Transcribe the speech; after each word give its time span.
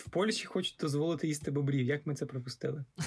В 0.00 0.10
Польщі 0.10 0.46
хочуть 0.46 0.76
дозволити 0.80 1.28
їсти 1.28 1.50
бобрів. 1.50 1.86
Як 1.86 2.06
ми 2.06 2.14
це 2.14 2.26
пропустили? 2.26 2.84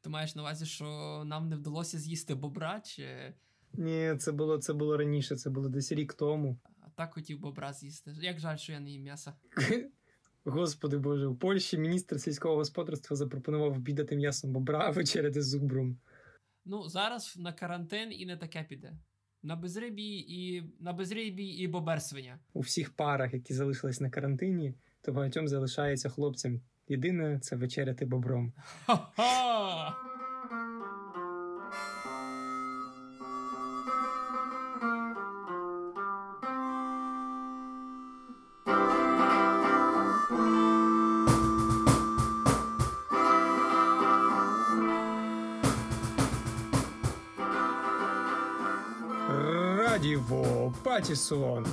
Ти 0.00 0.10
маєш 0.10 0.34
на 0.34 0.42
увазі, 0.42 0.66
що 0.66 0.84
нам 1.26 1.48
не 1.48 1.56
вдалося 1.56 1.98
з'їсти 1.98 2.34
бобра? 2.34 2.80
чи... 2.80 3.34
Ні, 3.72 4.16
це 4.18 4.32
було 4.32 4.58
це 4.58 4.72
було 4.72 4.96
раніше, 4.96 5.36
це 5.36 5.50
було 5.50 5.68
десь 5.68 5.92
рік 5.92 6.14
тому. 6.14 6.58
А 6.80 6.90
так 6.90 7.14
хотів 7.14 7.40
бобра 7.40 7.72
з'їсти. 7.72 8.14
Як 8.20 8.40
жаль, 8.40 8.56
що 8.56 8.72
я 8.72 8.80
не 8.80 8.90
їм 8.90 9.02
м'яса. 9.02 9.34
Господи 10.44 10.98
Боже, 10.98 11.26
у 11.26 11.36
Польщі 11.36 11.78
міністр 11.78 12.20
сільського 12.20 12.56
господарства 12.56 13.16
запропонував 13.16 13.72
обідати 13.72 14.16
м'ясом 14.16 14.52
бобра 14.52 14.90
вечеряти 14.90 15.42
з 15.42 15.48
зубром. 15.48 15.98
Ну, 16.64 16.88
зараз 16.88 17.36
на 17.38 17.52
карантин 17.52 18.12
і 18.12 18.26
не 18.26 18.36
таке 18.36 18.66
піде. 18.68 18.92
На 19.44 19.56
безрибі 19.56 20.18
і 20.28 20.62
на 20.80 20.92
безрибі 20.92 21.44
і 21.44 21.68
боберсвиня. 21.68 22.38
У 22.52 22.60
всіх 22.60 22.96
парах, 22.96 23.34
які 23.34 23.54
залишились 23.54 24.00
на 24.00 24.10
карантині, 24.10 24.74
то 25.02 25.12
багатьом 25.12 25.48
залишається 25.48 26.08
хлопцям. 26.08 26.60
Єдине 26.88 27.40
це 27.40 27.56
вечеряти 27.56 28.04
бобром. 28.06 28.52
Ха-ха! 28.86 30.13
Патісон. 50.94 51.66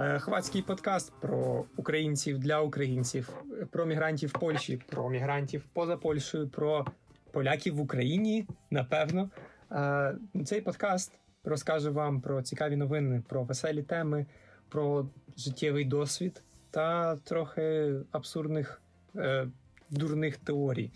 Е, 0.00 0.18
Хвацький 0.18 0.62
подкаст 0.62 1.12
про 1.20 1.64
українців 1.76 2.38
для 2.38 2.60
українців, 2.60 3.30
про 3.70 3.86
мігрантів 3.86 4.28
в 4.28 4.32
Польщі, 4.32 4.82
про 4.86 5.10
мігрантів 5.10 5.64
поза 5.72 5.96
Польщею, 5.96 6.48
про 6.48 6.86
поляків 7.32 7.74
в 7.74 7.80
Україні. 7.80 8.46
Напевно, 8.70 9.30
Е, 9.72 10.16
цей 10.44 10.60
подкаст 10.60 11.12
розкаже 11.44 11.90
вам 11.90 12.20
про 12.20 12.42
цікаві 12.42 12.76
новини, 12.76 13.22
про 13.28 13.44
веселі 13.44 13.82
теми, 13.82 14.26
про 14.68 15.08
життєвий 15.36 15.84
досвід 15.84 16.42
та 16.70 17.16
трохи 17.16 17.94
абсурдних 18.10 18.82
е, 19.16 19.48
дурних 19.90 20.36
теорій, 20.36 20.90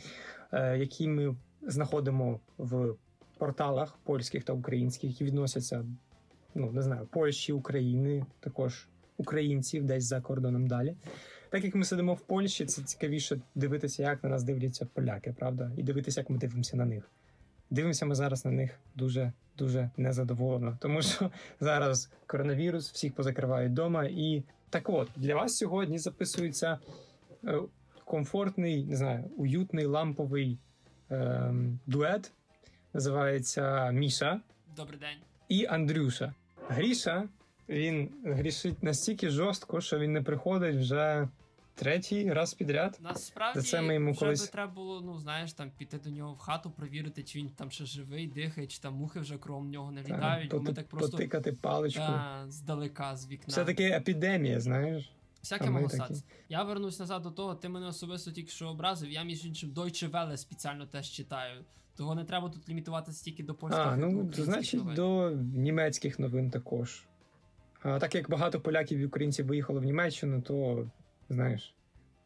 які 0.76 1.08
ми 1.08 1.36
знаходимо 1.62 2.40
в 2.58 2.94
порталах 3.38 3.98
польських 4.04 4.44
та 4.44 4.52
українських, 4.52 5.10
які 5.10 5.24
відносяться 5.24 5.84
ну 6.54 6.70
не 6.72 6.82
знаю, 6.82 7.08
Польщі, 7.10 7.52
України, 7.52 8.26
також 8.40 8.88
українців 9.16 9.84
десь 9.84 10.04
за 10.04 10.20
кордоном 10.20 10.66
далі. 10.66 10.96
Так 11.50 11.64
як 11.64 11.74
ми 11.74 11.84
сидимо 11.84 12.14
в 12.14 12.20
Польщі, 12.20 12.66
це 12.66 12.82
цікавіше 12.82 13.40
дивитися, 13.54 14.02
як 14.02 14.24
на 14.24 14.30
нас 14.30 14.42
дивляться 14.42 14.86
поляки, 14.94 15.34
правда, 15.38 15.70
і 15.76 15.82
дивитися, 15.82 16.20
як 16.20 16.30
ми 16.30 16.38
дивимося 16.38 16.76
на 16.76 16.84
них. 16.84 17.10
Дивимося 17.70 18.06
ми 18.06 18.14
зараз 18.14 18.44
на 18.44 18.50
них 18.50 18.80
дуже 18.94 19.32
дуже 19.58 19.90
незадоволено, 19.96 20.78
тому 20.80 21.02
що 21.02 21.30
зараз 21.60 22.10
коронавірус, 22.26 22.92
всіх 22.92 23.14
позакривають 23.14 23.72
вдома. 23.72 24.04
І 24.04 24.42
так 24.70 24.88
от 24.88 25.08
для 25.16 25.34
вас 25.34 25.56
сьогодні 25.56 25.98
записується 25.98 26.78
е, 27.44 27.58
комфортний, 28.04 28.84
не 28.84 28.96
знаю, 28.96 29.24
уютний 29.36 29.86
ламповий 29.86 30.58
е, 31.10 31.54
дует. 31.86 32.32
Називається 32.92 33.90
Міша 33.90 34.40
Добрий 34.76 35.00
день. 35.00 35.18
і 35.48 35.66
Андрюша. 35.66 36.34
Гріша 36.70 37.28
він 37.68 38.10
грішить 38.24 38.82
настільки 38.82 39.30
жорстко, 39.30 39.80
що 39.80 39.98
він 39.98 40.12
не 40.12 40.22
приходить 40.22 40.76
вже 40.76 41.28
третій 41.74 42.32
раз 42.32 42.54
підряд. 42.54 42.98
Насправді 43.00 43.60
це 43.60 43.82
ми 43.82 43.94
йому 43.94 44.10
вже 44.10 44.20
колись- 44.20 44.42
би 44.42 44.46
треба 44.46 44.72
було, 44.72 45.00
ну 45.00 45.18
знаєш, 45.18 45.52
там 45.52 45.70
піти 45.70 45.98
до 45.98 46.10
нього 46.10 46.32
в 46.32 46.38
хату, 46.38 46.70
провірити, 46.70 47.22
чи 47.22 47.38
він 47.38 47.48
там 47.48 47.70
ще 47.70 47.84
живий, 47.84 48.26
дихає, 48.26 48.66
чи 48.66 48.80
там 48.80 48.94
мухи 48.94 49.20
вже 49.20 49.38
кром 49.38 49.70
нього 49.70 49.90
не 49.92 50.02
літають. 50.02 50.50
бо 50.50 50.60
ми 50.60 50.72
так 50.72 50.88
просто 50.88 51.10
Потикати 51.10 51.52
паличку. 51.52 52.00
та, 52.00 52.44
здалека 52.48 53.16
з 53.16 53.28
вікна. 53.28 53.44
Все 53.48 53.64
таки 53.64 53.84
епідемія, 53.84 54.60
знаєш. 54.60 55.10
Всяке 55.42 55.88
статися. 55.88 56.24
Я 56.48 56.62
вернусь 56.62 56.98
назад 56.98 57.22
до 57.22 57.30
того, 57.30 57.54
ти 57.54 57.68
мене 57.68 57.86
особисто 57.86 58.30
тільки 58.32 58.50
що 58.50 58.68
образив. 58.68 59.10
Я 59.10 59.22
між 59.22 59.46
іншим 59.46 59.70
Deutsche 59.70 60.10
Welle 60.10 60.36
спеціально 60.36 60.86
теж 60.86 61.10
читаю. 61.10 61.64
Того 62.00 62.14
не 62.14 62.24
треба 62.24 62.48
тут 62.48 62.68
лімітуватися 62.68 63.24
тільки 63.24 63.42
до 63.42 63.54
польських. 63.54 63.86
А, 63.86 63.96
ну 63.96 64.30
значить, 64.32 64.80
новин. 64.80 64.94
до 64.94 65.30
німецьких 65.54 66.18
новин 66.18 66.50
також. 66.50 67.04
А 67.82 67.98
так 67.98 68.14
як 68.14 68.30
багато 68.30 68.60
поляків 68.60 68.98
і 68.98 69.06
українців 69.06 69.46
виїхало 69.46 69.80
в 69.80 69.84
Німеччину, 69.84 70.42
то 70.42 70.86
знаєш, 71.28 71.74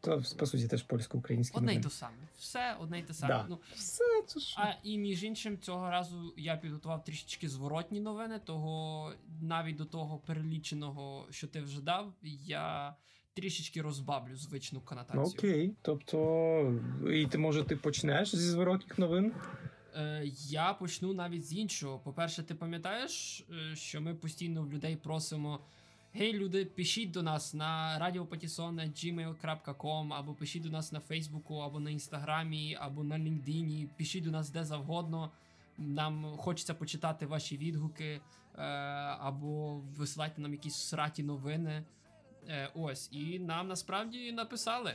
то 0.01 0.23
по 0.37 0.45
суті 0.45 0.67
теж 0.67 0.83
польсько-українські 0.83 1.57
Одне 1.57 1.75
й 1.75 1.81
то 1.81 1.89
саме. 1.89 2.15
Все 2.37 2.75
одне 2.79 2.99
й 2.99 3.03
те 3.03 3.13
саме. 3.13 3.33
Да. 3.33 3.45
Ну, 3.49 3.59
Все 3.73 4.03
це 4.27 4.39
ж. 4.39 4.55
А 4.59 4.73
і 4.83 4.97
між 4.97 5.23
іншим, 5.23 5.57
цього 5.57 5.89
разу 5.89 6.33
я 6.37 6.57
підготував 6.57 7.03
трішечки 7.03 7.49
зворотні 7.49 7.99
новини, 7.99 8.39
того 8.45 9.11
навіть 9.41 9.75
до 9.75 9.85
того 9.85 10.17
переліченого, 10.17 11.27
що 11.29 11.47
ти 11.47 11.61
вже 11.61 11.81
дав, 11.81 12.13
я 12.45 12.95
трішечки 13.39 13.81
розбавлю 13.81 14.35
звичну 14.35 14.79
Ну, 14.79 14.85
конотацію. 14.85 15.23
окей. 15.23 15.73
Тобто, 15.81 16.17
і 17.13 17.27
ти 17.27 17.37
може 17.37 17.63
ти 17.63 17.75
почнеш 17.75 18.35
зі 18.35 18.49
зворотних 18.49 18.99
новин? 18.99 19.33
Е, 19.95 20.21
я 20.49 20.73
почну 20.73 21.13
навіть 21.13 21.45
з 21.47 21.53
іншого. 21.53 21.99
По-перше, 21.99 22.43
ти 22.43 22.55
пам'ятаєш, 22.55 23.43
е, 23.71 23.75
що 23.75 24.01
ми 24.01 24.15
постійно 24.15 24.63
в 24.63 24.73
людей 24.73 24.95
просимо. 24.95 25.59
Гей, 26.13 26.33
люди, 26.33 26.65
пишіть 26.65 27.11
до 27.11 27.23
нас 27.23 27.53
на 27.53 27.99
radiopatison.gmail.com 28.01 30.13
або 30.13 30.33
пишіть 30.33 30.63
до 30.63 30.69
нас 30.69 30.91
на 30.91 30.99
Фейсбуку, 30.99 31.55
або 31.57 31.79
на 31.79 31.89
Інстаграмі, 31.89 32.77
або 32.79 33.03
на 33.03 33.15
LinkedIn, 33.15 33.87
пишіть 33.97 34.23
до 34.23 34.31
нас 34.31 34.49
де 34.49 34.63
завгодно. 34.63 35.31
Нам 35.77 36.37
хочеться 36.37 36.73
почитати 36.73 37.25
ваші 37.25 37.57
відгуки, 37.57 38.21
е, 38.57 38.61
або 39.19 39.75
висилайте 39.97 40.41
нам 40.41 40.51
якісь 40.51 40.75
сраті 40.75 41.23
новини. 41.23 41.83
Е, 42.49 42.69
ось, 42.75 43.09
і 43.11 43.39
нам 43.39 43.67
насправді 43.67 44.31
написали. 44.31 44.93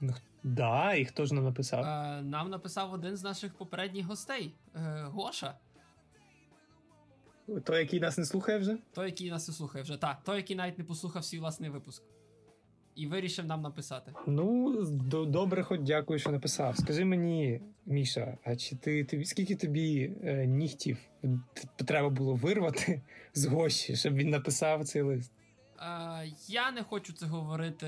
Ну, 0.00 0.14
да, 0.42 0.94
і 0.94 1.04
хто 1.04 1.26
ж 1.26 1.34
нам 1.34 1.44
написав? 1.44 1.84
Е, 1.84 2.22
нам 2.22 2.50
написав 2.50 2.92
один 2.92 3.16
з 3.16 3.22
наших 3.22 3.54
попередніх 3.54 4.06
гостей 4.06 4.54
е, 4.74 5.02
Гоша. 5.08 5.54
Той, 7.64 7.78
який 7.78 8.00
нас 8.00 8.18
не 8.18 8.24
слухає 8.24 8.58
вже? 8.58 8.78
Той, 8.92 9.06
який 9.06 9.30
нас 9.30 9.48
не 9.48 9.54
слухає 9.54 9.82
вже. 9.84 9.96
Так, 9.96 10.22
той, 10.24 10.36
який 10.36 10.56
навіть 10.56 10.78
не 10.78 10.84
послухав 10.84 11.24
свій 11.24 11.38
власний 11.38 11.70
випуск. 11.70 12.02
І 12.94 13.06
вирішив 13.06 13.46
нам 13.46 13.62
написати. 13.62 14.12
Ну, 14.26 14.82
до- 14.84 15.24
добре, 15.24 15.62
хоч 15.62 15.80
дякую, 15.80 16.18
що 16.18 16.30
написав. 16.30 16.76
Скажи 16.76 17.04
мені, 17.04 17.60
Міша, 17.86 18.38
а 18.44 18.56
чи 18.56 18.76
ти, 18.76 19.04
тобі 19.04 19.24
скільки 19.24 19.56
тобі 19.56 20.16
е, 20.24 20.46
нігтів 20.46 20.98
треба 21.76 22.08
було 22.08 22.34
вирвати 22.34 23.02
з 23.34 23.46
гощі, 23.46 23.96
щоб 23.96 24.14
він 24.14 24.30
написав 24.30 24.84
цей 24.84 25.02
лист? 25.02 25.32
Е, 25.82 26.32
я 26.48 26.70
не 26.70 26.82
хочу 26.82 27.12
це 27.12 27.26
говорити, 27.26 27.86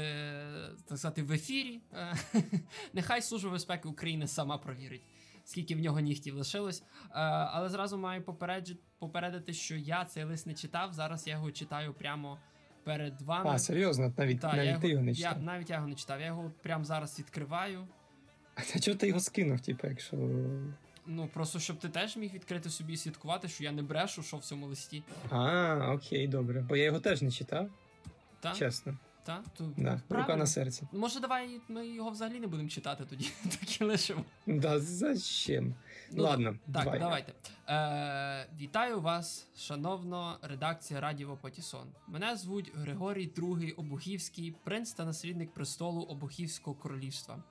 так 0.88 0.98
сказати, 0.98 1.22
в 1.22 1.32
ефірі. 1.32 1.80
Е, 1.94 2.14
нехай 2.92 3.22
Служба 3.22 3.50
безпеки 3.50 3.88
України 3.88 4.26
сама 4.26 4.58
провірить, 4.58 5.02
скільки 5.44 5.74
в 5.74 5.80
нього 5.80 6.00
нігтів 6.00 6.34
лишилось. 6.34 6.82
Е, 6.82 7.10
але 7.12 7.68
зразу 7.68 7.98
маю 7.98 8.24
попередити, 8.98 9.52
що 9.52 9.76
я 9.76 10.04
цей 10.04 10.24
лист 10.24 10.46
не 10.46 10.54
читав. 10.54 10.92
Зараз 10.92 11.26
я 11.26 11.32
його 11.32 11.52
читаю 11.52 11.94
прямо 11.94 12.38
перед 12.84 13.22
вами. 13.22 13.50
А, 13.50 13.58
серйозно, 13.58 14.12
навіть, 14.16 14.40
Та, 14.40 14.52
навіть 14.52 14.66
я 14.68 14.78
ти 14.78 14.88
його 14.88 15.02
не 15.02 15.12
я, 15.12 15.34
навіть 15.34 15.70
я 15.70 15.76
його 15.76 15.88
не 15.88 15.94
читав. 15.94 16.20
Я 16.20 16.26
його 16.26 16.52
прямо 16.62 16.84
зараз 16.84 17.18
відкриваю. 17.18 17.88
А 18.74 18.78
чого 18.78 18.96
ти 18.96 19.08
його 19.08 19.20
скинув, 19.20 19.60
типу, 19.60 19.86
якщо. 19.86 20.16
Ну, 21.06 21.28
просто 21.34 21.58
щоб 21.58 21.78
ти 21.78 21.88
теж 21.88 22.16
міг 22.16 22.32
відкрити 22.34 22.70
собі 22.70 22.92
і 22.92 22.96
слідкувати, 22.96 23.48
що 23.48 23.64
я 23.64 23.72
не 23.72 23.82
брешу, 23.82 24.22
що 24.22 24.36
в 24.36 24.44
цьому 24.44 24.66
листі. 24.66 25.02
А, 25.30 25.92
окей, 25.94 26.28
добре. 26.28 26.60
Бо 26.68 26.76
я 26.76 26.84
його 26.84 27.00
теж 27.00 27.22
не 27.22 27.30
читав, 27.30 27.68
Та? 28.40 28.52
чесно. 28.54 28.96
Та? 29.24 29.42
То, 29.56 29.72
Да. 29.76 30.00
Рука 30.08 30.36
на 30.36 30.46
серці. 30.46 30.82
Ну, 30.92 31.00
Може, 31.00 31.20
давай 31.20 31.60
ми 31.68 31.88
його 31.88 32.10
взагалі 32.10 32.40
не 32.40 32.46
будемо 32.46 32.68
читати 32.68 33.04
тоді. 33.10 33.30
Так 33.60 33.80
і 33.80 33.84
лишимо. 33.84 34.24
Да, 34.46 34.80
зачем? 34.80 35.74
Ну, 36.12 36.22
Ладно, 36.22 36.56
Так, 36.74 36.84
давай. 36.84 36.98
давайте. 36.98 37.32
Е, 37.68 38.46
вітаю 38.60 39.00
вас, 39.00 39.46
шановна 39.56 40.36
редакція 40.42 41.00
Радіо 41.00 41.36
Патісон. 41.36 41.88
Мене 42.08 42.36
звуть 42.36 42.72
Григорій 42.74 43.28
II 43.36 43.74
Обухівський, 43.74 44.54
принц 44.64 44.92
та 44.92 45.04
наслідник 45.04 45.54
престолу 45.54 46.02
Обухівського 46.02 46.76
королівства. 46.76 47.42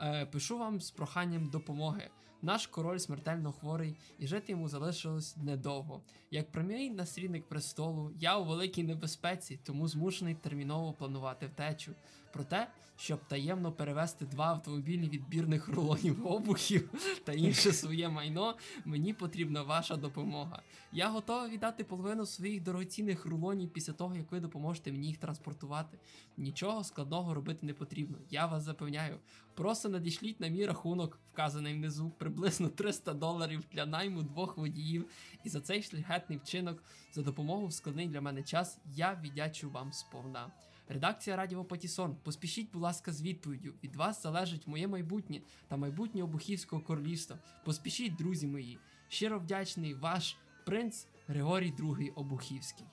Е, 0.00 0.26
пишу 0.26 0.58
вам 0.58 0.80
з 0.80 0.90
проханням 0.90 1.48
допомоги. 1.48 2.10
Наш 2.42 2.66
король 2.66 2.98
смертельно 2.98 3.52
хворий, 3.52 3.96
і 4.18 4.26
жити 4.26 4.52
йому 4.52 4.68
залишилось 4.68 5.36
недовго. 5.36 6.02
Як 6.30 6.52
прямий 6.52 6.90
наслідник 6.90 7.48
престолу, 7.48 8.12
я 8.18 8.38
у 8.38 8.44
великій 8.44 8.82
небезпеці, 8.82 9.58
тому 9.64 9.88
змушений 9.88 10.34
терміново 10.34 10.92
планувати 10.92 11.46
втечу. 11.46 11.94
Проте, 12.34 12.66
щоб 12.96 13.20
таємно 13.28 13.72
перевести 13.72 14.26
два 14.26 14.46
автомобілі 14.46 15.08
відбірних 15.08 15.68
рулонів 15.68 16.26
обухів 16.26 16.90
та 17.24 17.32
інше 17.32 17.72
своє 17.72 18.08
майно, 18.08 18.56
мені 18.84 19.12
потрібна 19.12 19.62
ваша 19.62 19.96
допомога. 19.96 20.62
Я 20.92 21.08
готовий 21.08 21.50
віддати 21.50 21.84
половину 21.84 22.26
своїх 22.26 22.62
дорогоцінних 22.62 23.26
рулонів 23.26 23.72
після 23.72 23.92
того, 23.92 24.16
як 24.16 24.32
ви 24.32 24.40
допоможете 24.40 24.92
мені 24.92 25.08
їх 25.08 25.18
транспортувати. 25.18 25.98
Нічого 26.36 26.84
складного 26.84 27.34
робити 27.34 27.66
не 27.66 27.74
потрібно. 27.74 28.18
Я 28.30 28.46
вас 28.46 28.62
запевняю. 28.62 29.18
Просто 29.54 29.88
надішліть 29.88 30.40
на 30.40 30.48
мій 30.48 30.66
рахунок, 30.66 31.18
вказаний 31.32 31.74
внизу, 31.74 32.10
приблизно 32.18 32.68
300 32.68 33.14
доларів 33.14 33.64
для 33.72 33.86
найму 33.86 34.22
двох 34.22 34.56
водіїв. 34.56 35.10
І 35.44 35.48
за 35.48 35.60
цей 35.60 35.82
шляхетний 35.82 36.38
вчинок, 36.38 36.82
за 37.12 37.22
допомогу 37.22 37.66
в 37.66 37.72
складний 37.72 38.08
для 38.08 38.20
мене 38.20 38.42
час, 38.42 38.78
я 38.84 39.20
віддячу 39.22 39.70
вам 39.70 39.92
сповна. 39.92 40.50
Редакція 40.88 41.36
Радіо 41.36 41.64
Патісон, 41.64 42.16
поспішіть, 42.22 42.72
будь 42.72 42.82
ласка, 42.82 43.12
з 43.12 43.22
відповіддю. 43.22 43.72
Від 43.84 43.96
вас 43.96 44.22
залежить 44.22 44.66
моє 44.66 44.88
майбутнє 44.88 45.40
та 45.68 45.76
майбутнє 45.76 46.22
Обухівського 46.22 46.82
королівства. 46.82 47.38
Поспішіть, 47.64 48.16
друзі 48.16 48.46
мої. 48.46 48.78
Щиро 49.08 49.38
вдячний 49.38 49.94
ваш 49.94 50.36
принц 50.66 51.06
Григорій 51.28 51.72
II 51.78 52.14
Обухівський. 52.14 52.86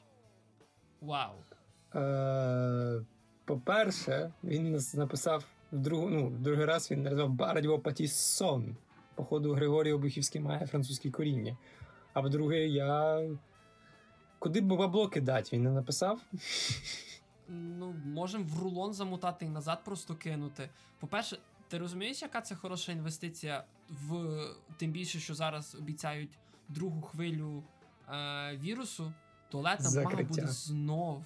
Вау! 1.02 1.34
Е, 1.96 3.06
по-перше, 3.46 4.32
він 4.44 4.80
написав 4.94 5.46
в 5.72 5.80
другу, 5.80 6.10
ну, 6.10 6.28
в 6.28 6.40
другий 6.40 6.66
раз 6.66 6.92
він 6.92 7.04
назвав 7.04 7.36
Радіо 7.40 7.80
Патіссон. 7.80 8.76
Походу, 9.16 9.54
Григорій 9.54 9.92
Обухівський 9.92 10.42
має 10.42 10.68
французьке 10.68 11.12
коріння. 11.12 11.58
А 12.14 12.22
по-друге, 12.22 12.68
я. 12.68 13.22
Куди 14.40 14.62
б 14.62 14.66
бабло 14.66 15.10
кидати? 15.10 15.50
Він 15.54 15.64
не 15.64 15.72
написав? 15.72 16.22
Ну, 17.50 17.96
можемо 18.06 18.46
в 18.46 18.64
рулон 18.64 18.94
замотати 18.94 19.46
і 19.46 19.50
назад 19.50 19.84
просто 19.84 20.16
кинути. 20.16 20.70
По-перше, 21.00 21.38
ти 21.68 21.78
розумієш, 21.78 22.22
яка 22.22 22.42
це 22.42 22.56
хороша 22.56 22.92
інвестиція 22.92 23.64
в 23.90 24.40
тим 24.78 24.92
більше, 24.92 25.20
що 25.20 25.36
зараз 25.36 25.76
обіцяють 25.76 26.40
другу 26.70 27.02
хвилю 27.02 27.64
е, 28.10 28.58
вірусу, 28.58 29.14
туалетна 29.50 29.90
бумага 29.90 30.24
буде 30.24 30.48
знов 30.48 31.26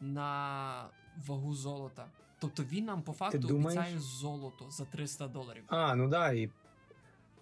на 0.00 0.88
вагу 1.26 1.54
золота. 1.54 2.06
Тобто 2.38 2.64
він 2.64 2.84
нам 2.84 3.02
по 3.02 3.12
факту 3.12 3.48
обіцяє 3.48 3.98
золото 3.98 4.70
за 4.70 4.84
300 4.84 5.28
доларів. 5.28 5.64
А, 5.66 5.94
ну 5.94 6.08
да, 6.08 6.32
і 6.32 6.50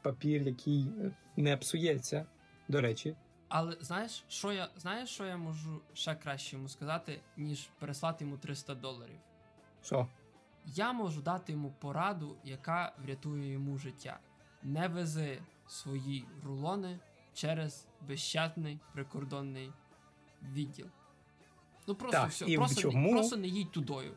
папір, 0.03 0.43
який 0.43 0.87
не 1.37 1.57
псується. 1.57 2.27
До 2.69 2.81
речі, 2.81 3.17
Але 3.57 3.77
знаєш, 3.81 4.25
що 4.29 4.53
я 4.53 4.69
знаєш, 4.77 5.09
що 5.09 5.27
я 5.27 5.37
можу 5.37 5.81
ще 5.93 6.15
краще 6.15 6.57
йому 6.57 6.69
сказати, 6.69 7.21
ніж 7.37 7.69
переслати 7.79 8.25
йому 8.25 8.39
300 8.39 8.75
доларів? 8.75 9.19
що? 9.83 10.09
Я 10.67 10.93
можу 10.93 11.23
дати 11.23 11.53
йому 11.53 11.75
пораду, 11.79 12.37
яка 12.45 12.93
врятує 12.99 13.53
йому 13.53 13.79
життя. 13.79 14.19
Не 14.63 14.89
вези 14.89 15.43
свої 15.69 16.27
рулони 16.45 16.99
через 17.35 17.87
безщадний 18.01 18.79
прикордонний 18.93 19.73
відділ. 20.43 20.87
Ну 21.87 21.95
просто 21.95 22.21
Так, 22.21 22.31
все, 22.31 22.57
просто, 22.57 22.81
чому? 22.81 23.09
Не, 23.09 23.13
просто 23.13 23.37
не 23.37 23.47
їдь 23.47 23.73
тудою. 23.73 24.15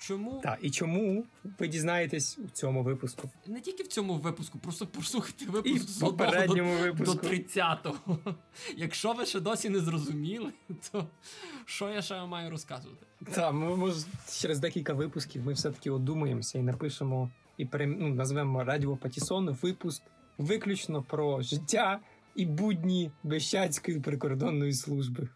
Чому 0.00 0.40
Так, 0.42 0.58
і 0.62 0.70
чому 0.70 1.26
ви 1.58 1.68
дізнаєтесь 1.68 2.38
у 2.38 2.48
цьому 2.48 2.82
випуску? 2.82 3.30
не 3.46 3.60
тільки 3.60 3.82
в 3.82 3.86
цьому 3.86 4.14
випуску, 4.14 4.58
просто 4.58 4.86
послухайте 4.86 5.44
І 5.44 5.48
випуск 5.48 5.84
в 5.84 5.88
з 5.88 5.96
одного 6.02 6.12
до, 6.12 6.16
попередньому 6.16 6.92
до 6.92 7.12
30-го. 7.12 8.18
Якщо 8.76 9.12
ви 9.12 9.26
ще 9.26 9.40
досі 9.40 9.68
не 9.68 9.78
зрозуміли, 9.78 10.52
то 10.92 11.06
що 11.64 11.88
я 11.88 12.02
ще 12.02 12.14
вам 12.14 12.28
маю 12.28 12.50
розказувати? 12.50 13.06
Так, 13.32 13.52
ми 13.52 13.76
може 13.76 14.00
через 14.40 14.58
декілька 14.58 14.92
випусків 14.92 15.46
ми 15.46 15.52
все-таки 15.52 15.90
одумаємося 15.90 16.58
і 16.58 16.62
напишемо 16.62 17.30
і 17.56 17.64
перем... 17.64 17.96
ну, 18.00 18.08
назвемо 18.08 18.64
Радіо 18.64 18.96
Патісон 18.96 19.58
випуск 19.62 20.02
виключно 20.38 21.02
про 21.02 21.42
життя 21.42 22.00
і 22.34 22.46
будні 22.46 23.10
Бещацької 23.22 24.00
прикордонної 24.00 24.72
служби. 24.72 25.28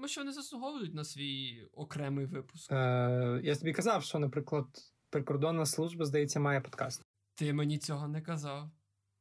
Тому 0.00 0.08
що 0.08 0.20
вони 0.20 0.32
заслуговують 0.32 0.94
на 0.94 1.04
свій 1.04 1.62
окремий 1.72 2.26
випуск. 2.26 2.72
Е, 2.72 3.40
я 3.44 3.56
тобі 3.56 3.72
казав, 3.72 4.04
що, 4.04 4.18
наприклад, 4.18 4.66
прикордонна 5.10 5.66
служба, 5.66 6.04
здається, 6.04 6.40
має 6.40 6.60
подкаст. 6.60 7.02
Ти 7.34 7.52
мені 7.52 7.78
цього 7.78 8.08
не 8.08 8.20
казав. 8.20 8.70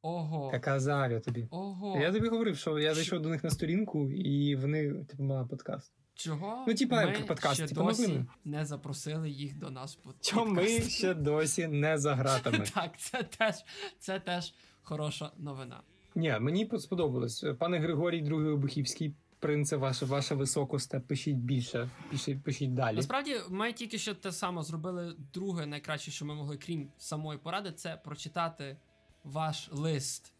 Ого. 0.01 0.49
Я 0.53 0.59
казав 0.59 1.11
я 1.11 1.19
тобі. 1.19 1.47
Ого. 1.51 1.99
Я 1.99 2.11
тобі 2.11 2.27
говорив, 2.27 2.57
що 2.57 2.79
я 2.79 2.95
зайшов 2.95 3.21
до 3.21 3.29
них 3.29 3.43
на 3.43 3.49
сторінку, 3.49 4.11
і 4.11 4.55
вони 4.55 5.03
типу 5.03 5.23
мали 5.23 5.47
подкаст. 5.47 5.93
Чого 6.13 6.65
Ну, 6.67 6.73
типа, 6.73 7.05
ми 7.05 7.25
подкаст, 7.27 7.55
ще 7.55 7.67
типа 7.67 7.83
досі 7.83 8.01
новини. 8.01 8.25
не 8.45 8.65
запросили 8.65 9.29
їх 9.29 9.57
до 9.57 9.69
нас 9.69 9.95
по 9.95 10.13
Чому 10.21 10.51
ми 10.51 10.67
ще 10.67 11.13
досі 11.13 11.67
не 11.67 11.97
за 11.97 12.15
гратами? 12.15 12.65
Так, 12.73 12.99
це 12.99 13.23
теж, 13.23 13.55
це 13.99 14.19
теж 14.19 14.53
хороша 14.81 15.31
новина. 15.37 15.81
Ні, 16.15 16.37
мені 16.39 16.71
сподобалось. 16.77 17.45
Пане 17.59 17.79
Григорій, 17.79 18.21
другий 18.21 18.51
Обухівський, 18.51 19.15
принце, 19.39 19.77
ваше, 19.77 20.05
ваша 20.05 20.35
високосте, 20.35 20.99
пишіть 20.99 21.37
більше, 21.37 21.89
пишіть, 22.11 22.43
пишіть 22.43 22.73
далі. 22.73 22.95
Насправді, 22.95 23.35
ми 23.49 23.73
тільки 23.73 23.97
що 23.97 24.15
те 24.15 24.31
саме 24.31 24.63
зробили. 24.63 25.15
Друге, 25.33 25.65
найкраще, 25.65 26.11
що 26.11 26.25
ми 26.25 26.35
могли, 26.35 26.57
крім 26.57 26.91
самої 26.97 27.39
поради, 27.39 27.71
це 27.71 27.97
прочитати 27.97 28.77
ваш 29.23 29.69
лист 29.71 30.33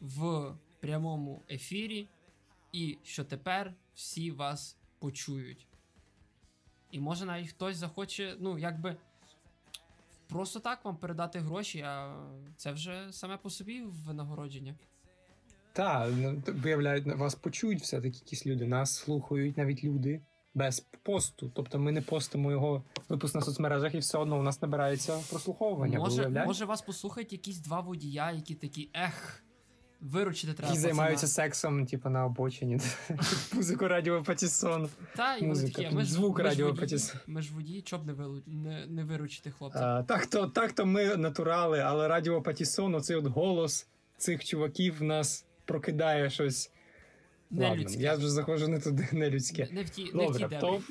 в 0.00 0.52
прямому 0.80 1.42
ефірі, 1.50 2.08
і 2.72 2.98
що 3.02 3.24
тепер 3.24 3.74
всі 3.94 4.30
вас 4.30 4.76
почують. 4.98 5.66
І 6.90 7.00
може 7.00 7.24
навіть 7.24 7.48
хтось 7.48 7.76
захоче, 7.76 8.36
ну, 8.40 8.58
якби. 8.58 8.96
Просто 10.28 10.60
так 10.60 10.84
вам 10.84 10.96
передати 10.96 11.38
гроші, 11.38 11.80
а 11.80 12.16
це 12.56 12.72
вже 12.72 13.08
саме 13.12 13.36
по 13.36 13.50
собі 13.50 13.82
винагородження. 13.82 14.74
Так, 15.74 16.10
ну, 16.18 16.42
виявляють, 16.46 17.06
вас 17.06 17.34
почують 17.34 17.82
все-таки 17.82 18.16
якісь 18.16 18.46
люди, 18.46 18.66
нас 18.66 18.96
слухають 18.96 19.56
навіть 19.56 19.84
люди 19.84 20.20
без 20.54 20.80
посту. 20.80 21.52
Тобто 21.54 21.78
ми 21.78 21.92
не 21.92 22.00
постимо 22.00 22.50
його 22.50 22.84
випуск 23.08 23.34
на 23.34 23.40
соцмережах, 23.40 23.94
і 23.94 23.98
все 23.98 24.18
одно 24.18 24.38
у 24.38 24.42
нас 24.42 24.62
набирається 24.62 25.18
прослуховування. 25.30 25.98
Може, 25.98 26.28
може 26.28 26.64
вас 26.64 26.82
послухають 26.82 27.32
якісь 27.32 27.58
два 27.58 27.80
водія, 27.80 28.32
які 28.32 28.54
такі, 28.54 28.90
ех, 28.94 29.44
виручити 30.00 30.52
треба. 30.52 30.68
Які 30.68 30.80
займаються 30.80 31.26
сексом, 31.26 31.86
типу, 31.86 32.08
на 32.08 32.26
обочині. 32.26 32.80
Музику 33.52 33.88
радіо 33.88 34.22
Патісон. 34.22 34.88
Та, 35.16 35.36
і 35.36 35.46
Музика, 35.46 35.82
такі, 35.82 35.94
ми 35.94 36.04
ж, 36.04 36.12
звук 36.12 36.38
ми 36.38 36.44
радіо 36.44 36.74
Патісон. 36.74 37.20
Ми 37.26 37.42
ж 37.42 37.54
водії, 37.54 37.82
чоб 37.82 38.06
не, 38.06 38.12
вилу... 38.12 38.42
не, 38.46 38.86
не 38.86 39.04
виручити 39.04 39.50
хлопця. 39.50 40.02
Так, 40.02 40.26
то, 40.26 40.46
так 40.46 40.72
то 40.72 40.86
ми 40.86 41.16
натурали, 41.16 41.78
але 41.78 42.08
радіо 42.08 42.42
Патісон, 42.42 42.94
оцей 42.94 43.16
от 43.16 43.26
голос 43.26 43.86
цих 44.16 44.44
чуваків 44.44 44.98
в 44.98 45.02
нас 45.02 45.46
прокидає 45.64 46.30
щось. 46.30 46.72
не 47.50 47.64
Ладно, 47.68 47.82
людське. 47.82 48.02
я 48.02 48.14
вже 48.14 48.30
заходжу 48.30 48.68
не 48.68 48.78
туди, 48.78 49.08
не 49.12 49.30
людське. 49.30 49.68
Не 49.72 49.82
в 49.82 49.90
ті, 49.90 50.02
не 50.02 50.08
в 50.08 50.12
ті 50.12 50.12
Добре, 50.12 50.38
дебрі. 50.38 50.60
то. 50.60 50.82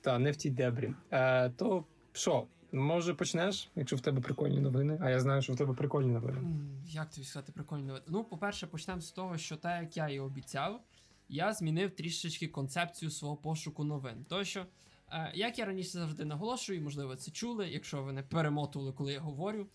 Та, 0.00 0.18
не 0.18 0.30
в 0.30 0.36
тій 0.36 0.50
дебрі. 0.50 0.94
Е, 1.10 1.50
то 1.50 1.84
що, 2.12 2.46
може 2.72 3.14
почнеш, 3.14 3.70
якщо 3.76 3.96
в 3.96 4.00
тебе 4.00 4.20
прикольні 4.20 4.60
новини, 4.60 4.98
а 5.00 5.10
я 5.10 5.20
знаю, 5.20 5.42
що 5.42 5.52
в 5.52 5.56
тебе 5.56 5.74
прикольні 5.74 6.12
новини. 6.12 6.38
Як 6.86 7.10
тобі 7.10 7.26
сказати 7.26 7.52
прикольно? 7.52 7.84
новина? 7.84 8.04
Ну, 8.08 8.24
по-перше, 8.24 8.66
почнемо 8.66 9.00
з 9.00 9.10
того, 9.10 9.38
що 9.38 9.56
так, 9.56 9.82
як 9.82 9.96
я 9.96 10.08
і 10.08 10.18
обіцяв, 10.18 10.80
я 11.28 11.52
змінив 11.52 11.90
трішечки 11.90 12.48
концепцію 12.48 13.10
свого 13.10 13.36
пошуку 13.36 13.84
новин. 13.84 14.24
Тому 14.28 14.44
що, 14.44 14.66
е, 15.12 15.32
як 15.34 15.58
я 15.58 15.64
раніше 15.64 15.90
завжди 15.90 16.24
наголошую, 16.24 16.82
можливо, 16.82 17.16
це 17.16 17.30
чули, 17.30 17.68
якщо 17.68 18.02
ви 18.02 18.12
не 18.12 18.22
перемотували, 18.22 18.92
коли 18.92 19.12
я 19.12 19.20
говорю, 19.20 19.66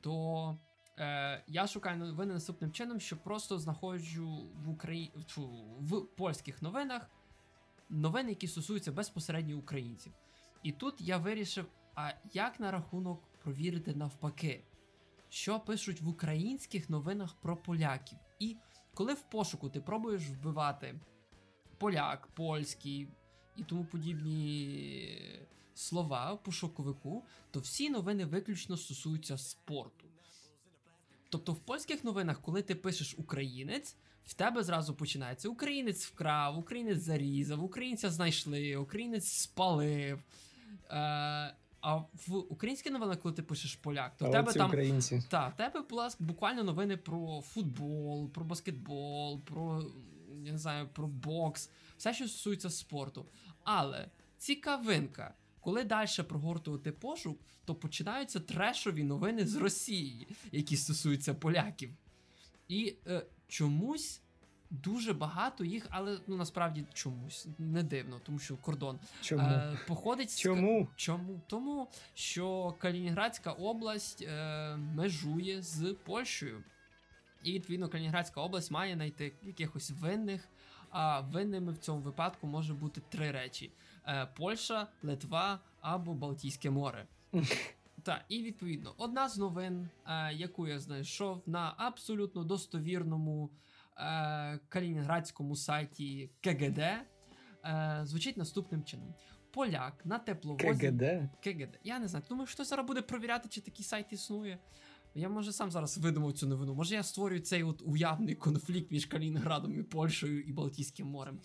то 0.00 0.56
е, 0.98 1.44
я 1.46 1.66
шукаю 1.66 1.98
новини 1.98 2.34
наступним 2.34 2.72
чином, 2.72 3.00
що 3.00 3.16
просто 3.16 3.58
знаходжу 3.58 4.50
в 4.64 4.70
Украї... 4.70 5.12
тьфу, 5.26 5.46
в 5.80 6.00
польських 6.00 6.62
новинах 6.62 7.10
новини, 7.88 8.30
які 8.30 8.48
стосуються 8.48 8.92
безпосередньо 8.92 9.58
українців. 9.58 10.12
І 10.62 10.72
тут 10.72 11.00
я 11.00 11.18
вирішив, 11.18 11.66
а 11.94 12.12
як 12.32 12.60
на 12.60 12.70
рахунок 12.70 13.22
провірити 13.42 13.94
навпаки, 13.94 14.64
що 15.28 15.60
пишуть 15.60 16.00
в 16.00 16.08
українських 16.08 16.90
новинах 16.90 17.34
про 17.34 17.56
поляків. 17.56 18.18
І 18.38 18.56
коли 18.94 19.14
в 19.14 19.22
пошуку 19.22 19.70
ти 19.70 19.80
пробуєш 19.80 20.22
вбивати 20.22 21.00
поляк, 21.78 22.26
польський 22.26 23.08
і 23.56 23.64
тому 23.64 23.84
подібні 23.84 25.18
слова 25.74 26.32
в 26.32 26.42
пошуковику, 26.42 27.24
то 27.50 27.60
всі 27.60 27.90
новини 27.90 28.24
виключно 28.24 28.76
стосуються 28.76 29.38
спорту. 29.38 30.03
Тобто 31.34 31.52
в 31.52 31.58
польських 31.58 32.04
новинах, 32.04 32.40
коли 32.40 32.62
ти 32.62 32.74
пишеш 32.74 33.14
українець, 33.18 33.96
в 34.26 34.34
тебе 34.34 34.62
зразу 34.62 34.94
починається 34.94 35.48
українець 35.48 36.06
вкрав, 36.06 36.58
українець 36.58 37.02
зарізав, 37.02 37.64
українця 37.64 38.10
знайшли, 38.10 38.76
українець 38.76 39.28
спалив. 39.28 40.18
Е, 40.90 41.54
А 41.80 41.96
в 41.96 42.34
українські 42.50 42.90
новини, 42.90 43.16
коли 43.22 43.34
ти 43.34 43.42
пишеш 43.42 43.74
поляк, 43.76 44.16
то 44.16 44.28
в 44.28 44.30
тебе 44.32 44.52
там 44.52 44.68
українці. 44.68 45.22
та, 45.28 45.48
в 45.48 45.56
тебе 45.56 45.80
була 45.80 46.10
буквально 46.18 46.64
новини 46.64 46.96
про 46.96 47.40
футбол, 47.40 48.30
про 48.30 48.44
баскетбол, 48.44 49.40
про 49.40 49.82
я 50.44 50.52
не 50.52 50.58
знаю, 50.58 50.88
про 50.92 51.06
бокс, 51.06 51.70
все, 51.96 52.14
що 52.14 52.28
стосується 52.28 52.70
спорту. 52.70 53.26
Але 53.64 54.08
цікавинка, 54.38 55.34
коли 55.64 55.84
далі 55.84 56.08
прогортувати 56.28 56.92
пошук, 56.92 57.38
то 57.64 57.74
починаються 57.74 58.40
трешові 58.40 59.04
новини 59.04 59.46
з 59.46 59.56
Росії, 59.56 60.28
які 60.52 60.76
стосуються 60.76 61.34
поляків. 61.34 61.90
І 62.68 62.96
е, 63.06 63.26
чомусь 63.48 64.20
дуже 64.70 65.12
багато 65.12 65.64
їх, 65.64 65.86
але 65.90 66.18
ну 66.26 66.36
насправді 66.36 66.84
чомусь 66.92 67.46
не 67.58 67.82
дивно, 67.82 68.20
тому 68.24 68.38
що 68.38 68.56
кордон 68.56 68.98
Чому? 69.20 69.42
е, 69.42 69.78
походить 69.88 70.30
з 70.30 70.38
Чому? 70.38 70.88
Чому? 70.96 71.40
Тому 71.46 71.88
що 72.14 72.74
Калінінградська 72.78 73.52
область 73.52 74.22
е, 74.22 74.76
межує 74.76 75.62
з 75.62 75.96
Польщею. 76.04 76.64
І 77.42 77.52
відповідно 77.52 77.88
Калінінградська 77.88 78.40
область 78.40 78.70
має 78.70 78.94
знайти 78.94 79.32
якихось 79.42 79.90
винних. 79.90 80.48
А 80.96 81.20
винними 81.20 81.72
в 81.72 81.78
цьому 81.78 82.00
випадку 82.00 82.46
може 82.46 82.74
бути 82.74 83.02
три 83.08 83.30
речі: 83.30 83.70
Польща, 84.36 84.88
Литва 85.02 85.60
або 85.80 86.14
Балтійське 86.14 86.70
море. 86.70 87.06
Так, 88.04 88.24
і 88.28 88.42
відповідно, 88.42 88.94
одна 88.98 89.28
з 89.28 89.38
новин, 89.38 89.88
е, 90.06 90.32
яку 90.34 90.68
я 90.68 90.78
знайшов 90.78 91.42
на 91.46 91.74
абсолютно 91.76 92.44
достовірному 92.44 93.50
е, 93.96 94.58
калінінградському 94.68 95.56
сайті 95.56 96.30
КГД, 96.40 96.78
е, 96.78 97.00
звучить 98.02 98.36
наступним 98.36 98.84
чином: 98.84 99.14
Поляк 99.50 100.06
на 100.06 100.18
тепловозі 100.18 100.90
КГД? 100.90 101.02
КГД. 101.44 101.78
Я 101.84 101.98
не 101.98 102.08
знаю. 102.08 102.24
Думаю, 102.28 102.46
хтось 102.46 102.68
зараз 102.68 102.86
буде 102.86 103.02
провіряти, 103.02 103.48
чи 103.48 103.60
такий 103.60 103.84
сайт 103.84 104.12
існує. 104.12 104.58
Я 105.16 105.28
може 105.28 105.52
сам 105.52 105.70
зараз 105.70 105.98
видумав 105.98 106.32
цю 106.32 106.46
новину. 106.46 106.74
Може 106.74 106.94
я 106.94 107.02
створюю 107.02 107.40
цей 107.40 107.62
от 107.62 107.82
уявний 107.86 108.34
конфлікт 108.34 108.90
між 108.90 109.06
Калінінградом 109.06 109.80
і 109.80 109.82
Польщею 109.82 110.40
і 110.42 110.52
Балтійським 110.52 111.06
морем. 111.06 111.38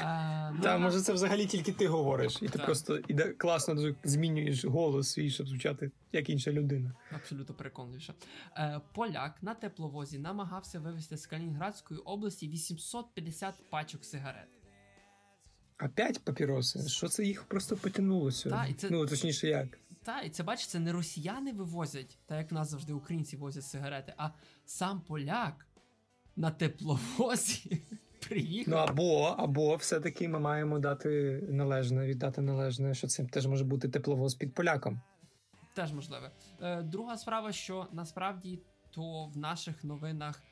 Е, 0.00 0.50
ну, 0.54 0.60
Та, 0.62 0.78
може, 0.78 1.00
це 1.00 1.12
взагалі 1.12 1.46
тільки 1.46 1.72
ти 1.72 1.86
говориш, 1.86 2.38
і 2.42 2.48
ти 2.48 2.58
просто 2.58 2.98
іде, 3.08 3.28
класно 3.32 3.74
дуже 3.74 3.94
змінюєш 4.04 4.64
голос 4.64 5.08
свій, 5.08 5.30
щоб 5.30 5.48
звучати 5.48 5.90
як 6.12 6.30
інша 6.30 6.52
людина. 6.52 6.92
Абсолютно 7.10 7.54
переконливіше. 7.54 8.14
Е, 8.56 8.80
поляк 8.94 9.42
на 9.42 9.54
тепловозі 9.54 10.18
намагався 10.18 10.80
вивезти 10.80 11.16
з 11.16 11.26
Калінінградської 11.26 12.00
області 12.00 12.48
850 12.48 13.54
пачок 13.70 14.04
сигарет. 14.04 14.48
Опять 15.84 16.24
папіроси? 16.24 16.88
Що 16.88 17.08
це 17.08 17.24
їх 17.24 17.44
просто 17.44 17.76
потягнулося? 17.76 18.66
І 18.70 18.74
це- 18.74 18.88
Ну, 18.90 19.06
точніше, 19.06 19.48
як? 19.48 19.78
Та, 20.06 20.20
і 20.20 20.30
це 20.30 20.42
бачиш, 20.42 20.66
це 20.66 20.78
не 20.78 20.92
росіяни 20.92 21.52
вивозять, 21.52 22.18
так 22.26 22.38
як 22.38 22.50
в 22.50 22.54
нас 22.54 22.70
завжди 22.70 22.92
українці 22.92 23.36
возять 23.36 23.64
сигарети, 23.64 24.14
а 24.16 24.30
сам 24.64 25.00
поляк 25.00 25.66
на 26.36 26.50
тепловозі 26.50 27.82
приїхав. 28.28 28.74
Ну 28.74 28.76
або, 28.76 29.22
або 29.38 29.76
все-таки 29.76 30.28
ми 30.28 30.38
маємо 30.38 30.78
дати 30.78 31.40
належне, 31.48 32.06
віддати 32.06 32.40
належне, 32.40 32.94
що 32.94 33.06
це 33.06 33.24
теж 33.24 33.46
може 33.46 33.64
бути 33.64 33.88
тепловоз 33.88 34.34
під 34.34 34.54
поляком. 34.54 35.00
Теж 35.74 35.92
можливе. 35.92 36.30
Е, 36.62 36.82
друга 36.82 37.16
справа, 37.16 37.52
що 37.52 37.86
насправді 37.92 38.58
то 38.90 39.26
в 39.26 39.36
наших 39.36 39.84
новинах 39.84 40.42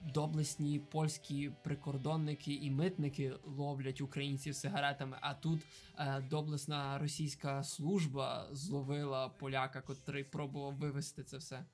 доблесні 0.00 0.78
польські 0.78 1.50
прикордонники 1.62 2.52
і 2.52 2.70
митники 2.70 3.32
ловлять 3.44 4.00
українців 4.00 4.54
сигаретами, 4.54 5.16
а 5.20 5.34
тут 5.34 5.60
е, 5.98 6.22
доблесна 6.30 6.98
російська 6.98 7.64
служба 7.64 8.48
зловила 8.52 9.28
поляка, 9.28 9.80
котрий 9.80 10.24
пробував 10.24 10.74
вивезти 10.74 11.24
це 11.24 11.36
все. 11.36 11.64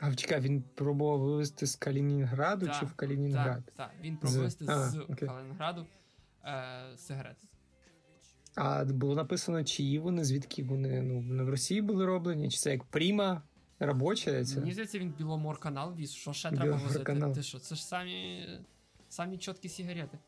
А 0.00 0.14
чекай, 0.14 0.40
він 0.40 0.62
пробував 0.62 1.20
вивезти 1.20 1.66
з 1.66 1.76
Калінінграду 1.76 2.66
Так, 2.66 2.80
чи 2.80 2.86
в 2.86 2.94
Калінінград? 2.94 3.64
Так, 3.64 3.74
так, 3.74 3.90
він 4.00 4.16
пробував 4.16 4.38
вивезти 4.38 4.64
А, 4.68 4.88
з 4.88 4.98
окей. 4.98 5.28
Калінінграду 5.28 5.86
е, 6.44 6.96
сигарети. 6.96 7.48
А 8.54 8.84
було 8.84 9.14
написано, 9.14 9.64
чиї 9.64 9.98
вони, 9.98 10.24
звідки 10.24 10.64
вони 10.64 11.02
ну, 11.02 11.20
вони 11.20 11.42
в 11.42 11.48
Росії 11.48 11.82
були 11.82 12.06
роблені, 12.06 12.50
чи 12.50 12.58
це 12.58 12.70
як 12.70 12.84
пріма 12.84 13.42
робоча? 13.80 14.44
Це? 14.44 14.60
Мені 14.60 14.72
здається, 14.72 14.98
він 14.98 15.14
Біломор-канал 15.18 15.94
віз. 15.94 16.12
Що 16.12 16.32
ще 16.32 16.50
треба 16.50 16.72
возити? 16.72 16.88
Біломор-канал. 16.88 17.32
Ти 17.34 17.42
що? 17.42 17.58
Це 17.58 17.74
ж 17.74 17.86
самі, 17.86 18.46
самі 19.08 19.38
чіткі 19.38 19.68
сигарети. 19.68 20.18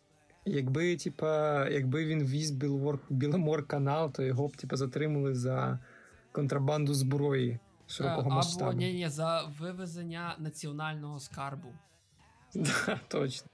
Якби, 0.44 0.97
типа, 0.97 1.68
якби 1.68 2.06
він 2.06 2.25
віз 2.25 2.50
Білвор, 2.50 2.99
Біломор 3.11 3.66
канал, 3.66 4.12
то 4.12 4.23
його 4.23 4.49
б 4.49 4.56
типа 4.56 4.76
затримали 4.76 5.35
за 5.35 5.78
контрабанду 6.32 6.94
зброї 6.94 7.59
широкого 7.87 8.30
Е, 8.30 8.35
масштабу. 8.35 8.71
Або 8.71 8.78
ні, 8.78 8.92
ні, 8.92 9.09
за 9.09 9.42
вивезення 9.59 10.37
національного 10.38 11.21
скарбу. 11.21 11.68
Да, 12.54 13.00
точно. 13.09 13.49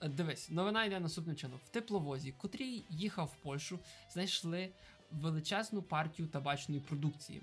Е, 0.00 0.08
Дивись, 0.08 0.50
новина 0.50 0.84
йде 0.84 1.00
наступним 1.00 1.36
чином. 1.36 1.60
В 1.64 1.68
тепловозі, 1.68 2.34
котрий 2.38 2.86
їхав 2.90 3.26
в 3.26 3.42
Польщу, 3.42 3.78
знайшли 4.12 4.68
величезну 5.10 5.82
партію 5.82 6.28
табачної 6.28 6.80
продукції. 6.80 7.42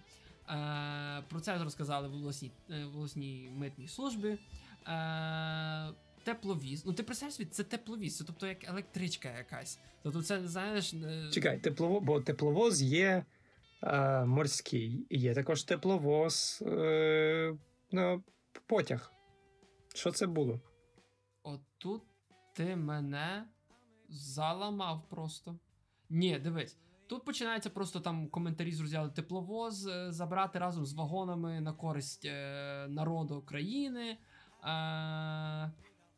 Е, 0.49 1.23
про 1.29 1.39
це 1.39 1.63
розказали 1.63 2.07
в 2.07 2.13
обласній, 2.13 2.51
е, 2.69 2.85
в 2.85 2.95
обласній 2.95 3.49
митній 3.55 3.87
службі. 3.87 4.37
Е, 4.87 5.93
тепловіз. 6.23 6.85
Ну, 6.85 6.93
ти 6.93 7.03
представляєш 7.03 7.35
собі, 7.35 7.49
це 7.49 7.63
тепловіз, 7.63 8.17
це 8.17 8.23
тобто 8.23 8.47
як 8.47 8.69
електричка 8.69 9.37
якась. 9.37 9.79
Тобто, 10.03 10.21
це 10.21 10.47
знаєш. 10.47 10.93
Чекай, 11.31 11.59
теплово, 11.59 11.99
бо 11.99 12.21
тепловоз 12.21 12.81
є 12.81 13.25
е, 13.83 14.25
морський, 14.25 15.07
є 15.09 15.33
також 15.33 15.63
тепловоз 15.63 16.63
е, 16.67 17.57
ну, 17.91 18.23
потяг. 18.65 19.11
Що 19.95 20.11
це 20.11 20.27
було? 20.27 20.59
Отут 21.43 22.01
ти 22.53 22.75
мене 22.75 23.45
заламав 24.09 25.09
просто. 25.09 25.59
Ні, 26.09 26.39
дивись. 26.39 26.77
Тут 27.09 27.25
починається 27.25 27.69
просто 27.69 27.99
там 27.99 28.27
коментарі 28.27 28.71
з 28.71 29.09
тепловоз 29.15 29.87
е, 29.87 30.11
забрати 30.11 30.59
разом 30.59 30.85
з 30.85 30.93
вагонами 30.93 31.61
на 31.61 31.73
користь 31.73 32.25
е, 32.25 32.87
народу 32.89 33.41
країни. 33.41 34.17
Е, 34.63 35.71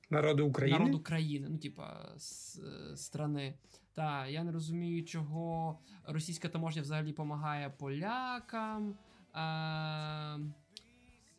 Народу 0.10 0.48
України? 0.48 0.80
Народу 0.80 1.00
країни, 1.00 1.48
ну, 1.50 1.58
типа, 1.58 2.14
з 2.18 2.60
страни. 2.96 3.58
Та 3.94 4.28
я 4.28 4.44
не 4.44 4.52
розумію, 4.52 5.06
чого 5.06 5.80
російська 6.04 6.50
таможня 6.50 6.82
взагалі 6.82 7.08
допомагає 7.08 7.70
полякам. 7.70 8.96
Е, 9.36 10.40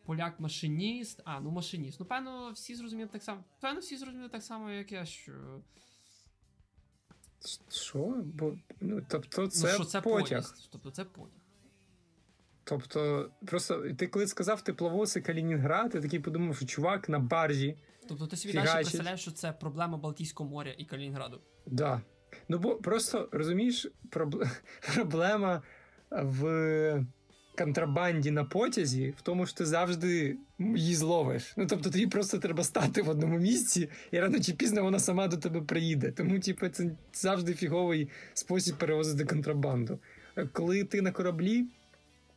Поляк-машиніст. 0.07 1.23
А, 1.25 1.41
ну 1.41 1.51
машиніст. 1.51 2.01
Ну, 2.01 2.07
певно, 2.07 2.51
всі 2.53 2.75
зрозуміли 2.75 3.09
так 3.09 3.23
само. 3.23 3.45
Певно, 3.61 3.81
всі 3.81 3.97
зрозуміли 3.97 4.29
так 4.29 4.43
само, 4.43 4.71
як 4.71 4.93
я, 4.93 5.05
що. 5.05 5.33
Що? 7.71 8.15
Бо, 8.25 8.55
ну, 8.81 9.03
тобто, 9.09 9.47
це, 9.47 9.67
ну, 9.67 9.75
що 9.75 9.85
це 9.85 10.01
потяг. 10.01 10.29
поїзд. 10.29 10.69
Тобто 10.73 10.91
це 10.91 11.05
потяг. 11.05 11.43
Тобто, 12.65 13.31
просто 13.47 13.93
ти 13.99 14.07
коли 14.07 14.27
сказав 14.27 14.63
тепловоз 14.63 15.17
і 15.17 15.21
Калінінград, 15.21 15.95
я 15.95 16.01
такий 16.01 16.21
подумав, 16.21 16.57
що 16.57 16.67
чувак 16.67 17.09
на 17.09 17.19
баржі. 17.19 17.79
Тобто 18.09 18.27
ти 18.27 18.37
собі 18.37 18.55
далі 18.55 18.69
представляєш, 18.75 19.21
що 19.21 19.31
це 19.31 19.53
проблема 19.53 19.99
Балтійського 19.99 20.51
моря 20.51 20.75
і 20.79 20.85
Калінінграду. 20.85 21.41
Да. 21.67 22.03
Ну, 22.49 22.59
бо 22.59 22.77
просто 22.77 23.29
розумієш, 23.33 23.87
проб... 24.11 24.45
проблема 24.95 25.63
в 26.11 27.07
контрабанді 27.59 28.31
на 28.31 28.45
потязі 28.45 29.15
в 29.19 29.21
тому, 29.23 29.47
що 29.47 29.57
ти 29.59 29.67
завжди 29.67 30.37
її 30.59 30.95
зловиш. 30.95 31.55
Ну, 31.57 31.67
тобто, 31.67 31.91
тобі 31.91 32.07
просто 32.07 32.39
треба 32.39 32.65
стати 32.65 33.03
в 33.03 33.09
одному 33.09 33.39
місці, 33.39 33.89
і 34.11 34.21
рано 34.21 34.41
чи 34.41 34.53
пізно 34.53 34.83
вона 34.83 34.99
сама 34.99 35.29
до 35.29 35.37
тебе 35.37 35.61
приїде. 35.61 36.11
Тому, 36.13 36.41
типу, 36.41 36.69
це 36.69 36.91
завжди 37.13 37.55
фіговий 37.55 38.09
спосіб 38.35 38.77
перевозити 38.79 39.25
контрабанду. 39.25 39.99
Е, 40.37 40.49
Коли 40.53 40.85
ти 40.85 41.03
на 41.03 41.13
кораблі, 41.13 41.67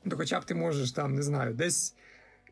то 0.10 0.18
хоча 0.18 0.40
б 0.40 0.46
ти 0.46 0.56
можеш 0.56 0.92
там, 0.92 1.16
не 1.16 1.24
знаю, 1.24 1.54
десь. 1.54 1.96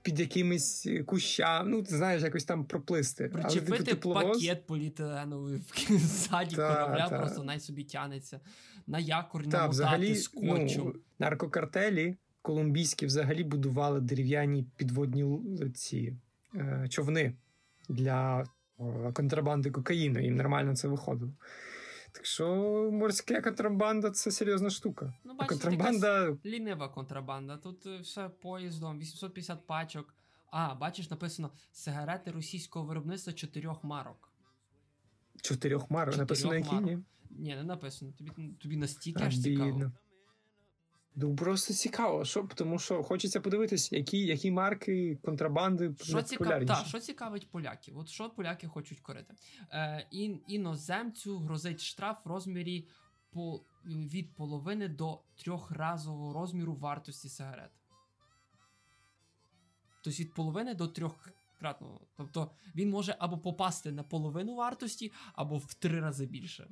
Під 0.02 0.20
якимись 0.20 0.88
кущами, 1.06 1.70
ну 1.70 1.84
ти 1.84 1.96
знаєш, 1.98 2.24
якось 2.24 2.44
там 2.44 2.66
проплисти. 2.66 3.24
Типу, 3.24 3.42
Причепити 3.42 3.96
тепловоз- 3.96 4.34
пакет 4.34 4.66
поліетиленовий 4.68 5.58
в 5.58 5.98
ззаді 5.98 6.56
Та, 6.56 6.74
корабля, 6.74 7.10
та. 7.10 7.20
просто 7.20 7.44
най 7.44 7.60
собі 7.60 7.84
тянеться. 7.84 8.40
На 8.88 9.00
якорь 9.00 9.42
Так, 9.44 9.52
намотати 9.54 9.70
взагалі, 9.72 10.16
скотчем. 10.16 10.82
ну, 10.86 10.94
наркокартелі 11.20 12.18
колумбійські 12.44 13.06
взагалі 13.06 13.44
будували 13.44 14.02
дерев'яні 14.02 14.66
підводні 14.76 15.42
ці 15.76 16.18
е, 16.56 16.88
човни 16.90 17.34
для 17.90 18.46
контрабанди 19.14 19.72
кокаїну. 19.72 20.20
Їм 20.20 20.36
нормально 20.36 20.76
це 20.76 20.88
виходило. 20.88 21.32
Так 22.12 22.26
що 22.26 22.46
морська 22.94 23.42
контрабанда 23.42 24.12
це 24.12 24.32
серйозна 24.32 24.70
штука. 24.70 25.14
Ну, 25.24 25.36
бачите, 25.36 25.50
контрабанда. 25.50 26.38
Лінива 26.46 26.90
контрабанда. 26.90 27.58
Тут 27.58 27.86
е, 27.86 27.98
все 27.98 28.30
поїздом, 28.30 29.00
850 29.00 29.68
пачок. 29.68 30.16
А, 30.52 30.76
бачиш, 30.76 31.10
написано 31.10 31.52
сигарети 31.72 32.32
російського 32.32 32.86
виробництва 32.86 33.34
чотирьох 33.34 33.84
марок. 33.84 34.32
Чотирьох 35.42 35.92
марок. 35.92 36.14
Чотирьох 36.14 36.30
Написано, 36.30 36.56
які 36.56 36.76
ні. 36.76 37.00
Ні, 37.30 37.56
не 37.56 37.64
написано. 37.64 38.12
Тобі, 38.12 38.32
тобі 38.60 38.78
настільки 38.78 39.24
аж 39.24 39.40
цікаво. 39.40 39.92
Ну 41.16 41.36
просто 41.36 41.74
цікаво, 41.74 42.26
що 42.26 42.50
тому 42.56 42.80
що 42.80 43.04
хочеться 43.04 43.42
подивитися, 43.42 43.96
які 43.96 44.26
які 44.26 44.52
марки 44.52 45.20
контрабанди 45.24 45.96
що 46.02 46.22
цікав... 46.22 46.66
та, 46.66 46.76
що 46.76 47.00
цікавить 47.00 47.52
поляків. 47.52 47.98
От 47.98 48.10
що 48.10 48.30
поляки 48.30 48.68
хочуть 48.68 49.00
корити. 49.00 49.34
Е, 49.72 50.08
ін, 50.12 50.42
Іноземцю 50.48 51.40
грозить 51.40 51.82
штраф 51.82 52.26
в 52.26 52.30
розмірі 52.30 52.88
по, 53.32 53.66
від 53.86 54.36
половини 54.36 54.88
до 54.88 55.22
трьохразового 55.36 56.34
розміру 56.34 56.76
вартості 56.76 57.30
сигарет. 57.30 57.72
Тобто 60.04 60.24
від 60.24 60.34
половини 60.34 60.74
до 60.74 60.88
трьохкратного. 60.88 62.08
Тобто 62.18 62.52
він 62.76 62.90
може 62.90 63.16
або 63.20 63.38
попасти 63.38 63.92
на 63.92 64.04
половину 64.04 64.56
вартості, 64.56 65.12
або 65.34 65.58
в 65.58 65.74
три 65.74 66.00
рази 66.00 66.26
більше. 66.26 66.68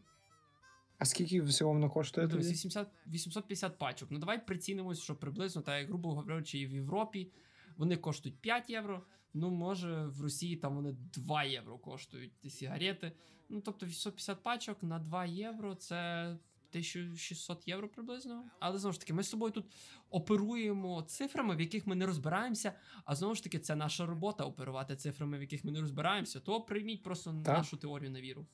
А 1.01 1.05
скільки 1.05 1.41
всього 1.41 1.73
воно 1.73 1.89
коштує? 1.89 2.27
Ну, 2.27 2.37
80, 2.37 2.87
850 3.07 3.77
пачок. 3.77 4.11
Ну 4.11 4.19
давай 4.19 4.45
прицінимось, 4.45 5.01
що 5.01 5.15
приблизно, 5.15 5.61
так 5.61 5.87
грубо 5.87 6.15
говорячи, 6.15 6.59
і 6.59 6.67
в 6.67 6.73
Європі 6.73 7.31
вони 7.77 7.97
коштують 7.97 8.39
5 8.39 8.69
євро. 8.69 9.03
Ну, 9.33 9.49
може, 9.49 10.05
в 10.05 10.21
Росії 10.21 10.55
там 10.55 10.75
вони 10.75 10.95
2 11.13 11.43
євро 11.43 11.77
коштують 11.77 12.39
ті 12.39 12.49
сигарети. 12.49 13.11
Ну, 13.49 13.61
тобто 13.61 13.85
850 13.85 14.43
пачок 14.43 14.83
на 14.83 14.99
2 14.99 15.25
євро 15.25 15.75
це 15.75 16.23
1600 16.69 17.67
євро 17.67 17.89
приблизно. 17.89 18.43
Але 18.59 18.79
знову 18.79 18.93
ж 18.93 18.99
таки, 18.99 19.13
ми 19.13 19.23
з 19.23 19.29
собою 19.29 19.51
тут 19.51 19.65
оперуємо 20.09 21.01
цифрами, 21.01 21.55
в 21.55 21.61
яких 21.61 21.87
ми 21.87 21.95
не 21.95 22.05
розбираємося. 22.05 22.73
А 23.05 23.15
знову 23.15 23.35
ж 23.35 23.43
таки, 23.43 23.59
це 23.59 23.75
наша 23.75 24.05
робота 24.05 24.43
оперувати 24.43 24.95
цифрами, 24.95 25.37
в 25.37 25.41
яких 25.41 25.63
ми 25.63 25.71
не 25.71 25.81
розбираємося. 25.81 26.39
То 26.39 26.61
прийміть 26.61 27.03
просто 27.03 27.41
так. 27.45 27.57
нашу 27.57 27.77
теорію 27.77 28.11
на 28.11 28.21
віру. 28.21 28.47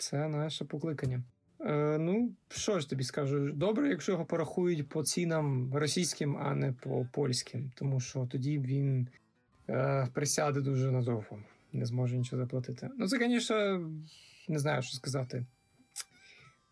Це 0.00 0.28
наше 0.28 0.64
покликання. 0.64 1.22
Е, 1.60 1.98
Ну, 1.98 2.34
що 2.48 2.80
ж 2.80 2.90
тобі 2.90 3.04
скажу? 3.04 3.52
Добре, 3.52 3.88
якщо 3.88 4.12
його 4.12 4.24
порахують 4.24 4.88
по 4.88 5.02
цінам 5.02 5.74
російським, 5.74 6.36
а 6.36 6.54
не 6.54 6.72
по 6.72 7.06
польським, 7.12 7.72
тому 7.74 8.00
що 8.00 8.26
тоді 8.26 8.58
він 8.58 9.08
е, 9.68 10.08
присяде 10.14 10.60
дуже 10.60 10.90
надовго, 10.90 11.42
не 11.72 11.86
зможе 11.86 12.16
нічого 12.16 12.42
заплатити. 12.42 12.90
Ну, 12.98 13.08
це, 13.08 13.18
звісно, 13.18 13.90
не 14.48 14.58
знаю, 14.58 14.82
що 14.82 14.96
сказати. 14.96 15.46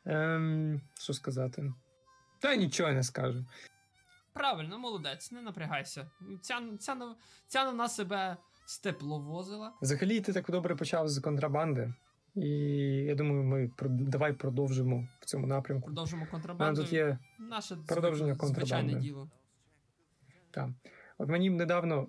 Ем, 0.04 0.80
Що 1.00 1.12
сказати? 1.12 1.73
Та 2.40 2.56
нічого 2.56 2.92
не 2.92 3.02
скажу. 3.02 3.44
Правильно, 4.32 4.78
молодець, 4.78 5.32
не 5.32 5.42
напрягайся. 5.42 6.11
Ця 6.42 6.62
ця, 6.78 7.14
ця 7.47 7.73
на 7.73 7.88
себе 7.88 8.37
степловозила. 8.66 9.73
Взагалі, 9.82 10.20
ти 10.20 10.32
так 10.32 10.50
добре 10.50 10.76
почав 10.76 11.08
з 11.08 11.20
контрабанди. 11.20 11.94
І 12.42 12.49
я 13.04 13.14
думаю, 13.14 13.42
ми 13.42 13.71
давай 13.88 14.33
продовжимо 14.33 15.09
в 15.21 15.25
цьому 15.25 15.47
напрямку. 15.47 15.87
Продовжимо 15.87 16.26
контрабанду. 16.30 16.83
Тут 16.83 16.92
є 16.92 17.18
наше 17.38 17.76
продовження 17.87 18.37
контрабанди. 18.37 18.95
діло. 18.95 19.28
Так. 20.50 20.68
От 21.18 21.28
мені 21.28 21.50
недавно 21.50 22.09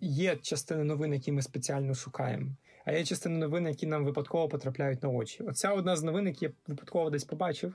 є 0.00 0.36
частина 0.36 0.84
новин, 0.84 1.14
які 1.14 1.32
ми 1.32 1.42
спеціально 1.42 1.94
шукаємо. 1.94 2.50
А 2.84 2.92
є 2.92 3.04
частина 3.04 3.38
новин, 3.38 3.66
які 3.66 3.86
нам 3.86 4.04
випадково 4.04 4.48
потрапляють 4.48 5.02
на 5.02 5.08
очі. 5.08 5.42
Оця 5.42 5.72
одна 5.72 5.96
з 5.96 6.02
новин, 6.02 6.26
які 6.26 6.44
я 6.44 6.52
випадково 6.66 7.10
десь 7.10 7.24
побачив, 7.24 7.74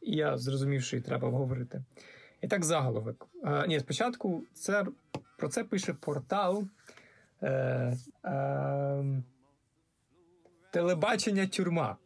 і 0.00 0.16
я 0.16 0.38
зрозумів, 0.38 0.82
що 0.82 0.96
її 0.96 1.06
треба 1.06 1.28
обговорити. 1.28 1.84
І 2.40 2.48
так 2.48 2.64
заголовок. 2.64 3.28
А, 3.44 3.66
Ні, 3.66 3.80
спочатку 3.80 4.44
це 4.54 4.86
про 5.38 5.48
це 5.48 5.64
пише 5.64 5.94
портал. 5.94 6.64
Е, 7.42 7.96
е, 8.24 9.22
Телебачення 10.70 11.46
тюрма. 11.46 11.96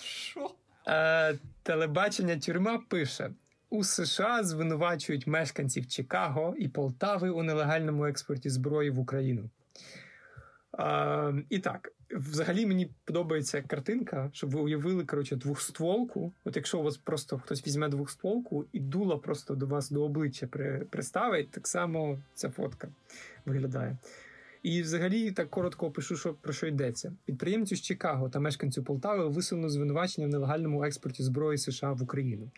Що? 0.00 0.50
Е, 0.86 1.38
Телебачення 1.62 2.36
тюрма 2.36 2.78
пише: 2.88 3.30
у 3.70 3.84
США 3.84 4.44
звинувачують 4.44 5.26
мешканців 5.26 5.86
Чикаго 5.86 6.54
і 6.58 6.68
Полтави 6.68 7.30
у 7.30 7.42
нелегальному 7.42 8.06
експорті 8.06 8.50
зброї 8.50 8.90
в 8.90 8.98
Україну. 8.98 9.50
Е, 10.78 11.34
і 11.50 11.58
так, 11.58 11.92
взагалі 12.10 12.66
мені 12.66 12.90
подобається 13.04 13.62
картинка, 13.62 14.30
щоб 14.32 14.50
ви 14.50 14.60
уявили 14.60 15.04
коротше, 15.04 15.36
двохстволку. 15.36 16.32
От 16.44 16.56
якщо 16.56 16.78
у 16.78 16.82
вас 16.82 16.96
просто 16.96 17.38
хтось 17.38 17.66
візьме 17.66 17.88
двохстволку 17.88 18.66
і 18.72 18.80
дула 18.80 19.16
просто 19.16 19.54
до 19.54 19.66
вас 19.66 19.90
до 19.90 20.04
обличчя 20.04 20.46
при, 20.46 20.78
приставить, 20.78 21.50
так 21.50 21.68
само 21.68 22.18
ця 22.34 22.50
фотка 22.50 22.88
виглядає. 23.46 23.96
І 24.64 24.82
взагалі 24.82 25.32
так 25.32 25.50
коротко 25.50 25.86
опишу, 25.86 26.16
що 26.16 26.34
про 26.34 26.52
що 26.52 26.66
йдеться. 26.66 27.16
Підприємцю 27.24 27.76
з 27.76 27.80
Чикаго 27.80 28.28
та 28.28 28.40
мешканцю 28.40 28.84
Полтави 28.84 29.28
висунули 29.28 29.70
звинувачення 29.70 30.26
в 30.26 30.30
нелегальному 30.30 30.84
експорті 30.84 31.22
зброї 31.22 31.58
США 31.58 31.92
в 31.92 32.02
Україну. 32.02 32.50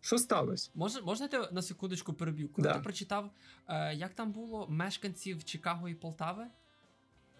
Що 0.00 0.18
сталося? 0.18 0.70
Можна 0.74 1.00
можна 1.00 1.28
ти 1.28 1.38
на 1.52 1.62
секундочку 1.62 2.12
переб'ю? 2.12 2.48
Коли 2.48 2.68
да. 2.68 2.74
ти 2.74 2.80
прочитав, 2.80 3.30
е, 3.68 3.94
як 3.94 4.14
там 4.14 4.32
було 4.32 4.66
мешканців 4.68 5.44
Чикаго 5.44 5.88
і 5.88 5.94
Полтави? 5.94 6.44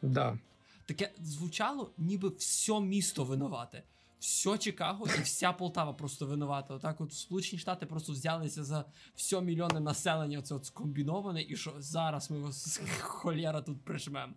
Да. 0.03 0.39
Таке 0.87 1.11
звучало, 1.23 1.91
ніби 1.99 2.29
все 2.29 2.81
місто 2.81 3.25
винувате 3.25 3.83
все 4.23 4.59
Чикаго 4.59 5.07
і 5.19 5.23
вся 5.23 5.53
Полтава 5.53 5.93
просто 5.93 6.27
винувата. 6.27 6.75
Отак, 6.75 7.01
от 7.01 7.13
Сполучені 7.13 7.61
Штати 7.61 7.87
просто 7.87 8.13
взялися 8.13 8.65
за 8.65 8.85
все 9.15 9.41
мільйони 9.41 9.81
населення. 9.81 10.43
Це 10.43 10.55
от 10.55 10.65
скомбіноване, 10.65 11.43
і 11.49 11.57
що 11.57 11.75
зараз 11.79 12.31
ми 12.31 12.39
вас 12.39 12.81
холєра 13.01 13.63
тут 13.63 13.85
прижмемо. 13.85 14.33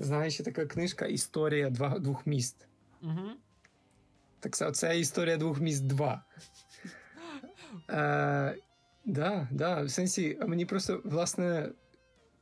Знаєш, 0.00 0.36
така 0.36 0.66
книжка 0.66 1.06
Історія 1.06 1.70
два, 1.70 1.98
двох 1.98 2.26
міст. 2.26 2.66
Угу. 3.02 3.30
Так 4.40 4.76
це 4.76 5.00
історія 5.00 5.36
двох 5.36 5.60
міст 5.60 5.86
два. 5.86 6.24
Е, 7.90 8.56
да, 9.04 9.48
да, 9.50 9.82
в 9.82 9.90
сенсі, 9.90 10.38
мені 10.46 10.66
просто, 10.66 11.00
власне, 11.04 11.72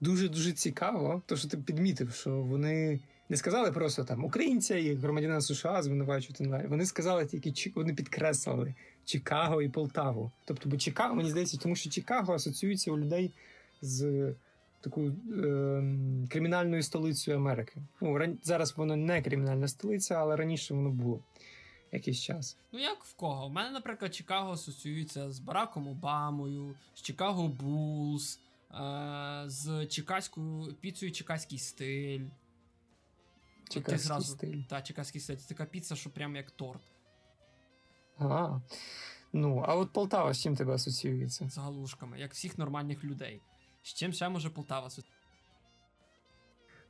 дуже-дуже 0.01 0.53
цікаво, 0.53 1.23
то 1.27 1.37
що 1.37 1.49
ти 1.49 1.57
підмітив, 1.57 2.13
що 2.13 2.43
вони 2.43 3.01
не 3.29 3.37
сказали 3.37 3.73
просто 3.73 4.05
там 4.05 4.25
українця 4.25 4.77
і 4.77 4.95
громадянина 4.95 5.41
США 5.41 5.83
звинувачують 5.83 6.41
онлайн. 6.41 6.69
Вони 6.69 6.87
сказали 6.87 7.27
тільки 7.27 7.73
вони 7.75 7.95
підкреслили 7.95 8.75
Чикаго 9.05 9.63
і 9.63 9.69
Полтаву. 9.69 10.33
Тобто, 10.45 10.69
бо 10.69 10.77
Чикаго, 10.77 11.15
мені 11.15 11.31
здається, 11.31 11.59
тому 11.59 11.77
що 11.77 11.91
Чикаго 11.91 12.35
асоціюється 12.35 12.93
у 12.93 12.99
людей 12.99 13.33
з 13.83 14.35
такою 14.81 15.11
е, 15.13 16.29
кримінальною 16.29 16.83
столицею 16.83 17.37
Америки. 17.37 17.83
Ну 18.01 18.19
ран... 18.19 18.39
зараз 18.43 18.77
воно 18.77 18.97
не 18.97 19.23
кримінальна 19.23 19.69
столиця, 19.69 20.15
але 20.15 20.37
раніше 20.37 20.75
воно 20.75 20.91
було 20.91 21.21
якийсь 21.93 22.21
час. 22.21 22.57
Ну 22.73 22.79
як 22.79 23.05
в 23.05 23.15
кого? 23.15 23.47
У 23.47 23.51
мене, 23.51 23.71
наприклад, 23.71 24.15
Чикаго 24.15 24.53
асоціюється 24.53 25.31
з 25.31 25.39
Бараком 25.39 25.89
Обамою, 25.89 26.75
з 26.95 27.03
Чикаго 27.03 27.49
Булс, 27.49 28.41
е, 28.71 29.43
з 29.47 29.87
чекаською 29.87 30.75
піцею 30.81 31.13
Чекаський 31.13 31.59
стиль. 31.59 32.25
Чекаський 33.69 33.99
ти 33.99 33.99
зразу, 33.99 34.33
стиль. 34.33 34.63
Так, 34.69 34.85
чекаський 34.85 35.21
стиль. 35.21 35.37
Це 35.37 35.49
така 35.49 35.65
піца, 35.65 35.97
що 35.97 36.11
прям 36.11 36.37
як 36.37 36.51
торт. 36.51 36.81
А, 38.19 38.61
ну, 39.33 39.65
а 39.67 39.75
от 39.75 39.93
Полтава 39.93 40.33
з 40.35 40.41
чим 40.43 40.57
тебе 40.57 40.75
асоціюється? 40.75 41.49
З 41.49 41.59
галушками, 41.59 42.21
як 42.21 42.33
всіх 42.35 42.59
нормальних 42.59 43.05
людей. 43.05 43.41
З 43.83 43.95
чим 43.95 44.13
ще 44.13 44.29
може 44.29 44.51
Полтава 44.51 44.87
асоціюється? 44.87 45.15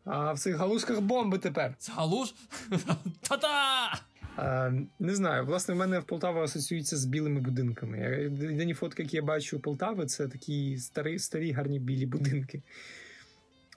А 0.04 0.32
в 0.32 0.38
цих 0.38 0.56
галушках 0.56 1.00
бомби 1.00 1.38
тепер. 1.38 1.74
З 1.78 1.88
галуш? 1.88 2.34
Та-та! 3.20 4.00
А, 4.36 4.70
Не 4.98 5.14
знаю. 5.14 5.46
Власне, 5.46 5.74
в 5.74 5.76
мене 5.76 5.98
в 5.98 6.04
Полтава 6.04 6.44
асоціюється 6.44 6.96
з 6.96 7.04
білими 7.04 7.40
будинками. 7.40 7.98
Єдині 8.40 8.74
фотки, 8.74 9.02
які 9.02 9.16
я 9.16 9.22
бачу 9.22 9.56
у 9.56 9.60
Полтави, 9.60 10.06
це 10.06 10.28
такі 10.28 10.78
старі, 10.78 11.18
старі 11.18 11.52
гарні 11.52 11.78
білі 11.78 12.06
будинки. 12.06 12.62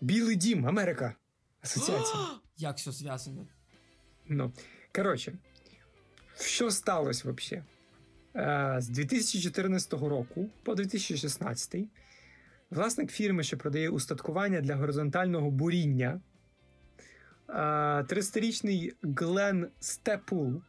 Білий 0.01 0.35
дім, 0.35 0.67
Америка. 0.67 1.15
Асоціація. 1.61 2.23
Як 2.57 2.77
все 2.77 2.91
зв'язано? 2.91 3.47
Ну, 4.25 4.53
коротше, 4.95 5.33
що 6.39 6.71
сталося 6.71 7.31
взагалі? 7.31 7.63
З 8.81 8.89
2014 8.89 9.93
року 9.93 10.49
по 10.63 10.75
2016 10.75 11.75
власник 12.69 13.11
фірми, 13.11 13.43
що 13.43 13.57
продає 13.57 13.89
устаткування 13.89 14.61
для 14.61 14.75
горизонтального 14.75 15.51
буріння, 15.51 16.21
30-річний 17.47 18.89
е, 18.89 18.93
Глен 19.03 19.67
Степул 19.79 20.61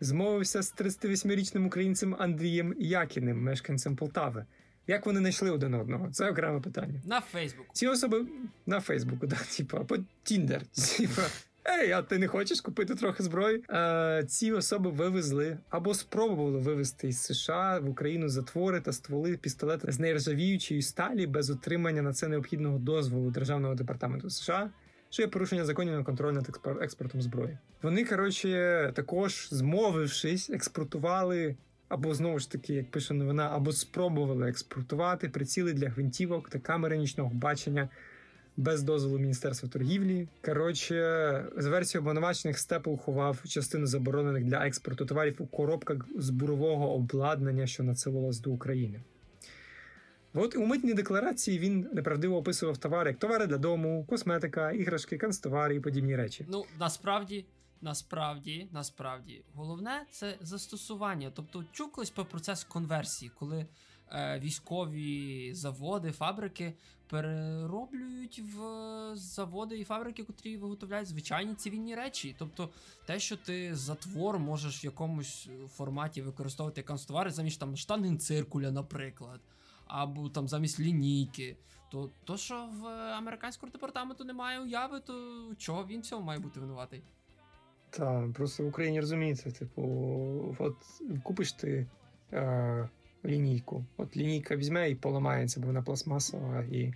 змовився 0.00 0.62
з 0.62 0.74
38-річним 0.74 1.66
українцем 1.66 2.16
Андрієм 2.18 2.74
Якіним, 2.78 3.42
мешканцем 3.42 3.96
Полтави. 3.96 4.46
Як 4.86 5.06
вони 5.06 5.20
знайшли 5.20 5.50
один 5.50 5.74
одного? 5.74 6.10
Це 6.10 6.30
окреме 6.30 6.60
питання. 6.60 7.00
На 7.04 7.20
Фейсбук. 7.20 7.66
Ці 7.72 7.86
особи 7.86 8.26
на 8.66 8.80
Фейсбуку, 8.80 9.26
да, 9.26 9.36
типу, 9.56 9.76
або 9.76 9.96
Тіндер. 10.22 10.62
Типу, 10.96 11.22
Ей, 11.68 11.92
а 11.92 12.02
ти 12.02 12.18
не 12.18 12.28
хочеш 12.28 12.60
купити 12.60 12.94
трохи 12.94 13.22
зброї? 13.22 13.64
Е, 13.70 14.24
Ці 14.28 14.52
особи 14.52 14.90
вивезли 14.90 15.58
або 15.68 15.94
спробували 15.94 16.58
вивезти 16.58 17.08
із 17.08 17.22
США 17.22 17.78
в 17.78 17.88
Україну 17.88 18.28
затвори 18.28 18.80
та 18.80 18.92
стволи 18.92 19.36
пістолети 19.36 19.92
з 19.92 19.98
нержавіючої 19.98 20.82
сталі 20.82 21.26
без 21.26 21.50
отримання 21.50 22.02
на 22.02 22.12
це 22.12 22.28
необхідного 22.28 22.78
дозволу 22.78 23.30
Державного 23.30 23.74
департаменту 23.74 24.30
США. 24.30 24.70
Що 25.10 25.22
є 25.22 25.28
порушення 25.28 25.64
законів 25.64 25.94
на 25.94 26.04
контроль 26.04 26.32
над 26.32 26.60
експортом 26.80 27.22
зброї. 27.22 27.58
Вони, 27.82 28.04
коротше, 28.04 28.92
також 28.94 29.48
змовившись, 29.50 30.50
експортували 30.50 31.56
або 31.94 32.14
знову 32.14 32.38
ж 32.38 32.50
таки, 32.50 32.74
як 32.74 32.90
пише 32.90 33.14
новина, 33.14 33.50
або 33.52 33.72
спробували 33.72 34.48
експортувати 34.48 35.28
приціли 35.28 35.72
для 35.72 35.88
гвинтівок 35.88 36.48
та 36.48 36.58
камери 36.58 36.98
нічного 36.98 37.30
бачення 37.34 37.88
без 38.56 38.82
дозволу 38.82 39.18
Міністерства 39.18 39.68
торгівлі. 39.68 40.28
Коротше, 40.44 40.94
з 41.56 41.66
версією 41.66 42.02
обвинувачених 42.02 42.58
Степл 42.58 42.96
ховав 42.96 43.42
частину 43.48 43.86
заборонених 43.86 44.44
для 44.44 44.66
експорту 44.66 45.06
товарів 45.06 45.36
у 45.38 45.46
коробках 45.46 45.96
з 46.16 46.30
бурового 46.30 46.94
обладнання, 46.94 47.66
що 47.66 47.82
надсилалось 47.82 48.40
до 48.40 48.50
України. 48.50 49.00
От 50.34 50.56
у 50.56 50.66
митній 50.66 50.94
декларації 50.94 51.58
він 51.58 51.88
неправдиво 51.92 52.36
описував 52.36 52.78
товари 52.78 53.10
як 53.10 53.18
товари 53.18 53.46
для 53.46 53.58
дому, 53.58 54.04
косметика, 54.08 54.70
іграшки, 54.70 55.16
канцтовари 55.16 55.74
і 55.74 55.80
подібні 55.80 56.16
речі. 56.16 56.46
Ну, 56.48 56.64
насправді, 56.80 57.44
насправді, 57.84 58.68
насправді, 58.72 59.44
головне 59.54 60.06
це 60.10 60.38
застосування. 60.40 61.32
Тобто, 61.34 61.64
чув 61.72 61.92
колись 61.92 62.10
про 62.10 62.24
процес 62.24 62.64
конверсії, 62.64 63.30
коли 63.38 63.66
е, 64.12 64.40
військові 64.40 65.54
заводи, 65.54 66.12
фабрики 66.12 66.74
перероблюють 67.08 68.38
в 68.38 68.60
заводи 69.14 69.78
і 69.78 69.84
фабрики, 69.84 70.24
котрі 70.24 70.56
виготовляють 70.56 71.08
звичайні 71.08 71.54
цивільні 71.54 71.94
речі. 71.94 72.36
Тобто, 72.38 72.68
те, 73.06 73.18
що 73.18 73.36
ти 73.36 73.74
затвор 73.74 74.38
можеш 74.38 74.84
в 74.84 74.84
якомусь 74.84 75.48
форматі 75.68 76.22
використовувати 76.22 76.82
канцтовари 76.82 77.30
замість 77.30 77.60
там 77.60 77.76
штангенциркуля, 77.76 78.70
наприклад 78.70 79.40
або 79.86 80.28
там 80.28 80.48
замість 80.48 80.80
лінійки. 80.80 81.56
То 81.90 82.10
то, 82.24 82.36
що 82.36 82.68
в 82.72 82.86
американського 83.12 83.72
департаменту 83.72 84.24
немає 84.24 84.60
уяви, 84.60 85.00
то 85.00 85.44
чого 85.58 85.86
він 85.86 86.02
цього 86.02 86.22
має 86.22 86.40
бути 86.40 86.60
винуватий? 86.60 87.02
Так, 87.96 88.32
просто 88.32 88.64
в 88.64 88.66
Україні 88.66 89.00
розумієте, 89.00 89.50
типу, 89.50 90.56
от 90.58 90.76
купиш 91.22 91.52
ти 91.52 91.86
е, 92.32 92.88
лінійку. 93.24 93.84
От 93.96 94.16
лінійка 94.16 94.56
візьме 94.56 94.90
і 94.90 94.94
поламається, 94.94 95.60
бо 95.60 95.66
вона 95.66 95.82
пластмасова 95.82 96.64
і 96.72 96.94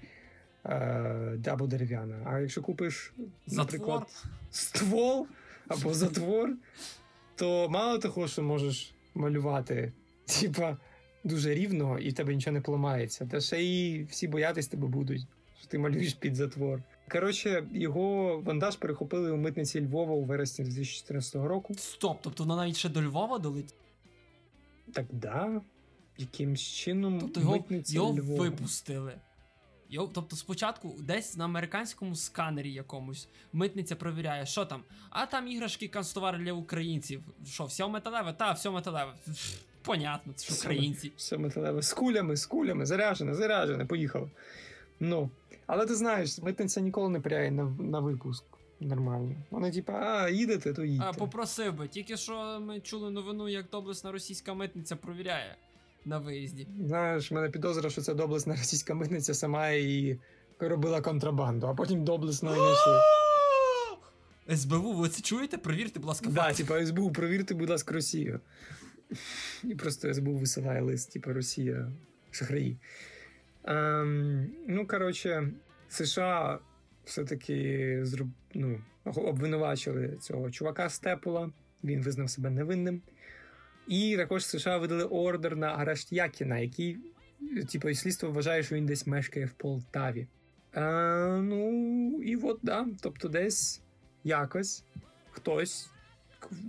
е, 0.64 1.38
або 1.46 1.66
дерев'яна. 1.66 2.22
А 2.24 2.38
якщо 2.38 2.62
купиш, 2.62 3.12
наприклад, 3.46 4.06
затвор. 4.08 4.26
ствол 4.50 5.26
або 5.68 5.94
затвор, 5.94 6.50
то 7.36 7.68
мало 7.68 7.98
того, 7.98 8.28
що 8.28 8.42
можеш 8.42 8.94
малювати, 9.14 9.92
типа 10.40 10.76
дуже 11.24 11.54
рівно, 11.54 11.98
і 11.98 12.10
в 12.10 12.12
тебе 12.12 12.34
нічого 12.34 12.54
не 12.54 12.60
поламається. 12.60 13.26
Та 13.26 13.40
ще 13.40 13.62
й 13.62 14.04
всі 14.04 14.28
боятись 14.28 14.68
тебе 14.68 14.88
будуть, 14.88 15.26
що 15.58 15.68
ти 15.68 15.78
малюєш 15.78 16.14
під 16.14 16.34
затвор. 16.34 16.82
Коротше, 17.12 17.66
його 17.72 18.38
вантаж 18.40 18.76
перехопили 18.76 19.30
у 19.30 19.36
митниці 19.36 19.80
Львова 19.80 20.14
у 20.14 20.24
вересні 20.24 20.64
2014 20.64 21.34
року. 21.34 21.74
Стоп, 21.74 22.18
тобто 22.22 22.44
вона 22.44 22.56
навіть 22.56 22.76
ще 22.76 22.88
до 22.88 23.02
Львова 23.02 23.38
долетіла? 23.38 23.80
Так 24.92 25.06
да. 25.12 25.60
Якимсь 26.18 26.62
чином 26.62 27.20
Тобто 27.20 27.40
його, 27.40 27.52
митниця 27.52 27.94
його 27.94 28.12
Львова. 28.12 28.44
випустили. 28.44 29.12
Його, 29.90 30.10
тобто 30.14 30.36
спочатку 30.36 30.94
десь 31.00 31.36
на 31.36 31.44
американському 31.44 32.14
сканері 32.14 32.72
якомусь 32.72 33.28
митниця 33.52 33.96
провіряє, 33.96 34.46
що 34.46 34.64
там. 34.64 34.82
А 35.10 35.26
там 35.26 35.48
іграшки 35.48 35.88
канцтовари 35.88 36.38
для 36.38 36.52
українців. 36.52 37.22
Що, 37.46 37.64
все 37.64 37.88
металеве? 37.88 38.32
Та, 38.32 38.52
все 38.52 38.70
металеве. 38.70 39.12
Понятно, 39.82 40.32
це 40.32 40.54
ж 40.54 40.60
українці. 40.60 41.12
Все 41.16 41.38
металеве. 41.38 41.82
З 41.82 41.92
кулями, 41.92 42.36
з 42.36 42.46
кулями, 42.46 42.86
заряджене, 42.86 43.34
заряджене, 43.34 43.84
поїхало. 43.84 44.30
Ну. 45.00 45.30
Але 45.66 45.86
ти 45.86 45.94
знаєш, 45.94 46.38
митниця 46.38 46.80
ніколи 46.80 47.08
не 47.08 47.20
пряє 47.20 47.50
на, 47.50 47.64
на 47.64 48.00
випуск. 48.00 48.44
Нормально. 48.80 49.34
Вони, 49.50 49.70
типа, 49.72 49.92
а, 49.92 50.28
їдете, 50.28 50.72
то 50.72 50.84
їдьте. 50.84 51.06
А, 51.08 51.12
попросив 51.12 51.74
би. 51.74 51.88
Тільки 51.88 52.16
що 52.16 52.60
ми 52.60 52.80
чули 52.80 53.10
новину, 53.10 53.48
як 53.48 53.70
доблесна 53.72 54.12
російська 54.12 54.54
митниця 54.54 54.96
провіряє 54.96 55.56
на 56.04 56.18
виїзді. 56.18 56.66
Знаєш, 56.86 57.30
мене 57.30 57.48
підозра, 57.48 57.90
що 57.90 58.00
це 58.00 58.14
доблесна 58.14 58.54
російська 58.54 58.94
митниця 58.94 59.34
сама 59.34 59.68
і 59.70 60.18
робила 60.58 61.00
контрабанду, 61.00 61.66
а 61.66 61.74
потім 61.74 62.04
доблесно 62.04 62.54
знайшли. 62.54 63.00
СБУ, 64.56 64.92
ви 64.92 65.08
це 65.08 65.22
чуєте? 65.22 65.58
Провірте, 65.58 66.00
будь 66.00 66.08
ласка, 66.08 66.30
Да, 66.30 66.52
типа 66.52 66.86
СБУ, 66.86 67.12
провірте, 67.12 67.54
будь 67.54 67.70
ласка, 67.70 67.94
Росію. 67.94 68.40
І 69.64 69.74
просто 69.74 70.14
СБУ 70.14 70.36
висилає 70.36 70.80
лист, 70.80 71.12
типа 71.12 71.32
Росія 71.32 71.92
шахраї. 72.30 72.76
Ем, 73.64 74.50
ну, 74.66 74.86
коротше, 74.86 75.52
США 75.88 76.58
все-таки 77.04 78.04
ну, 78.54 78.80
обвинувачили 79.04 80.16
цього 80.20 80.50
чувака 80.50 80.88
Степула. 80.88 81.50
Він 81.84 82.02
визнав 82.02 82.30
себе 82.30 82.50
невинним. 82.50 83.02
І 83.86 84.16
також 84.16 84.46
США 84.46 84.78
видали 84.78 85.04
ордер 85.04 85.56
на 85.56 85.66
арешт 85.66 86.12
Якіна, 86.12 86.58
який, 86.58 86.98
типу, 87.72 87.94
слідство 87.94 88.30
вважає, 88.30 88.62
що 88.62 88.74
він 88.74 88.86
десь 88.86 89.06
мешкає 89.06 89.46
в 89.46 89.52
Полтаві. 89.52 90.26
Е, 90.74 90.80
ну, 91.42 92.22
і 92.22 92.36
от, 92.36 92.58
да. 92.62 92.86
Тобто, 93.00 93.28
десь 93.28 93.82
якось 94.24 94.84
хтось. 95.30 95.90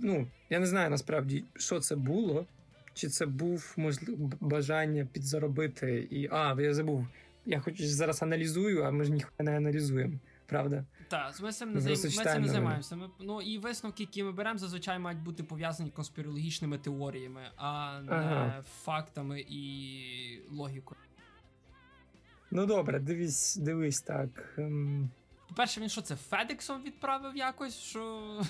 Ну, 0.02 0.26
я 0.50 0.58
не 0.58 0.66
знаю 0.66 0.90
насправді, 0.90 1.44
що 1.56 1.80
це 1.80 1.96
було. 1.96 2.46
Чи 2.94 3.08
це 3.08 3.26
був 3.26 3.74
можливо 3.76 4.30
бажання 4.40 5.08
підзаробити 5.12 6.08
і. 6.10 6.28
А, 6.32 6.56
я 6.60 6.74
забув. 6.74 7.06
Я 7.46 7.60
хоч 7.60 7.82
зараз 7.82 8.22
аналізую, 8.22 8.82
а 8.82 8.90
ми 8.90 9.04
ж 9.04 9.12
ніхто 9.12 9.44
не 9.44 9.56
аналізуємо, 9.56 10.14
правда? 10.46 10.84
Так, 11.08 11.40
ми 11.42 11.52
цим 11.52 11.72
не, 11.72 11.80
займ... 11.80 11.96
ми 12.18 12.24
цим 12.24 12.42
не 12.42 12.48
займаємося. 12.48 12.96
Ми... 12.96 13.10
Ну 13.20 13.42
і 13.42 13.58
висновки, 13.58 14.02
які 14.02 14.22
ми 14.22 14.32
беремо, 14.32 14.58
зазвичай 14.58 14.98
мають 14.98 15.20
бути 15.22 15.42
пов'язані 15.42 15.90
конспірологічними 15.90 16.78
теоріями, 16.78 17.40
а 17.56 18.00
не 18.00 18.12
Ага. 18.12 18.64
фактами 18.84 19.44
і 19.48 20.42
логікою. 20.50 21.00
Ну 22.50 22.66
добре, 22.66 22.98
дивись, 23.00 23.56
дивись 23.56 24.00
так. 24.00 24.54
Ем, 24.58 25.10
По-перше, 25.48 25.80
він 25.80 25.88
що 25.88 26.02
це 26.02 26.16
Федексом 26.16 26.82
відправив 26.82 27.36
якось? 27.36 27.78
Що. 27.78 28.42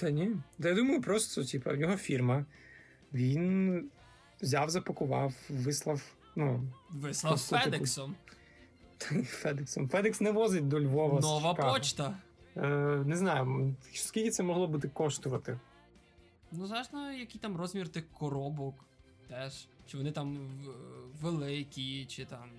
Та 0.00 0.10
ні. 0.10 0.30
Та 0.62 0.68
я 0.68 0.74
думаю, 0.74 1.00
просто, 1.00 1.44
типа, 1.44 1.72
в 1.72 1.76
нього 1.76 1.96
фірма. 1.96 2.44
Він 3.12 3.84
взяв, 4.40 4.70
запакував, 4.70 5.34
вислав. 5.48 6.02
Ну, 6.36 6.62
Вислав 6.90 7.48
типу, 7.48 7.62
Федексом. 7.62 8.14
Федексом. 9.24 9.88
Федекс 9.88 10.20
не 10.20 10.30
возить 10.30 10.68
до 10.68 10.80
Львова. 10.80 11.20
Нова 11.20 11.54
почта. 11.54 12.18
Е, 12.56 12.68
не 13.06 13.16
знаю, 13.16 13.74
скільки 13.92 14.30
це 14.30 14.42
могло 14.42 14.66
бути 14.66 14.88
коштувати. 14.88 15.58
Ну, 16.52 16.66
звісно, 16.66 17.12
який 17.12 17.40
там 17.40 17.56
розмір 17.56 17.88
тих 17.88 18.04
коробок 18.12 18.74
теж. 19.28 19.66
Чи 19.86 19.96
вони 19.96 20.12
там 20.12 20.38
великі, 21.20 22.06
чи 22.06 22.24
там 22.24 22.50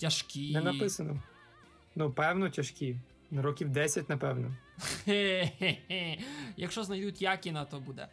тяжкі. 0.00 0.52
Не 0.52 0.60
написано. 0.60 1.22
Ну, 1.94 2.10
певно, 2.10 2.50
тяжкі. 2.50 2.96
Років 3.30 3.68
10, 3.68 4.08
напевно. 4.08 4.54
Якщо 6.56 6.84
знайдуть 6.84 7.22
Якіна, 7.22 7.64
то 7.64 7.80
буде. 7.80 8.08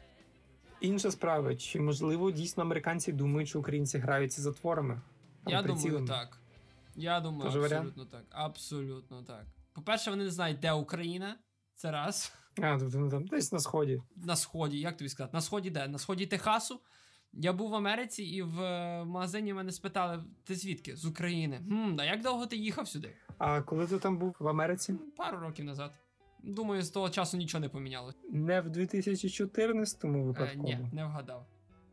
Інша 0.82 1.12
справа, 1.12 1.56
чи 1.56 1.80
можливо 1.80 2.32
дійсно 2.32 2.63
американці 2.63 3.12
думають, 3.12 3.49
що 3.49 3.60
українці 3.60 3.97
граються 3.97 4.41
затворами? 4.41 5.01
Я 5.47 5.63
Прицілами? 5.63 5.99
думаю, 5.99 6.08
так. 6.08 6.39
Я 6.95 7.19
думаю, 7.19 7.43
Тоже 7.43 7.60
варіант? 7.60 7.88
абсолютно 7.88 8.19
так. 8.19 8.25
Абсолютно 8.30 9.23
так. 9.23 9.45
По-перше, 9.73 10.10
вони 10.10 10.23
не 10.23 10.32
знають, 10.32 10.60
де 10.60 10.71
Україна. 10.71 11.38
Це 11.75 11.91
раз. 11.91 12.34
А, 12.62 12.78
тобто 12.80 12.97
ну, 12.97 13.10
там 13.10 13.28
десь 13.28 13.51
на 13.51 13.60
сході. 13.60 14.01
На 14.15 14.36
сході, 14.36 14.80
як 14.80 14.97
тобі 14.97 15.10
сказати? 15.10 15.38
На 15.38 15.41
сході 15.41 15.69
де? 15.69 15.88
На 15.88 15.97
сході 15.97 16.25
Техасу. 16.25 16.80
Я 17.34 17.54
був 17.54 17.69
в 17.69 17.75
Америці, 17.75 18.23
і 18.23 18.41
в 18.41 18.62
е, 18.62 19.06
магазині 19.06 19.54
мене 19.54 19.71
спитали: 19.71 20.23
ти 20.43 20.56
звідки? 20.56 20.95
З 20.95 21.06
України. 21.06 21.62
Хм, 21.69 21.95
а 21.99 22.06
як 22.06 22.21
довго 22.21 22.45
ти 22.45 22.56
їхав 22.58 22.88
сюди? 22.88 23.13
А 23.38 23.62
коли 23.62 23.88
ти 23.88 23.99
там 23.99 24.17
був 24.17 24.36
в 24.39 24.47
Америці? 24.47 24.95
Пару 25.17 25.39
років 25.39 25.65
назад. 25.65 25.93
Думаю, 26.45 26.81
з 26.81 26.89
того 26.89 27.10
часу 27.10 27.38
нічого 27.38 27.62
не 27.62 27.69
помінялося. 27.69 28.17
Не 28.31 28.62
в 28.62 28.69
2014 28.69 30.05
Е, 30.05 30.08
випадково. 30.08 30.63
ні, 30.63 30.89
не 30.93 31.05
вгадав. 31.05 31.45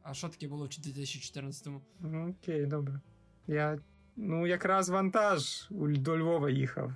А 0.03 0.15
що 0.15 0.29
таке 0.29 0.49
було 0.49 0.65
в 0.65 0.69
2014-му? 0.69 1.81
Ну, 2.01 2.31
Окей, 2.43 2.67
добре. 2.67 3.01
Я. 3.47 3.79
Ну, 4.17 4.47
якраз 4.47 4.89
вантаж 4.89 5.67
до 5.71 6.19
Львова 6.19 6.51
їхав. 6.51 6.93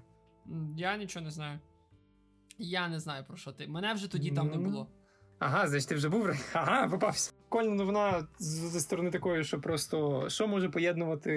Я 0.76 0.96
нічого 0.96 1.24
не 1.24 1.30
знаю. 1.30 1.58
Я 2.58 2.88
не 2.88 3.00
знаю 3.00 3.24
про 3.24 3.36
що 3.36 3.52
ти. 3.52 3.66
Мене 3.68 3.94
вже 3.94 4.10
тоді 4.10 4.30
там 4.30 4.50
не 4.50 4.56
Ну, 4.56 4.62
було. 4.62 4.88
Ага, 5.38 5.66
значить, 5.68 5.88
ти 5.88 5.94
вже 5.94 6.08
був. 6.08 6.30
Ага, 6.52 6.88
попався. 6.88 7.32
Кольна 7.48 7.74
новина 7.74 8.26
з- 8.38 8.70
зі 8.72 8.80
сторони 8.80 9.10
такої, 9.10 9.44
що 9.44 9.60
просто 9.60 10.28
що 10.28 10.48
може 10.48 10.68
поєднувати 10.68 11.32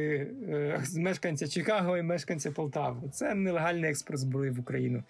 е, 0.49 0.84
мешканця 0.97 1.47
Чикаго 1.47 1.97
і 1.97 2.01
мешканця 2.03 2.51
Полтави? 2.51 3.10
Це 3.10 3.36
нелегальний 3.36 3.89
експорт 3.89 4.19
зброї 4.19 4.51
в 4.51 4.60
Україну. 4.60 5.03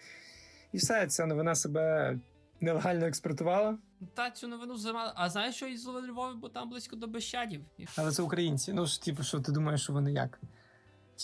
І 0.74 0.78
все, 0.78 1.08
ця 1.08 1.26
новина 1.26 1.56
себе 1.56 2.18
нелегально 2.62 3.06
експортувала, 3.06 3.78
Та 4.14 4.32
цю 4.32 4.48
новину 4.48 4.78
зима. 4.78 5.14
А 5.16 5.30
знаєш, 5.30 5.56
що 5.56 5.68
із 5.68 5.88
Львові, 5.88 6.36
бо 6.42 6.50
там 6.50 6.70
близько 6.70 6.96
до 6.96 7.08
Бещадів. 7.08 7.62
Але 7.98 8.12
це 8.12 8.24
українці. 8.24 8.74
Ну 8.74 8.86
ж, 8.86 9.02
типу, 9.02 9.24
що 9.24 9.40
ти 9.40 9.52
думаєш, 9.52 9.82
що 9.82 9.94
вони 9.94 10.12
як? 10.12 10.40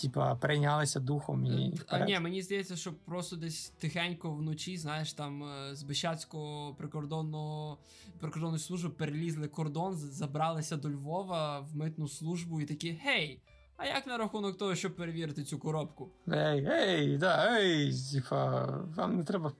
типа, 0.02 0.34
перейнялися 0.34 1.00
духом 1.00 1.46
і. 1.46 1.74
А 1.86 1.98
ні, 1.98 2.20
мені 2.20 2.42
здається, 2.42 2.76
що 2.76 2.92
просто 2.92 3.36
десь 3.36 3.72
тихенько 3.78 4.30
вночі, 4.30 4.76
знаєш, 4.76 5.12
там 5.12 5.44
е, 5.44 5.74
з 5.74 5.82
Бещацького 5.82 6.74
прикордонного 6.74 7.78
прикордонної 8.20 8.60
служби 8.60 8.90
перелізли 8.90 9.48
кордон, 9.48 9.96
забралися 9.96 10.76
до 10.76 10.90
Львова 10.90 11.60
в 11.60 11.76
митну 11.76 12.08
службу 12.08 12.60
і 12.60 12.64
такі: 12.64 13.00
гей, 13.04 13.40
а 13.76 13.86
як 13.86 14.06
на 14.06 14.18
рахунок 14.18 14.58
того, 14.58 14.74
щоб 14.74 14.96
перевірити 14.96 15.44
цю 15.44 15.58
коробку? 15.58 16.12
Ей, 16.28 16.66
ей, 16.66 17.18
да, 17.18 17.58
ей, 17.60 17.92
типа, 18.12 18.66
вам 18.96 19.16
не 19.16 19.24
треба. 19.24 19.52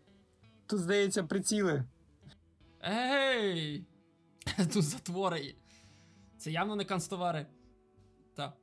Тут, 0.67 0.81
здається, 0.81 1.25
приціли. 1.25 1.85
Ей! 2.85 3.87
Тут 4.73 4.83
затвори 4.83 5.41
є. 5.41 5.55
Це 6.39 6.51
явно 6.51 6.77
не 6.77 6.85
канцтовари. 6.85 7.47
Так. 8.37 8.57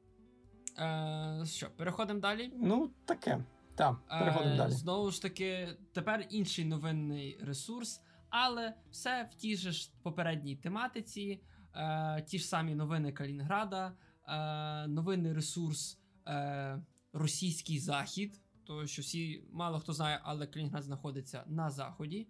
Е, 0.80 1.46
що, 1.46 1.70
переходимо 1.70 2.20
далі. 2.20 2.52
Ну, 2.56 2.92
таке. 3.06 3.44
Так, 3.76 3.96
переходимо 4.08 4.54
Е, 4.54 4.58
далі. 4.58 4.72
Знову 4.72 5.12
ж 5.12 5.22
таки, 5.22 5.78
тепер 5.94 6.28
інший 6.30 6.66
новинний 6.66 7.38
ресурс, 7.42 8.02
але 8.30 8.74
все 8.92 9.30
в 9.32 9.36
тій 9.36 9.56
же 9.58 9.72
ж 9.72 9.92
попередній 10.04 10.56
тематиці, 10.56 11.42
е, 11.76 12.22
ті 12.28 12.40
ж 12.40 12.46
самі 12.48 12.76
новини 12.76 13.12
Калінграда, 13.12 13.94
е, 14.28 14.88
новинний 14.88 15.34
ресурс 15.34 16.00
е, 16.28 16.82
Російський 17.14 17.80
Захід. 17.80 18.40
То 18.66 18.88
що 18.88 19.02
всі 19.02 19.44
мало 19.52 19.80
хто 19.80 19.94
знає, 19.94 20.20
але 20.24 20.48
Калінград 20.48 20.84
знаходиться 20.84 21.44
на 21.48 21.70
заході. 21.70 22.28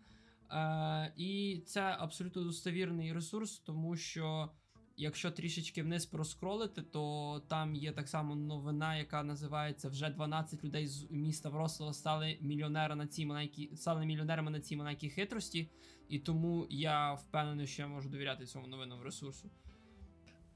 Е, 0.51 1.13
і 1.17 1.61
це 1.65 1.81
абсолютно 1.99 2.43
достовірний 2.43 3.13
ресурс, 3.13 3.59
тому 3.59 3.95
що 3.97 4.49
якщо 4.97 5.31
трішечки 5.31 5.83
вниз 5.83 6.05
проскролити, 6.05 6.81
то 6.81 7.43
там 7.47 7.75
є 7.75 7.91
так 7.91 8.09
само 8.09 8.35
новина, 8.35 8.97
яка 8.97 9.23
називається 9.23 9.89
вже 9.89 10.09
12 10.09 10.63
людей 10.63 10.87
з 10.87 11.11
міста 11.11 11.49
Врослава 11.49 11.93
стали 11.93 12.37
мільйонери 12.41 12.95
на 12.95 13.07
цій 13.07 13.25
маленькій 13.25 13.75
стали 13.75 14.05
мільйонерами 14.05 14.51
на 14.51 14.59
цій 14.59 14.75
маленькій 14.75 15.09
хитрості, 15.09 15.69
і 16.09 16.19
тому 16.19 16.67
я 16.69 17.13
впевнений, 17.13 17.67
що 17.67 17.81
я 17.81 17.87
можу 17.87 18.09
довіряти 18.09 18.45
цьому 18.45 18.67
новинному 18.67 19.03
ресурсу. 19.03 19.49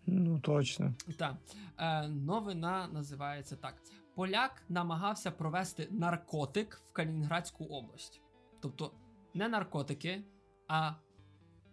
Ну, 0.07 0.39
точно. 0.39 0.93
Так, 1.17 1.35
е, 1.77 2.07
новина 2.07 2.87
називається 2.87 3.55
так: 3.55 3.81
Поляк 4.15 4.63
намагався 4.69 5.31
провести 5.31 5.87
наркотик 5.91 6.81
в 6.89 6.93
Калінінградську 6.93 7.65
область. 7.65 8.21
Тобто 8.61 8.91
не 9.33 9.47
наркотики, 9.49 10.23
а 10.67 10.93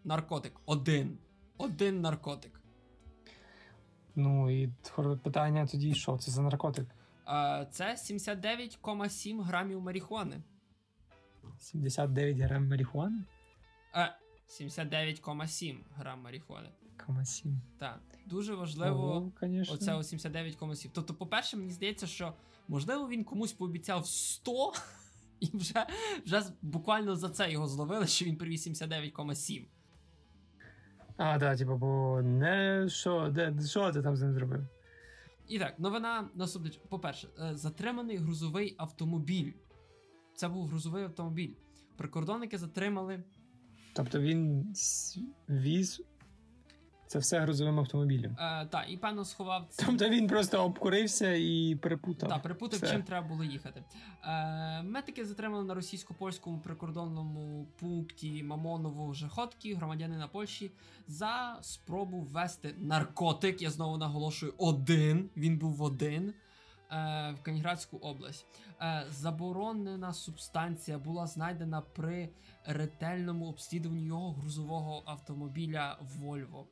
наркотик. 0.04 0.60
Один. 0.66 1.18
Один 1.58 2.00
наркотик. 2.00 2.60
Ну 4.14 4.50
і 4.50 4.72
питання 5.22 5.66
тоді, 5.66 5.94
що 5.94 6.18
це 6.18 6.30
за 6.30 6.42
наркотик? 6.42 6.86
Е, 7.28 7.68
це 7.70 7.94
79,7 7.94 9.42
грамів 9.42 9.80
марихуани. 9.80 10.42
79 11.58 12.38
грам 12.38 12.68
марихуани? 12.68 13.24
Е, 13.94 14.16
79,7 14.48 15.78
грам 15.96 16.22
марихуани. 16.22 16.68
Кома 17.06 17.24
7. 17.24 17.60
Так, 17.78 18.00
дуже 18.26 18.54
важливо. 18.54 19.32
Оце 19.70 19.92
79,7. 19.92 20.90
Тобто, 20.92 21.14
по-перше, 21.14 21.56
мені 21.56 21.70
здається, 21.70 22.06
що 22.06 22.34
можливо 22.68 23.08
він 23.08 23.24
комусь 23.24 23.52
пообіцяв 23.52 24.06
100, 24.06 24.72
і 25.40 25.56
вже, 25.56 25.86
вже 26.26 26.42
буквально 26.62 27.16
за 27.16 27.28
це 27.28 27.52
його 27.52 27.68
зловили, 27.68 28.06
що 28.06 28.24
він 28.24 28.36
привіз 28.36 28.68
79,7. 28.68 29.64
А, 31.16 31.38
да, 31.38 31.56
типу, 31.56 31.76
бо 31.76 32.22
не 32.22 32.86
що, 32.88 33.30
де, 33.34 33.54
що 33.66 33.92
ти 33.92 34.02
там 34.02 34.16
з 34.16 34.22
ним 34.22 34.32
зробив? 34.32 34.66
І 35.48 35.58
так, 35.58 35.78
новина 35.78 36.28
наступна. 36.34 36.70
По-перше, 36.88 37.28
е, 37.40 37.56
затриманий 37.56 38.16
грузовий 38.16 38.74
автомобіль. 38.78 39.52
Це 40.34 40.48
був 40.48 40.66
грузовий 40.66 41.04
автомобіль. 41.04 41.54
Прикордонники 41.96 42.58
затримали. 42.58 43.22
Тобто 43.92 44.20
він 44.20 44.74
віз 45.48 46.02
це 47.06 47.18
все 47.18 47.40
грузовим 47.40 47.78
автомобілем. 47.80 48.36
Е, 48.40 48.66
та, 48.66 48.84
і 48.88 48.96
певно 48.96 49.24
сховав 49.24 49.68
Тобто 49.86 50.08
він 50.08 50.26
просто 50.26 50.64
обкурився 50.64 51.32
і 51.34 51.78
перепутав. 51.82 52.28
Та, 52.28 52.38
перепутав, 52.38 52.78
Все. 52.80 52.90
чим 52.90 53.02
треба 53.02 53.28
було 53.28 53.44
їхати. 53.44 53.82
Е, 54.24 54.82
метики 54.82 55.24
затримали 55.26 55.64
на 55.64 55.74
російсько-польському 55.74 56.58
прикордонному 56.58 57.66
пункті 57.80 58.42
Мамоново 58.42 59.12
Жехоткі, 59.12 59.74
громадянина 59.74 60.28
Польщі, 60.28 60.70
за 61.08 61.58
спробу 61.60 62.20
ввести 62.20 62.74
наркотик. 62.78 63.62
Я 63.62 63.70
знову 63.70 63.96
наголошую, 63.96 64.54
один. 64.58 65.30
Він 65.36 65.58
був 65.58 65.82
один. 65.82 66.34
е, 66.92 67.34
В 67.40 67.42
Калінінградську 67.42 67.96
область. 67.96 68.46
Е, 68.80 69.06
Заборонена 69.10 70.12
субстанція 70.12 70.98
була 70.98 71.26
знайдена 71.26 71.80
при 71.80 72.28
ретельному 72.66 73.46
обслідуванні 73.48 74.06
його 74.06 74.32
грузового 74.32 75.02
автомобіля 75.06 75.98
Volvo. 76.20 76.64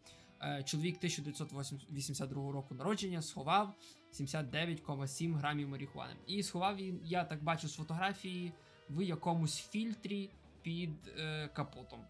Е, 0.44 0.62
Чоловік 0.62 0.96
1982 0.96 2.52
року 2.52 2.74
народження 2.74 3.22
сховав 3.22 3.74
79,7 4.12 5.34
грамів 5.36 5.68
марихуани. 5.68 6.14
І 6.26 6.42
сховав 6.42 6.76
він, 6.76 7.00
я 7.04 7.24
так 7.24 7.42
бачу 7.44 7.68
з 7.68 7.74
фотографії, 7.74 8.52
в 8.90 9.02
якомусь 9.02 9.56
фільтрі 9.58 10.30
під 10.62 10.90
е, 11.18 11.48
капотом. 11.48 12.00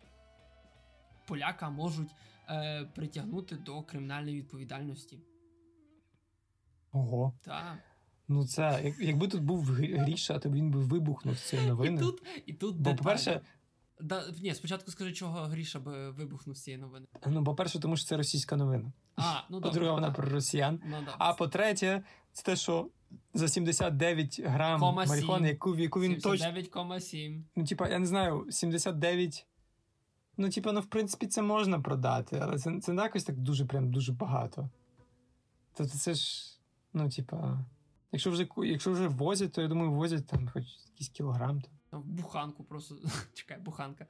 Поляка 1.27 1.71
можуть 1.71 2.11
е, 2.49 2.85
притягнути 2.95 3.57
до 3.57 3.83
кримінальної 3.83 4.37
відповідальності. 4.37 5.19
Ого. 6.93 7.33
Та. 7.43 7.79
Ну 8.29 8.47
це, 8.47 8.81
як- 8.85 8.99
якби 9.01 9.29
тут 9.29 9.43
був 9.43 9.71
Грі- 9.71 9.99
Гріша, 10.01 10.39
то 10.39 10.51
він 10.51 10.71
би 10.71 10.81
вибухнув 10.81 11.39
з 11.39 11.43
цієї 11.49 11.67
І 11.69 11.71
новини. 11.71 12.01
тут, 12.01 12.23
і 12.47 12.53
тут 12.53 12.77
Бо, 12.81 12.95
по-перше, 12.97 13.41
Да, 14.03 14.25
ні, 14.43 14.55
спочатку 14.55 14.91
скажи, 14.91 15.13
чого 15.13 15.41
Гріша 15.41 15.81
би 15.81 16.11
вибухнув 16.11 16.57
з 16.57 16.63
цієї 16.63 16.83
новини. 16.83 17.07
ну, 17.27 17.45
по-перше, 17.45 17.81
тому 17.81 17.97
що 17.97 18.07
це 18.07 18.17
російська 18.17 18.57
новина. 18.57 18.93
А, 19.17 19.41
ну. 19.51 19.61
По-друге, 19.61 19.91
вона 19.91 20.11
про 20.11 20.29
росіян. 20.29 20.81
Ну, 20.87 20.97
да. 21.05 21.15
А 21.19 21.35
по-третє, 21.35 22.03
це 22.33 22.43
те, 22.43 22.57
що 22.57 22.89
за 23.35 23.49
79 23.49 24.41
грам 24.45 24.81
марихуани, 24.81 25.49
яку, 25.49 25.77
яку 25.77 26.01
він 26.01 26.21
точно. 26.21 26.47
79,7. 26.47 27.43
Ну, 27.57 27.65
типа, 27.65 27.89
я 27.89 27.99
не 27.99 28.07
знаю, 28.07 28.47
79. 28.51 29.47
Ну, 30.37 30.51
типа, 30.51 30.73
ну, 30.73 30.81
в 30.81 30.87
принципі, 30.87 31.27
це 31.27 31.43
можна 31.43 31.81
продати, 31.81 32.39
але 32.43 32.59
це, 32.59 32.81
це 32.81 32.93
не 32.93 33.03
якось 33.03 33.25
так 33.25 33.37
дуже 33.37 33.65
прям 33.65 33.93
дуже 33.93 34.13
багато. 34.13 34.71
Тобто 35.75 35.99
це 35.99 36.15
ж, 36.15 36.45
ну, 36.93 37.11
типа, 37.11 37.65
якщо 38.13 38.31
вже, 38.31 38.49
якщо 38.57 38.93
вже 38.93 39.09
возять, 39.09 39.53
то 39.53 39.63
я 39.63 39.69
думаю, 39.69 39.93
возять 39.93 40.27
там 40.27 40.49
хоч 40.49 40.65
якийсь 40.93 41.09
кілограм. 41.09 41.61
Там. 41.61 41.73
В 41.93 42.07
буханку 42.07 42.65
просто. 42.65 42.99
Чекай, 43.35 43.61
буханка. 43.61 44.07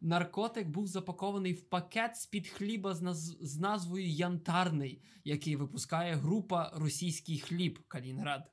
Наркотик 0.00 0.68
був 0.68 0.86
запакований 0.86 1.52
в 1.52 1.62
пакет 1.62 2.16
з-під 2.16 2.48
хліба 2.48 2.94
з, 2.94 3.02
наз... 3.02 3.36
з 3.40 3.58
назвою 3.58 4.08
Янтарний, 4.08 5.02
який 5.24 5.56
випускає 5.56 6.14
група 6.14 6.72
Російський 6.74 7.38
хліб 7.38 7.78
Калінград. 7.88 8.52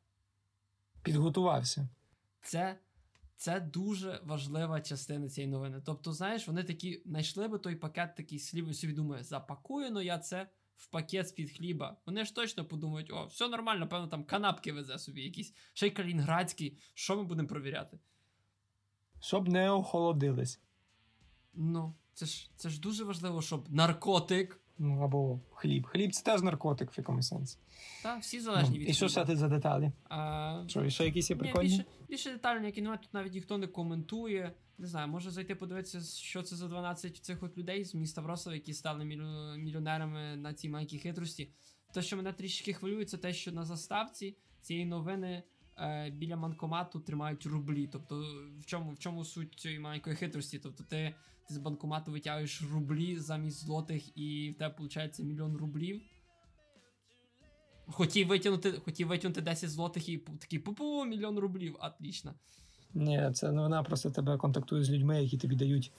Підготувався. 1.03 1.89
Це, 2.41 2.79
це 3.36 3.60
дуже 3.60 4.21
важлива 4.23 4.81
частина 4.81 5.29
цієї 5.29 5.51
новини. 5.51 5.81
Тобто, 5.86 6.13
знаєш, 6.13 6.47
вони 6.47 6.63
такі 6.63 7.01
знайшли 7.05 7.47
би 7.47 7.60
той 7.60 7.75
пакет 7.75 8.15
такий 8.15 8.39
слів 8.39 8.69
і 8.69 8.73
собі 8.73 8.93
думає, 8.93 9.23
запакую 9.23 9.91
ну 9.91 10.01
я 10.01 10.17
це 10.17 10.49
в 10.75 10.88
пакет 10.88 11.27
з-під 11.27 11.51
хліба. 11.51 11.97
Вони 12.05 12.25
ж 12.25 12.36
точно 12.36 12.65
подумають, 12.65 13.12
о, 13.12 13.25
все 13.25 13.47
нормально, 13.47 13.88
певно, 13.88 14.08
там 14.08 14.23
канапки 14.23 14.73
везе 14.73 14.99
собі 14.99 15.23
якісь, 15.23 15.53
ще 15.73 15.88
й 15.88 15.91
калінградський. 15.91 16.77
Що 16.93 17.17
ми 17.17 17.23
будемо 17.23 17.47
провіряти? 17.47 17.99
Щоб 19.25 19.47
не 19.47 19.69
охолодились. 19.71 20.59
Ну, 21.53 21.93
це 22.13 22.25
ж 22.25 22.49
це 22.55 22.69
ж 22.69 22.79
дуже 22.79 23.03
важливо, 23.03 23.41
щоб 23.41 23.71
наркотик. 23.71 24.61
Ну, 24.77 25.01
або 25.01 25.39
хліб. 25.51 25.88
Хліб 25.88 26.11
це 26.11 26.23
теж 26.23 26.41
наркотик 26.41 26.91
в 26.91 26.97
якомусь 26.97 27.27
сенсі. 27.27 27.57
Та 28.03 28.17
всі 28.17 28.39
залежні 28.39 28.77
Ну, 28.77 28.81
від 28.83 28.89
і 28.89 28.93
що 28.93 29.07
ще 29.09 29.25
ти 29.25 29.35
за 29.35 29.47
деталі? 29.47 29.91
А, 30.09 30.63
Що, 30.67 30.85
і 30.85 30.91
ще 30.91 31.05
якісь 31.05 31.29
є 31.29 31.35
ні, 31.41 31.53
більше, 31.61 31.85
більше 32.09 32.31
детально, 32.31 32.65
які 32.65 32.81
немає, 32.81 32.99
тут 33.03 33.13
навіть 33.13 33.33
ніхто 33.33 33.57
не 33.57 33.67
коментує. 33.67 34.51
Не 34.77 34.88
знаю, 34.88 35.07
може 35.07 35.31
зайти 35.31 35.55
подивитися, 35.55 36.01
що 36.01 36.43
це 36.43 36.55
за 36.55 36.67
12 36.67 37.17
цих 37.17 37.43
от 37.43 37.57
людей 37.57 37.85
з 37.85 37.95
міста 37.95 38.21
Врослава, 38.21 38.55
які 38.55 38.73
стали 38.73 39.05
мільйо- 39.05 39.57
мільйонерами 39.57 40.35
на 40.35 40.53
цій 40.53 40.69
маленькій 40.69 40.99
хитрості. 40.99 41.49
Те, 41.93 42.01
що 42.01 42.17
мене 42.17 42.33
трішки 42.33 42.73
хвилює, 42.73 43.05
це 43.05 43.17
те, 43.17 43.33
що 43.33 43.51
на 43.51 43.65
заставці 43.65 44.38
цієї 44.61 44.85
новини 44.85 45.43
біля 46.11 46.38
банкомату 46.38 46.99
тримають 46.99 47.45
рублі. 47.45 47.89
Тобто, 47.91 48.25
в 48.59 48.65
чому, 48.65 48.91
в 48.91 48.99
чому 48.99 49.25
суть 49.25 49.59
цієї 49.59 49.79
маленької 49.79 50.15
хитрості? 50.15 50.59
Тобто, 50.59 50.83
ти, 50.83 51.15
ти 51.47 51.53
з 51.53 51.57
банкомату 51.57 52.11
витягуєш 52.11 52.63
рублі 52.73 53.19
замість 53.19 53.65
злотих, 53.65 54.17
і 54.17 54.49
в 54.49 54.55
тебе 54.57 54.75
виходить 54.79 55.19
мільйон 55.19 55.57
рублів. 55.57 56.01
Хотів 57.88 58.27
витягнути, 58.27 58.71
хотів 58.71 59.07
витягнути 59.07 59.41
10 59.41 59.69
злотих 59.69 60.09
і 60.09 60.17
такий 60.17 60.59
пу-пу, 60.59 61.05
мільйон 61.05 61.39
рублів. 61.39 61.77
Отлично. 61.79 62.33
Ні, 62.93 63.31
це 63.33 63.51
новина 63.51 63.83
просто 63.83 64.11
тебе 64.11 64.38
контактує 64.38 64.83
з 64.83 64.91
людьми, 64.91 65.23
які 65.23 65.38
тобі 65.38 65.55
дають 65.55 65.91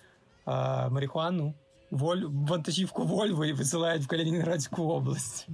а, 0.45 0.89
марихуану, 0.89 1.55
воль, 1.91 2.23
вантажівку 2.29 3.03
Вольво 3.05 3.45
і 3.45 3.53
висилають 3.53 4.03
в 4.03 4.07
Калінінградську 4.07 4.83
область. 4.83 5.49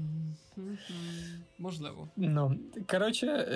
Можливо. 1.59 2.09
Ну, 2.17 2.59
коротше, 2.91 3.49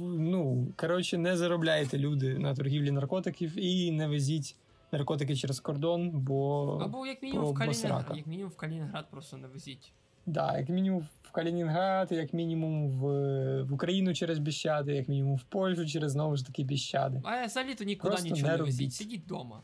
ну, 0.00 0.68
коротше, 0.76 1.18
не 1.18 1.36
заробляйте 1.36 1.98
люди 1.98 2.38
на 2.38 2.54
торгівлі 2.54 2.90
наркотиків 2.90 3.58
і 3.58 3.92
не 3.92 4.08
везіть 4.08 4.56
наркотики 4.92 5.36
через 5.36 5.60
кордон, 5.60 6.10
бо. 6.10 6.68
Або 6.82 7.06
як 7.06 7.22
мінімум 7.22 7.46
в 7.46 7.54
Калінінград. 7.54 8.12
Як 8.14 8.26
мінімум 8.26 8.52
в 8.52 8.56
Калінінград 8.56 9.10
просто 9.10 9.36
не 9.36 9.48
везіть. 9.48 9.92
Так, 10.24 10.34
да, 10.34 10.58
як 10.58 10.68
мінімум 10.68 11.06
в 11.22 11.30
Калінінград, 11.30 12.12
як 12.12 12.32
мінімум 12.32 12.88
в 12.90 13.62
в 13.62 13.72
Україну 13.72 14.14
через 14.14 14.38
Біщади, 14.38 14.94
як 14.94 15.08
мінімум 15.08 15.36
в 15.36 15.42
Польщу 15.42 15.86
через 15.86 16.12
знову 16.12 16.36
ж 16.36 16.46
таки 16.46 16.64
Біщади. 16.64 17.22
А 17.24 17.46
взагалі 17.46 17.74
то 17.74 17.84
нікуди 17.84 18.08
Просто 18.08 18.28
нічого 18.28 18.52
не, 18.52 18.58
не 18.58 18.62
везіть. 18.62 18.94
Сидіть 18.94 19.24
вдома. 19.24 19.62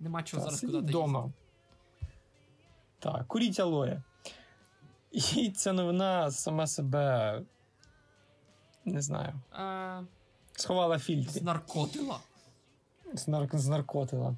Нема 0.00 0.22
чого 0.22 0.44
Та, 0.44 0.50
зараз 0.50 0.60
куди 0.60 0.78
вдома. 0.78 1.32
Так, 3.04 3.28
куріть 3.28 3.60
алоє. 3.60 4.02
І 5.12 5.50
ця 5.50 5.72
новина 5.72 6.30
сама 6.30 6.66
себе 6.66 7.40
не 8.84 9.00
знаю. 9.00 9.32
А... 9.52 10.02
Сховала 10.52 10.98
фільтри. 10.98 11.40
Знаркотила. 11.40 12.18
Знар... 13.12 13.48
Знаркотила. 13.52 14.36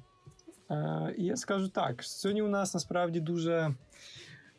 І 1.17 1.23
я 1.23 1.35
скажу 1.35 1.69
так: 1.69 2.03
сьогодні 2.03 2.41
у 2.41 2.47
нас 2.47 2.73
насправді 2.73 3.19
дуже. 3.19 3.75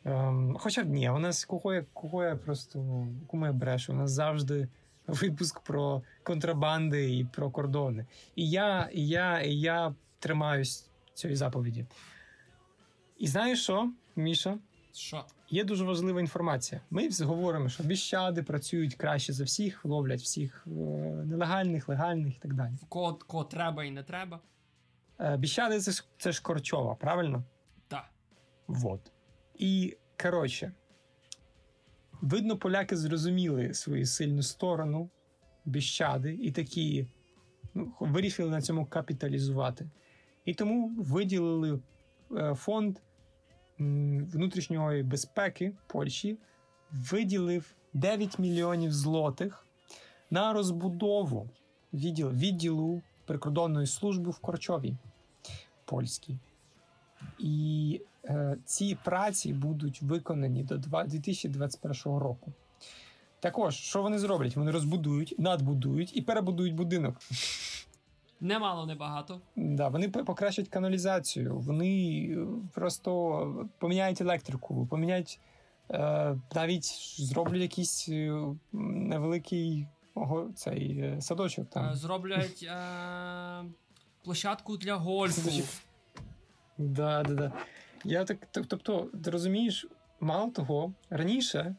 Ем, 0.05 0.57
Хоча 0.59 0.83
б 0.83 0.89
ні, 0.89 1.09
у 1.09 1.19
нас 1.19 1.45
кого 1.45 1.73
я, 1.73 1.85
кого 1.93 2.23
я 2.23 2.35
просто 2.35 3.07
кому 3.27 3.45
я 3.45 3.53
брешу, 3.53 3.93
у 3.93 3.95
нас 3.95 4.11
завжди 4.11 4.67
випуск 5.07 5.59
про 5.59 6.01
контрабанди 6.23 7.17
і 7.17 7.25
про 7.25 7.51
кордони. 7.51 8.05
І 8.35 8.49
я, 8.49 8.89
і 8.93 9.07
я, 9.07 9.39
і 9.39 9.55
я 9.55 9.93
тримаюсь 10.19 10.89
цієї 11.13 11.35
заповіді. 11.35 11.85
І 13.19 13.27
знаєш 13.27 13.63
що, 13.63 13.91
Міша? 14.15 14.57
Що? 14.93 15.25
Є 15.49 15.63
дуже 15.63 15.85
важлива 15.85 16.19
інформація. 16.19 16.81
Ми 16.89 17.09
говоримо, 17.21 17.69
що 17.69 17.83
біщади 17.83 18.43
працюють 18.43 18.95
краще 18.95 19.33
за 19.33 19.43
всіх, 19.43 19.85
ловлять 19.85 20.21
всіх 20.21 20.67
е, 20.67 20.69
нелегальних, 21.25 21.89
легальних 21.89 22.35
і 22.35 22.39
так 22.39 22.53
далі. 22.53 22.73
Кого, 22.89 23.13
кого 23.13 23.43
треба 23.43 23.83
і 23.83 23.91
не 23.91 24.03
треба. 24.03 24.39
Е, 25.19 25.37
біщади 25.37 25.79
це, 25.79 26.03
це 26.17 26.31
ж 26.31 26.41
Корчова, 26.41 26.95
правильно? 26.95 27.43
Так. 27.87 28.09
Вот. 28.67 29.11
І 29.55 29.97
коротше, 30.21 30.71
видно, 32.21 32.57
поляки 32.57 32.97
зрозуміли 32.97 33.73
свою 33.73 34.05
сильну 34.05 34.43
сторону, 34.43 35.09
біщади, 35.65 36.33
і 36.41 36.51
такі 36.51 37.07
ну, 37.73 37.93
вирішили 37.99 38.49
на 38.49 38.61
цьому 38.61 38.85
капіталізувати. 38.85 39.89
І 40.45 40.53
тому 40.53 40.89
виділили 40.97 41.79
е, 42.31 42.53
фонд 42.55 42.99
внутрішньої 43.79 45.03
безпеки 45.03 45.73
Польщі 45.87 46.37
виділив 46.91 47.75
9 47.93 48.39
мільйонів 48.39 48.93
злотих 48.93 49.65
на 50.31 50.53
розбудову 50.53 51.49
відділу, 51.93 52.29
відділу 52.31 53.01
прикордонної 53.25 53.87
служби 53.87 54.31
в 54.31 54.39
Корчові 54.39 54.95
польській. 55.85 56.37
І 57.39 58.01
е, 58.25 58.57
ці 58.65 58.97
праці 59.03 59.53
будуть 59.53 60.01
виконані 60.01 60.63
до 60.63 60.77
2021 60.77 62.17
року. 62.17 62.51
Також, 63.39 63.75
що 63.75 64.01
вони 64.01 64.19
зроблять? 64.19 64.55
Вони 64.55 64.71
розбудують, 64.71 65.35
надбудують 65.37 66.17
і 66.17 66.21
перебудують 66.21 66.75
будинок. 66.75 67.15
Немало, 68.41 68.85
небагато. 68.85 69.41
Да, 69.55 69.87
Вони 69.87 70.09
покращать 70.09 70.67
каналізацію, 70.67 71.59
вони 71.59 72.21
е, 72.31 72.45
просто 72.73 73.67
поміняють 73.79 74.21
електрику, 74.21 74.87
поміняють 74.89 75.39
е, 75.91 76.35
навіть 76.55 76.85
зроблять 77.17 77.61
якийсь 77.61 78.09
е, 78.09 78.41
невеликий 78.73 79.87
ого, 80.15 80.51
цей 80.55 80.99
е, 80.99 81.21
садочок. 81.21 81.69
там. 81.69 81.95
Зроблять 81.95 82.63
е, 82.63 83.63
площадку 84.23 84.77
для 84.77 84.95
гольфу. 84.95 85.63
Да, 86.77 87.23
да, 87.23 87.33
да. 87.33 87.51
Я 88.03 88.23
так, 88.25 88.47
Тобто, 88.51 89.07
ти 89.23 89.31
розумієш, 89.31 89.87
мало 90.19 90.51
того, 90.51 90.93
раніше 91.09 91.75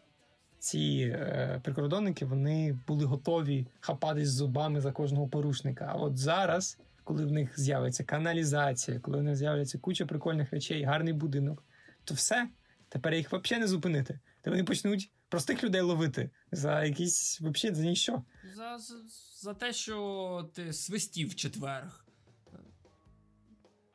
ці 0.60 1.12
е, 1.14 1.60
прикордонники 1.64 2.24
вони 2.24 2.78
були 2.86 3.04
готові 3.04 3.66
хапатись 3.80 4.28
зубами 4.28 4.80
за 4.80 4.92
кожного 4.92 5.28
порушника. 5.28 5.90
А 5.92 5.94
от 5.94 6.18
зараз, 6.18 6.78
коли 7.04 7.24
в 7.24 7.32
них 7.32 7.60
з'явиться 7.60 8.04
каналізація, 8.04 9.00
коли 9.00 9.18
в 9.18 9.22
них 9.22 9.36
з'являться 9.36 9.78
куча 9.78 10.06
прикольних 10.06 10.52
речей, 10.52 10.82
гарний 10.82 11.12
будинок, 11.12 11.64
то 12.04 12.14
все 12.14 12.48
тепер 12.88 13.14
їх 13.14 13.32
взагалі 13.32 13.60
не 13.60 13.68
зупинити. 13.68 14.20
Та 14.42 14.50
вони 14.50 14.64
почнуть 14.64 15.10
простих 15.28 15.64
людей 15.64 15.80
ловити 15.80 16.30
за 16.52 16.84
якісь 16.84 17.40
взагалі 17.40 17.76
за 17.76 17.82
ніщо. 17.82 18.22
За, 18.56 18.78
за, 18.78 18.94
за 19.36 19.54
те, 19.54 19.72
що 19.72 20.50
ти 20.54 20.72
свистів 20.72 21.28
в 21.28 21.34
четверг. 21.34 22.06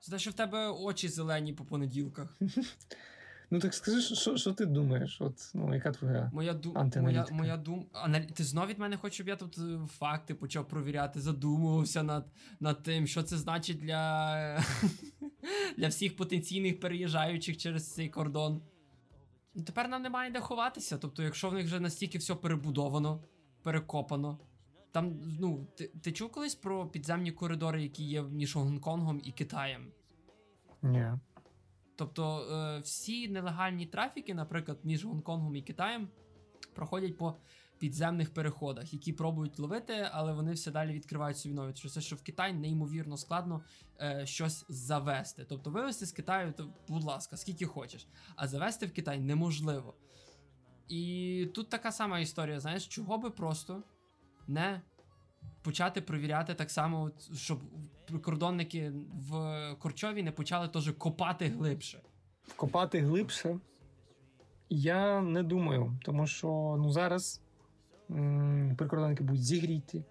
За 0.01 0.11
те, 0.11 0.19
що 0.19 0.31
в 0.31 0.33
тебе 0.33 0.69
очі 0.69 1.09
зелені 1.09 1.53
по 1.53 1.65
понеділках. 1.65 2.37
Ну 3.51 3.59
так 3.59 3.73
скажи, 3.73 4.01
що 4.01 4.37
що 4.37 4.53
ти 4.53 4.65
думаєш? 4.65 5.21
От 5.21 5.51
ну 5.53 5.73
яка 5.73 5.91
твоя 5.91 6.31
моя 6.33 6.53
ду... 6.53 6.73
моя, 7.01 7.25
моя 7.31 7.57
дум... 7.57 7.85
Аналі... 7.93 8.25
Ти 8.25 8.43
знов 8.43 8.67
від 8.67 8.79
мене 8.79 8.97
хочеш, 8.97 9.15
щоб 9.15 9.27
я 9.27 9.35
тут 9.35 9.57
е, 9.57 9.79
факти 9.87 10.35
почав 10.35 10.67
провіряти, 10.67 11.21
задумувався 11.21 12.03
над 12.03 12.25
над 12.59 12.83
тим, 12.83 13.07
що 13.07 13.23
це 13.23 13.37
значить 13.37 13.79
для 13.79 14.63
для 15.77 15.87
всіх 15.87 16.15
потенційних 16.15 16.79
переїжджаючих 16.79 17.57
через 17.57 17.93
цей 17.93 18.09
кордон. 18.09 18.61
Ну, 19.55 19.63
Тепер 19.63 19.87
нам 19.89 20.01
немає 20.01 20.31
де 20.31 20.39
ховатися. 20.39 20.97
Тобто, 20.97 21.23
якщо 21.23 21.49
в 21.49 21.53
них 21.53 21.65
вже 21.65 21.79
настільки 21.79 22.17
все 22.17 22.35
перебудовано, 22.35 23.23
перекопано. 23.63 24.39
Там, 24.91 25.19
ну, 25.39 25.67
ти, 25.75 25.87
ти 25.87 26.11
чув 26.11 26.31
колись 26.31 26.55
про 26.55 26.87
підземні 26.87 27.31
коридори, 27.31 27.83
які 27.83 28.03
є 28.03 28.23
між 28.23 28.55
Гонконгом 28.55 29.21
і 29.23 29.31
Китаєм? 29.31 29.87
Ні. 30.81 31.11
Тобто 31.95 32.39
е, 32.39 32.79
всі 32.79 33.27
нелегальні 33.27 33.85
трафіки, 33.85 34.33
наприклад, 34.33 34.77
між 34.83 35.05
Гонконгом 35.05 35.55
і 35.55 35.61
Китаєм, 35.61 36.09
проходять 36.73 37.17
по 37.17 37.35
підземних 37.79 38.33
переходах, 38.33 38.93
які 38.93 39.13
пробують 39.13 39.59
ловити, 39.59 40.09
але 40.11 40.33
вони 40.33 40.53
все 40.53 40.71
далі 40.71 40.93
відкривають 40.93 41.37
собі 41.37 41.55
нові. 41.55 41.73
Те, 41.73 42.01
що 42.01 42.15
в 42.15 42.21
Китай 42.21 42.53
неймовірно 42.53 43.17
складно 43.17 43.63
е, 44.01 44.25
щось 44.25 44.65
завести. 44.69 45.45
Тобто 45.49 45.69
вивезти 45.69 46.05
з 46.05 46.11
Китаю, 46.11 46.53
то, 46.57 46.73
будь 46.87 47.03
ласка, 47.03 47.37
скільки 47.37 47.65
хочеш, 47.65 48.07
а 48.35 48.47
завести 48.47 48.85
в 48.85 48.93
Китай 48.93 49.19
неможливо. 49.19 49.93
І 50.87 51.47
тут 51.53 51.69
така 51.69 51.91
сама 51.91 52.19
історія, 52.19 52.59
знаєш, 52.59 52.87
чого 52.87 53.17
би 53.17 53.29
просто 53.29 53.83
не 54.47 54.81
почати 55.61 56.01
провіряти 56.01 56.53
так 56.53 56.71
само, 56.71 57.11
щоб 57.35 57.59
прикордонники 58.05 58.91
в 59.29 59.75
Корчові 59.79 60.23
не 60.23 60.31
почали 60.31 60.67
теж 60.67 60.91
копати 60.97 61.47
глибше. 61.47 62.01
Копати 62.55 62.99
глибше? 62.99 63.59
Я 64.69 65.21
не 65.21 65.43
думаю, 65.43 65.97
тому 66.03 66.27
що 66.27 66.75
ну 66.79 66.91
зараз 66.91 67.41
м- 68.09 68.75
прикордонники 68.77 69.23
будуть 69.23 69.43
зігріти, 69.43 70.03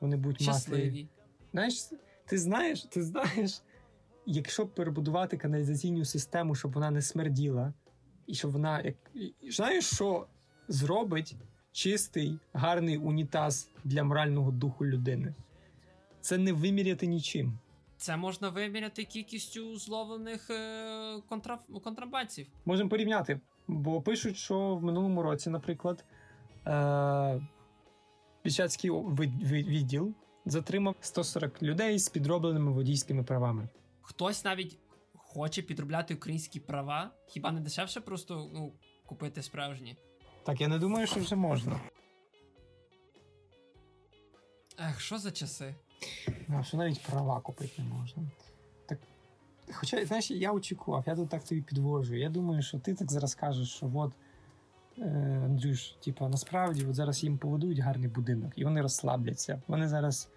вони 0.00 0.16
будуть 0.16 0.42
Щасливі. 0.42 0.84
мати. 1.02 1.08
Знаєш, 1.52 1.90
ти 2.26 2.38
знаєш, 2.38 2.82
ти 2.82 3.02
знаєш, 3.02 3.62
якщо 4.26 4.66
перебудувати 4.66 5.36
каналізаційну 5.36 6.04
систему, 6.04 6.54
щоб 6.54 6.72
вона 6.72 6.90
не 6.90 7.02
смерділа, 7.02 7.72
і 8.26 8.34
щоб 8.34 8.50
вона 8.50 8.80
як 8.82 8.96
знаєш, 9.50 9.84
що 9.94 10.26
зробить 10.68 11.36
чистий, 11.72 12.38
гарний 12.52 12.98
унітаз 12.98 13.70
для 13.84 14.04
морального 14.04 14.50
духу 14.50 14.86
людини. 14.86 15.34
Це 16.20 16.38
не 16.38 16.52
виміряти 16.52 17.06
нічим. 17.06 17.58
Це 17.96 18.16
можна 18.16 18.48
виміряти 18.48 19.04
кількістю 19.04 19.76
зловлених 19.76 20.50
е, 20.50 21.20
контра... 21.28 21.58
контрабандців. 21.84 22.46
Можемо 22.64 22.90
порівняти, 22.90 23.40
бо 23.68 24.02
пишуть, 24.02 24.36
що 24.36 24.76
в 24.76 24.82
минулому 24.82 25.22
році, 25.22 25.50
наприклад, 25.50 26.04
е... 26.66 27.40
Пічацький 28.42 28.90
відділ 28.90 30.14
затримав 30.44 30.96
140 31.00 31.62
людей 31.62 31.98
з 31.98 32.08
підробленими 32.08 32.72
водійськими 32.72 33.22
правами. 33.22 33.68
Хтось 34.02 34.44
навіть 34.44 34.78
хоче 35.14 35.62
підробляти 35.62 36.14
українські 36.14 36.60
права. 36.60 37.10
Хіба 37.26 37.52
не 37.52 37.60
дешевше 37.60 38.00
просто 38.00 38.50
ну, 38.54 38.72
купити 39.06 39.42
справжні? 39.42 39.96
Так, 40.44 40.60
я 40.60 40.68
не 40.68 40.78
думаю, 40.78 41.06
що 41.06 41.20
вже 41.20 41.36
можна. 41.36 41.80
Ех, 44.78 45.00
що 45.00 45.18
за 45.18 45.30
часи? 45.30 45.74
Ну, 46.48 46.64
що 46.64 46.76
навіть 46.76 47.02
права 47.02 47.40
купити 47.40 47.82
не 47.82 47.88
можна. 47.88 48.22
Так, 48.86 48.98
Хоча, 49.72 50.06
знаєш, 50.06 50.30
я 50.30 50.52
очікував, 50.52 51.04
я 51.06 51.16
тут 51.16 51.28
так 51.28 51.44
тобі 51.44 51.60
підвожу. 51.60 52.14
Я 52.14 52.28
думаю, 52.28 52.62
що 52.62 52.78
ти 52.78 52.94
так 52.94 53.12
зараз 53.12 53.34
кажеш, 53.34 53.68
що 53.68 53.90
от, 53.94 54.12
е, 54.98 55.42
Андрюш, 55.44 55.90
типу, 55.90 56.28
насправді 56.28 56.86
от 56.86 56.94
зараз 56.94 57.24
їм 57.24 57.38
поведуть 57.38 57.78
гарний 57.78 58.08
будинок, 58.08 58.52
і 58.56 58.64
вони 58.64 58.82
розслабляться. 58.82 59.62
Вони 59.68 59.88
зараз 59.88 60.28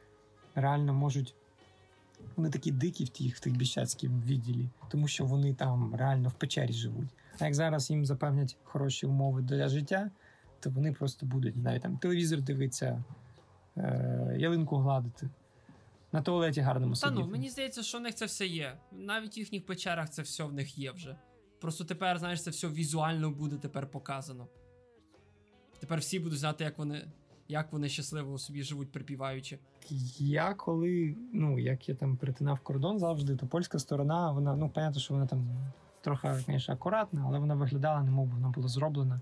реально 0.56 0.94
можуть. 0.94 1.36
Вони 2.36 2.50
такі 2.50 2.72
дикі 2.72 3.04
в 3.04 3.10
тих 3.10 3.38
в 3.38 3.40
тих 3.40 3.58
біщацьких 3.58 4.10
відділі, 4.10 4.70
тому 4.90 5.08
що 5.08 5.26
вони 5.26 5.54
там 5.54 5.96
реально 5.96 6.30
в 6.30 6.34
печері 6.34 6.74
живуть. 6.74 7.10
А 7.40 7.46
як 7.46 7.54
зараз 7.54 7.90
їм 7.90 8.06
запевнять 8.06 8.58
хороші 8.64 9.06
умови 9.06 9.42
для 9.42 9.68
життя, 9.68 10.12
то 10.60 10.70
вони 10.70 10.94
просто 10.94 11.26
будуть, 11.26 11.56
знаю, 11.56 11.80
там 11.80 11.98
телевізор 11.98 12.42
дивитися, 12.42 13.04
е, 13.78 14.36
ялинку 14.40 14.78
гладити. 14.78 15.30
На 16.12 16.22
туалеті 16.22 16.62
гарному 16.62 16.96
Та 16.96 17.12
ну, 17.12 17.28
мені 17.28 17.50
здається, 17.50 17.84
що 17.84 17.98
в 17.98 18.02
них 18.02 18.16
це 18.16 18.26
все 18.26 18.48
є. 18.48 18.78
Навіть 18.92 19.38
в 19.38 19.40
їхніх 19.40 19.66
печерах 19.66 20.10
це 20.10 20.22
все 20.22 20.44
в 20.44 20.54
них 20.54 20.78
є 20.78 20.92
вже. 20.92 21.16
Просто 21.62 21.86
тепер, 21.86 22.20
знаєш, 22.20 22.44
це 22.44 22.50
все 22.50 22.68
візуально 22.68 23.32
буде 23.32 23.58
тепер 23.58 23.92
показано. 23.92 24.48
Тепер 25.80 26.00
всі 26.00 26.20
будуть 26.20 26.40
знати, 26.40 26.64
як 26.64 26.78
вони, 26.78 27.08
як 27.48 27.74
вони 27.74 27.90
щасливо 27.90 28.38
собі 28.38 28.64
живуть, 28.64 28.92
припіваючи. 28.92 29.60
Я 30.20 30.54
коли, 30.54 31.16
ну, 31.34 31.60
як 31.60 31.90
я 31.90 31.96
там 31.96 32.18
перетинав 32.18 32.60
кордон 32.60 33.00
завжди, 33.00 33.36
то 33.36 33.48
польська 33.48 33.80
сторона, 33.80 34.32
вона, 34.32 34.56
ну, 34.56 34.70
понятно, 34.70 35.02
що 35.02 35.14
вона 35.14 35.28
там 35.28 35.48
трохи, 36.04 36.34
звісно, 36.34 36.74
акуратна, 36.74 37.24
але 37.28 37.40
вона 37.40 37.56
виглядала, 37.56 38.04
немов 38.04 38.28
вона 38.28 38.50
була 38.50 38.68
зроблена 38.68 39.22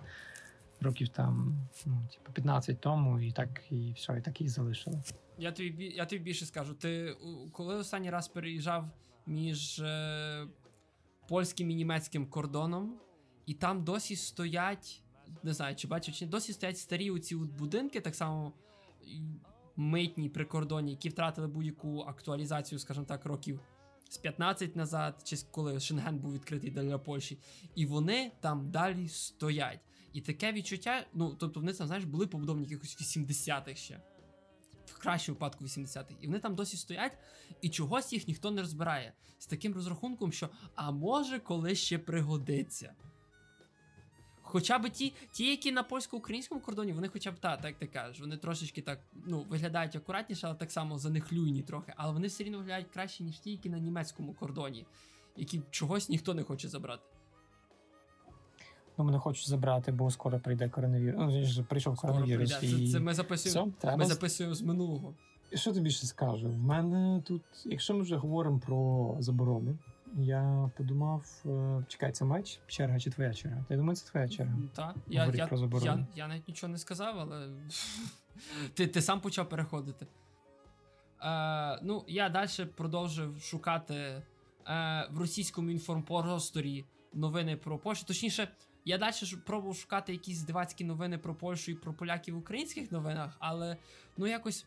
років 0.82 1.10
там, 1.10 1.58
ну, 1.86 2.08
типу, 2.12 2.32
15 2.34 2.80
тому, 2.80 3.20
і 3.20 3.32
так, 3.32 3.62
і 3.70 3.94
все, 3.94 4.18
і 4.18 4.22
так 4.22 4.42
і 4.42 4.48
залишили. 4.48 5.02
Я 5.38 5.52
тобі, 5.52 5.86
я 5.86 6.06
тобі 6.06 6.24
більше 6.24 6.46
скажу. 6.46 6.74
Ти 6.74 7.16
коли 7.52 7.76
останній 7.76 8.10
раз 8.10 8.28
переїжджав 8.28 8.90
між 9.26 9.80
е, 9.80 10.48
польським 11.28 11.72
і 11.72 11.76
німецьким 11.76 12.26
кордоном, 12.26 13.00
і 13.46 13.54
там 13.54 13.84
досі 13.84 14.16
стоять, 14.16 15.04
не 15.44 15.54
знаю, 15.54 15.76
чи 15.76 15.88
бачив, 15.88 16.16
чи 16.16 16.26
досі 16.26 16.54
стоять 16.54 16.78
старі 16.78 17.12
оці 17.12 17.36
от 17.36 17.50
будинки, 17.50 18.02
так 18.02 18.16
само 18.16 18.54
митні 19.76 20.30
прикордонні, 20.30 20.92
які 20.92 21.10
втратили 21.10 21.48
будь-яку 21.48 22.00
актуалізацію, 22.02 22.80
скажімо 22.80 23.06
так, 23.06 23.26
років 23.26 23.60
з 24.12 24.18
15 24.18 24.76
назад, 24.76 25.22
чи 25.24 25.38
коли 25.52 25.80
Шенген 25.80 26.18
був 26.18 26.34
відкритий 26.34 26.72
для 26.72 26.98
Польщі, 26.98 27.38
і 27.76 27.86
вони 27.86 28.32
там 28.42 28.72
далі 28.72 29.08
стоять. 29.08 29.80
І 30.14 30.22
таке 30.22 30.52
відчуття, 30.52 31.06
ну 31.14 31.36
тобто 31.40 31.60
вони 31.60 31.74
там, 31.74 31.88
знаєш, 31.88 32.06
були 32.06 32.28
побудовані 32.28 32.66
якихось 32.66 33.02
80-х 33.02 33.76
ще 33.76 34.02
в 34.86 34.98
кращому 34.98 35.36
випадку 35.36 35.64
80-х. 35.64 36.14
І 36.22 36.28
вони 36.28 36.40
там 36.40 36.56
досі 36.56 36.78
стоять, 36.78 37.18
і 37.62 37.70
чогось 37.70 38.14
їх 38.14 38.28
ніхто 38.28 38.52
не 38.52 38.62
розбирає. 38.62 39.14
З 39.40 39.48
таким 39.48 39.74
розрахунком, 39.74 40.32
що 40.32 40.50
а 40.76 40.92
може 40.92 41.40
коли 41.40 41.76
ще 41.76 42.00
пригодиться. 42.00 42.94
Хоча 44.52 44.80
б 44.80 44.90
ті, 44.90 45.14
ті, 45.32 45.50
які 45.50 45.72
на 45.72 45.84
польсько-українському 45.84 46.62
кордоні, 46.62 46.94
вони 46.94 47.08
хоча 47.08 47.32
б 47.32 47.40
та, 47.40 47.58
так 47.58 47.76
ти 47.76 47.88
кажеш, 47.88 48.20
вони 48.20 48.38
трошечки 48.38 48.82
так 48.82 49.00
ну, 49.26 49.46
виглядають 49.50 49.96
акуратніше, 49.96 50.48
але 50.48 50.56
так 50.56 50.72
само 50.72 50.98
занехлюйні 50.98 51.62
трохи. 51.62 51.94
Але 51.98 52.14
вони 52.14 52.28
все 52.28 52.44
рівно 52.44 52.58
виглядають 52.58 52.88
краще, 52.94 53.24
ніж 53.24 53.40
ті, 53.40 53.52
які 53.52 53.70
на 53.70 53.80
німецькому 53.80 54.34
кордоні, 54.34 54.86
які 55.38 55.62
чогось 55.70 56.10
ніхто 56.10 56.34
не 56.34 56.44
хоче 56.44 56.68
забрати. 56.68 57.04
Ну, 58.98 59.06
мене 59.06 59.20
хочуть 59.20 59.50
забрати, 59.50 59.92
бо 59.92 60.12
скоро 60.12 60.40
прийде 60.40 60.70
коронавірус. 60.70 61.20
Ну, 61.20 61.28
він 61.28 61.46
ж 61.46 61.64
прийшов 61.64 61.98
Скоро 61.98 62.14
коронавірус. 62.14 62.54
прийде. 62.54 62.84
І... 62.84 62.88
Це, 62.88 62.92
це 62.92 63.00
ми 63.00 63.14
записуємо. 63.14 63.72
Все. 63.80 63.98
Ми 63.98 64.06
записуємо 64.06 64.56
з 64.56 64.62
минулого. 64.62 65.14
Що 65.54 65.74
тобі 65.74 65.90
ще 65.90 66.08
скажу? 66.08 66.50
В 66.50 66.58
мене 66.58 67.22
тут, 67.26 67.42
якщо 67.66 67.94
ми 67.94 68.02
вже 68.02 68.16
говоримо 68.16 68.60
про 68.60 69.16
заборони, 69.20 69.76
я 70.18 70.72
подумав, 70.78 71.26
е, 71.46 71.84
чекай, 71.88 72.12
це 72.12 72.26
матч, 72.26 72.60
черга 72.68 73.00
чи 73.00 73.10
твоя 73.10 73.34
черга? 73.34 73.66
Я 73.70 73.78
думаю, 73.78 73.96
це 73.96 74.12
твоя 74.12 74.30
черга. 74.30 74.58
Так, 74.76 74.96
я, 75.08 75.26
я, 75.26 75.50
я, 75.84 76.06
я 76.16 76.28
навіть 76.28 76.48
нічого 76.48 76.72
не 76.72 76.78
сказав, 76.78 77.20
але 77.20 77.50
ти, 78.74 78.88
ти 78.88 79.02
сам 79.02 79.22
почав 79.22 79.50
переходити. 79.50 80.08
Е, 81.22 81.80
ну, 81.84 82.06
я 82.08 82.30
далі 82.30 82.66
продовжив 82.76 83.42
шукати 83.42 83.94
е, 83.94 84.24
в 85.12 85.20
російському 85.20 85.70
інформпросторі 85.70 86.86
новини 87.14 87.58
про 87.58 87.78
Польщу. 87.78 88.06
Точніше, 88.06 88.48
я 88.86 88.98
далі 88.98 89.16
пробував 89.46 89.76
шукати 89.76 90.12
якісь 90.12 90.38
здивацькі 90.38 90.84
новини 90.84 91.18
про 91.18 91.36
Польщу 91.36 91.72
і 91.72 91.76
про 91.76 91.94
поляків 91.94 92.36
в 92.36 92.38
українських 92.38 92.92
новинах, 92.92 93.36
але 93.40 93.78
ну 94.18 94.28
якось. 94.28 94.66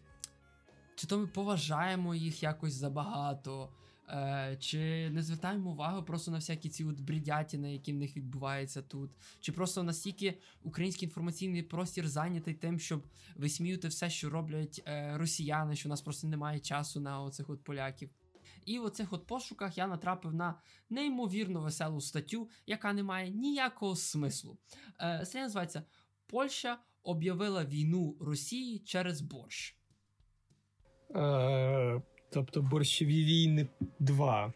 Чи 0.96 1.06
то 1.06 1.18
ми 1.18 1.26
поважаємо 1.26 2.14
їх 2.14 2.42
якось 2.42 2.72
забагато, 2.72 3.68
е, 4.08 4.56
чи 4.60 5.10
не 5.10 5.22
звертаємо 5.22 5.70
увагу 5.70 6.02
просто 6.02 6.30
на 6.30 6.36
всякі 6.36 6.68
ці 6.68 6.84
от 6.84 7.00
брідятіни, 7.00 7.72
які 7.72 7.92
в 7.92 7.96
них 7.96 8.16
відбуваються 8.16 8.82
тут, 8.82 9.10
чи 9.40 9.52
просто 9.52 9.82
настільки 9.82 10.38
український 10.62 11.08
інформаційний 11.08 11.62
простір 11.62 12.08
зайнятий 12.08 12.54
тим, 12.54 12.78
щоб 12.78 13.06
висміювати 13.36 13.88
все, 13.88 14.10
що 14.10 14.30
роблять 14.30 14.82
е, 14.86 15.18
росіяни, 15.18 15.76
що 15.76 15.88
у 15.88 15.90
нас 15.90 16.02
просто 16.02 16.26
немає 16.26 16.60
часу 16.60 17.00
на 17.00 17.22
оцих 17.22 17.50
от 17.50 17.64
поляків. 17.64 18.10
І 18.66 18.78
в 18.78 18.84
оцих 18.84 19.12
от 19.12 19.26
пошуках 19.26 19.78
я 19.78 19.86
натрапив 19.86 20.34
на 20.34 20.54
неймовірно 20.90 21.60
веселу 21.60 22.00
статтю, 22.00 22.48
яка 22.66 22.92
не 22.92 23.02
має 23.02 23.30
ніякого 23.30 23.96
смислу. 23.96 24.58
Е, 25.00 25.20
стаття 25.24 25.42
називається 25.42 25.82
Польща 26.26 26.78
об'явила 27.02 27.64
війну 27.64 28.16
Росії 28.20 28.78
через 28.78 29.20
борщ. 29.20 29.76
Тобто 32.34 32.62
борщові 32.62 33.24
війни 33.24 33.66
2. 33.98 34.52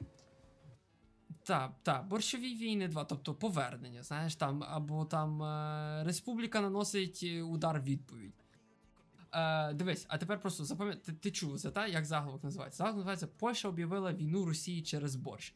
Так, 1.42 1.72
так, 1.82 2.08
борщові 2.08 2.54
війни 2.54 2.88
2, 2.88 3.04
тобто 3.04 3.34
повернення, 3.34 4.02
знаєш, 4.02 4.36
там, 4.36 4.64
або 4.68 5.04
там 5.04 5.42
е, 5.42 6.04
Республіка 6.04 6.60
наносить 6.60 7.20
е, 7.22 7.42
удар 7.42 7.82
відповідь. 7.82 8.44
Е, 9.32 9.72
дивись, 9.72 10.06
а 10.08 10.18
тепер 10.18 10.40
просто 10.40 10.64
запам'ятай, 10.64 11.02
ти, 11.02 11.12
ти 11.12 11.30
чув 11.30 11.60
це, 11.60 11.70
та? 11.70 11.86
як 11.86 12.04
заголовок 12.04 12.44
називається? 12.44 12.76
Заголовок 12.76 12.98
називається 12.98 13.26
Польща 13.26 13.68
об'явила 13.68 14.12
війну 14.12 14.44
Росії 14.44 14.82
через 14.82 15.16
борщ. 15.16 15.54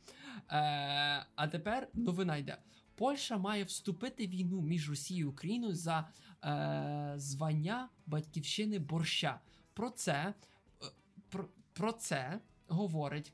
Е, 0.51 1.27
а 1.35 1.49
тепер 1.49 1.89
новина 1.95 2.37
йде. 2.37 2.59
Польща 2.95 3.39
має 3.39 3.65
вступити 3.65 4.27
війну 4.27 4.61
між 4.61 4.91
Росією 4.91 5.27
і 5.27 5.29
Україною 5.29 5.75
за 5.75 6.09
е, 6.45 7.15
звання 7.17 7.89
батьківщини 8.07 8.79
борща. 8.79 9.41
Про 9.75 9.91
це, 9.91 10.35
про, 11.73 11.93
це 11.93 12.41
говорить 12.69 13.33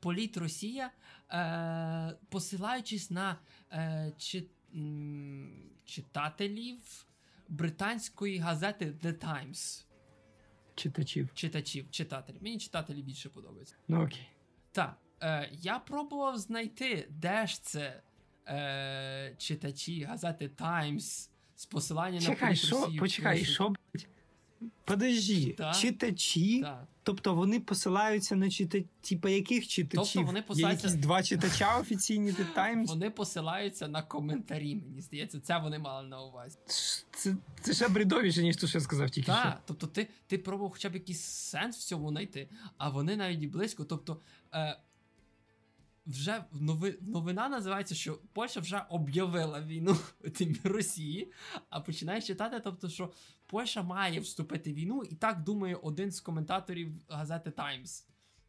Політ 0.00 0.36
Росія, 0.36 0.90
е, 1.30 2.16
посилаючись 2.28 3.10
на 3.10 3.36
е, 3.72 4.12
чи, 4.18 4.46
м, 4.74 5.70
читателів 5.84 7.06
британської 7.48 8.38
газети 8.38 8.86
The 8.86 9.12
Times. 9.24 9.84
Читачів. 10.74 11.28
Читачів, 11.34 11.90
читателів. 11.90 12.42
Мені 12.42 12.58
читателі 12.58 13.02
більше 13.02 13.28
подобаються. 13.28 13.74
Ну 13.88 14.04
окей. 14.04 14.28
Так, 14.72 14.96
е, 15.22 15.48
я 15.52 15.78
пробував 15.78 16.38
знайти, 16.38 17.06
де 17.10 17.46
ж 17.46 17.62
це 17.62 18.02
е, 18.48 19.34
читачі 19.38 20.02
газети 20.04 20.48
Times 20.48 21.28
з 21.56 21.66
посилання 21.66 22.20
на 22.20 22.34
політ 22.34 22.58
що? 22.58 22.80
Росії. 22.80 22.98
Почекай, 22.98 23.44
що, 23.44 23.68
блядь? 23.68 24.06
Подожди, 24.84 25.54
Так. 25.58 25.76
читачі, 25.76 26.60
Так. 26.62 26.86
тобто 27.02 27.34
вони 27.34 27.60
посилаються 27.60 28.36
на 28.36 28.50
читачів, 28.50 28.88
типа 29.00 29.28
яких 29.30 29.68
читачів? 29.68 30.12
Тобто 30.14 30.22
вони 30.22 30.44
Є 30.50 30.68
якісь 30.68 30.94
два 30.94 31.22
читача 31.22 31.78
офіційні 31.78 32.30
The 32.30 32.54
Times? 32.56 32.86
Вони 32.86 33.10
посилаються 33.10 33.88
на 33.88 34.02
коментарі, 34.02 34.74
мені 34.74 35.00
здається, 35.00 35.40
це 35.40 35.58
вони 35.58 35.78
мали 35.78 36.08
на 36.08 36.22
увазі. 36.22 36.58
Це, 37.12 37.36
це 37.60 37.74
ще 37.74 37.88
бредовіше, 37.88 38.42
ніж 38.42 38.56
то, 38.56 38.66
що 38.66 38.78
я 38.78 38.84
сказав 38.84 39.10
тільки 39.10 39.32
що. 39.32 39.54
Тобто 39.66 39.86
ти, 39.86 40.08
ти 40.26 40.38
пробував 40.38 40.72
хоча 40.72 40.88
б 40.88 40.94
якийсь 40.94 41.20
сенс 41.22 41.76
в 41.76 41.82
цьому 41.82 42.08
знайти, 42.08 42.48
а 42.76 42.88
вони 42.88 43.16
навіть 43.16 43.42
і 43.42 43.46
близько. 43.46 43.84
Тобто, 43.84 44.20
е, 44.54 44.78
вже 46.06 46.44
нови, 46.52 46.98
новина 47.00 47.48
називається, 47.48 47.94
що 47.94 48.18
Польща 48.32 48.60
вже 48.60 48.84
об'явила 48.90 49.60
війну 49.60 49.96
тим, 50.34 50.56
Росії, 50.64 51.32
а 51.70 51.80
починаєш 51.80 52.26
читати, 52.26 52.60
тобто, 52.64 52.88
що 52.88 53.12
Польща 53.46 53.82
має 53.82 54.20
вступити 54.20 54.72
в 54.72 54.74
війну, 54.74 55.02
і 55.10 55.14
так 55.14 55.42
думає 55.42 55.76
один 55.76 56.12
з 56.12 56.20
коментаторів 56.20 56.92
газети 57.08 57.50
Times. 57.50 58.04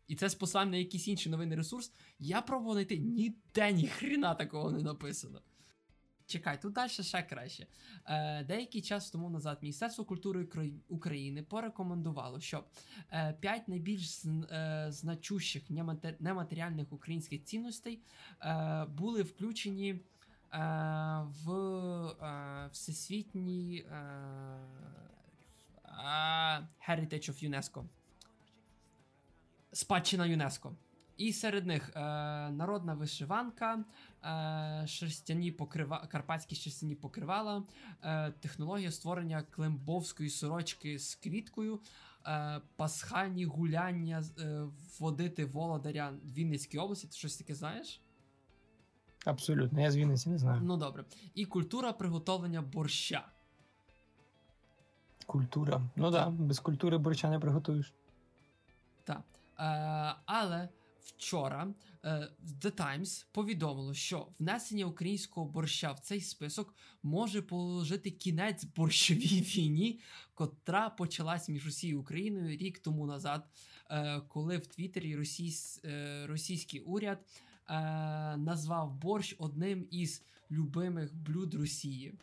І 0.08 0.16
це 0.16 0.30
з 0.30 0.36
посланням 0.36 0.72
на 0.72 0.78
якийсь 0.78 1.08
інший 1.08 1.32
новинний 1.32 1.58
ресурс. 1.58 1.92
Я 2.20 2.42
пробував 2.42 2.74
знайти 2.74 2.98
ніде 2.98 3.72
ні 3.72 3.88
хрена 3.88 4.36
такого 4.36 4.72
не 4.72 4.84
написано. 4.84 5.42
Чекай, 6.26 6.62
тут 6.62 6.74
далі 6.74 6.90
ще 6.90 7.22
краще. 7.24 7.68
Е, 8.06 8.44
деякий 8.44 8.82
час 8.82 9.10
тому 9.12 9.30
назад 9.30 9.58
Міністерство 9.62 10.06
культури 10.06 10.48
України 10.88 11.44
порекомендувало, 11.44 12.40
щоб 12.40 12.66
е, 13.12 13.34
п'ять 13.40 13.68
найбільш 13.68 14.26
е, 14.26 14.86
значущих 14.90 15.64
нематеріальних 16.20 16.94
українських 16.94 17.44
цінностей 17.44 18.00
е, 18.42 18.86
були 18.86 19.24
включені 19.24 19.90
е, 19.90 20.00
в 21.46 21.52
е, 21.52 22.70
всесвітній 22.72 23.86
е, 23.92 23.96
е, 25.86 26.68
Heritage 26.90 27.30
of 27.32 27.50
UNESCO. 27.50 27.84
Спадщина 29.72 30.26
ЮНЕСКО. 30.26 30.76
І 31.18 31.34
серед 31.34 31.66
них 31.66 31.92
е, 31.96 32.00
народна 32.52 32.94
вишиванка, 32.94 33.84
е, 34.24 34.88
шерстяні 34.88 35.52
покрива, 35.52 36.08
карпатські 36.12 36.56
шерстяні 36.56 36.96
покривала, 36.96 37.64
е, 38.04 38.32
технологія 38.32 38.92
створення 38.92 39.44
клембовської 39.44 40.30
сорочки 40.30 41.00
з 41.00 41.16
квіткою, 41.16 41.80
е, 42.28 42.62
пасхальні 42.76 43.46
гуляння 43.46 44.24
е, 44.40 44.64
водити 45.00 45.46
володаря 45.46 46.14
Вінницької 46.26 46.84
області. 46.84 47.08
Ти 47.08 47.14
щось 47.14 47.38
таке 47.38 47.56
знаєш? 47.56 48.02
Абсолютно, 49.26 49.82
я 49.82 49.92
з 49.92 49.98
Вінниці 49.98 50.30
не 50.30 50.38
знаю. 50.38 50.62
Ну 50.64 50.78
добре. 50.78 51.06
І 51.36 51.46
культура 51.46 51.94
приготовлення 51.94 52.62
борща. 52.62 53.26
Культура. 55.26 55.82
Ну 55.96 56.12
так, 56.12 56.36
да, 56.36 56.44
без 56.44 56.60
культури 56.60 56.98
борща 56.98 57.30
не 57.30 57.40
приготуєш. 57.40 57.94
Так. 59.04 59.22
Е, 59.60 60.16
але 60.26 60.70
вчора 61.04 61.74
е, 62.04 62.30
The 62.62 62.72
Times 62.72 63.26
повідомило, 63.32 63.94
що 63.94 64.28
внесення 64.40 64.86
українського 64.86 65.48
борща 65.48 65.92
в 65.92 66.00
цей 66.00 66.22
список 66.22 66.76
може 67.04 67.42
положити 67.42 68.12
кінець 68.12 68.64
борщовій 68.64 69.42
війні, 69.56 70.00
котра 70.34 70.90
почалась 70.90 71.50
між 71.50 71.66
Росією 71.66 71.98
і 71.98 72.02
Україною 72.02 72.58
рік 72.58 72.80
тому 72.80 73.06
назад, 73.06 73.48
е, 73.90 74.22
коли 74.28 74.58
в 74.58 74.68
Твіттері 74.68 75.16
російсь, 75.16 75.82
е, 75.86 76.26
російський 76.28 76.80
уряд 76.80 77.20
назвав 78.38 78.94
борщ 78.96 79.36
одним 79.38 79.88
із 79.92 80.24
любимих 80.52 81.16
блюд 81.16 81.54
Росії. 81.54 82.14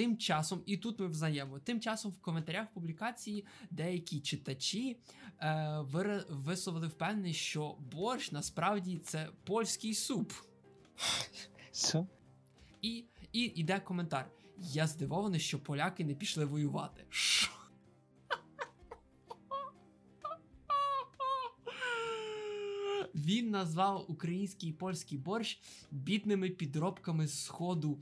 Тим 0.00 0.16
часом, 0.16 0.62
і 0.66 0.76
тут 0.76 1.00
ми 1.00 1.06
взнаємо, 1.06 1.58
тим 1.58 1.80
часом 1.80 2.12
в 2.12 2.20
коментарях 2.20 2.66
публікації 2.74 3.46
деякі 3.70 4.20
читачі 4.20 4.96
е, 5.40 5.84
висловили 6.28 6.86
впевненість, 6.86 7.40
що 7.40 7.76
борщ 7.92 8.32
насправді 8.32 8.98
це 8.98 9.28
польський 9.44 9.94
суп. 9.94 10.32
Що? 11.72 12.06
І 12.82 13.04
і 13.32 13.40
іде 13.40 13.80
коментар. 13.80 14.30
Я 14.58 14.86
здивований, 14.86 15.40
що 15.40 15.58
поляки 15.58 16.04
не 16.04 16.14
пішли 16.14 16.44
воювати. 16.44 17.04
Шо? 17.08 17.59
Він 23.24 23.50
назвав 23.50 24.04
український 24.08 24.70
і 24.70 24.72
польський 24.72 25.18
борщ 25.18 25.60
бідними 25.90 26.50
підробками 26.50 27.28
сходу 27.28 27.98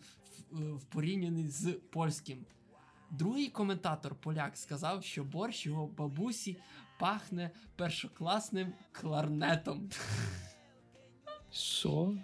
в, 0.51 0.77
в 0.77 0.85
порівнянні 0.85 1.49
з 1.49 1.73
польським. 1.73 2.39
Другий 3.11 3.49
коментатор 3.49 4.15
поляк 4.15 4.57
сказав, 4.57 5.05
що 5.05 5.25
борщ 5.25 5.67
його 5.67 5.87
бабусі 5.87 6.59
пахне 6.99 7.51
першокласним 7.77 8.73
кларнетом. 8.93 9.91
Що? 11.51 12.15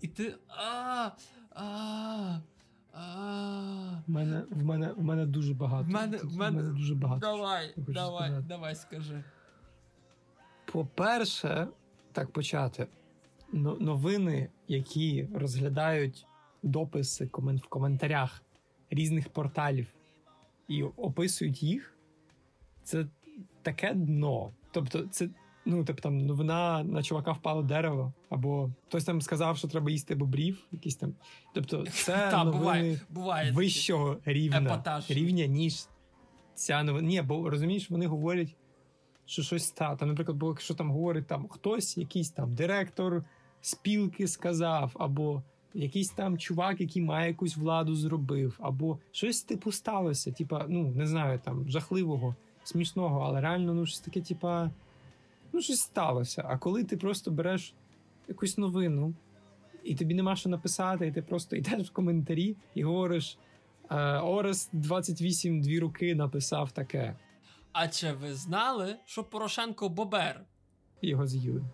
І 0.00 0.08
ти. 0.08 0.34
А, 0.48 1.10
а, 1.50 2.40
а. 2.92 4.02
В 4.06 4.10
мене 4.10 4.44
в 4.50 4.64
мене, 4.64 4.92
в 4.92 5.02
мене 5.02 5.26
дуже 5.26 5.54
багато. 5.54 5.84
В 5.84 5.88
мене, 5.88 6.16
в 6.16 6.36
мене... 6.36 6.62
дуже 6.62 6.94
багато. 6.94 7.20
Давай, 7.20 7.74
давай, 7.76 8.42
давай, 8.42 8.74
скажи. 8.74 9.24
По-перше, 10.72 11.68
так 12.12 12.30
почати. 12.30 12.86
Новини, 13.52 14.48
які 14.68 15.28
розглядають 15.34 16.26
дописи 16.62 17.30
в 17.34 17.68
коментарях 17.68 18.42
різних 18.90 19.28
порталів 19.28 19.86
і 20.68 20.82
описують 20.82 21.62
їх, 21.62 21.98
це 22.82 23.06
таке 23.62 23.94
дно. 23.94 24.52
Тобто, 24.70 25.02
це 25.02 25.28
ну, 25.64 25.84
тобто 25.84 26.02
там 26.02 26.18
новина 26.18 26.84
на 26.84 27.02
чувака 27.02 27.32
впало 27.32 27.62
дерево, 27.62 28.12
або 28.30 28.70
хтось 28.86 29.04
там 29.04 29.22
сказав, 29.22 29.58
що 29.58 29.68
треба 29.68 29.90
їсти 29.90 30.14
бобрів. 30.14 30.66
Якісь 30.72 30.96
там. 30.96 31.14
Тобто, 31.54 31.86
це 31.86 32.12
Та, 32.30 32.44
новини 32.44 32.58
буває, 32.58 33.00
буває 33.10 33.52
вищого 33.52 34.16
рівня, 34.24 34.82
рівня, 35.08 35.46
ніж 35.46 35.86
ця 36.54 36.82
новина. 36.82 37.08
Ні, 37.08 37.22
бо 37.22 37.50
розумієш, 37.50 37.90
вони 37.90 38.06
говорять, 38.06 38.56
що 39.28 39.42
щось 39.42 39.64
стало. 39.64 39.96
Там, 39.96 40.08
наприклад, 40.08 40.38
було, 40.38 40.56
що 40.56 40.74
там 40.74 40.90
говорить 40.90 41.26
там 41.26 41.48
хтось, 41.48 41.96
якийсь 41.96 42.30
там 42.30 42.54
директор 42.54 43.24
спілки 43.60 44.28
сказав, 44.28 44.96
або 44.98 45.42
якийсь 45.74 46.10
там 46.10 46.38
чувак, 46.38 46.80
який 46.80 47.02
має 47.02 47.28
якусь 47.28 47.56
владу, 47.56 47.94
зробив, 47.94 48.58
або 48.60 48.98
щось 49.12 49.42
типу 49.42 49.72
сталося. 49.72 50.32
Типа, 50.32 50.66
ну 50.68 50.90
не 50.90 51.06
знаю, 51.06 51.40
там 51.44 51.68
жахливого, 51.68 52.34
смішного, 52.64 53.20
але 53.20 53.40
реально 53.40 53.74
ну 53.74 53.86
щось 53.86 54.00
таке, 54.00 54.20
типа, 54.20 54.70
ну 55.52 55.60
щось 55.60 55.80
сталося. 55.80 56.44
А 56.48 56.58
коли 56.58 56.84
ти 56.84 56.96
просто 56.96 57.30
береш 57.30 57.74
якусь 58.28 58.58
новину, 58.58 59.14
і 59.84 59.94
тобі 59.94 60.14
нема 60.14 60.36
що 60.36 60.48
написати, 60.48 61.06
і 61.06 61.12
ти 61.12 61.22
просто 61.22 61.56
йдеш 61.56 61.88
в 61.88 61.92
коментарі 61.92 62.56
і 62.74 62.82
говориш. 62.82 63.38
«Е, 63.90 64.18
Орес 64.18 64.68
28 64.72 65.60
дві 65.60 65.80
руки 65.80 66.14
написав 66.14 66.70
таке. 66.70 67.16
А 67.80 67.88
чи 67.88 68.12
ви 68.12 68.34
знали, 68.34 68.96
що 69.04 69.24
Порошенко 69.24 69.88
Бобер? 69.88 70.44
Його 71.02 71.26
з'їли. 71.26 71.64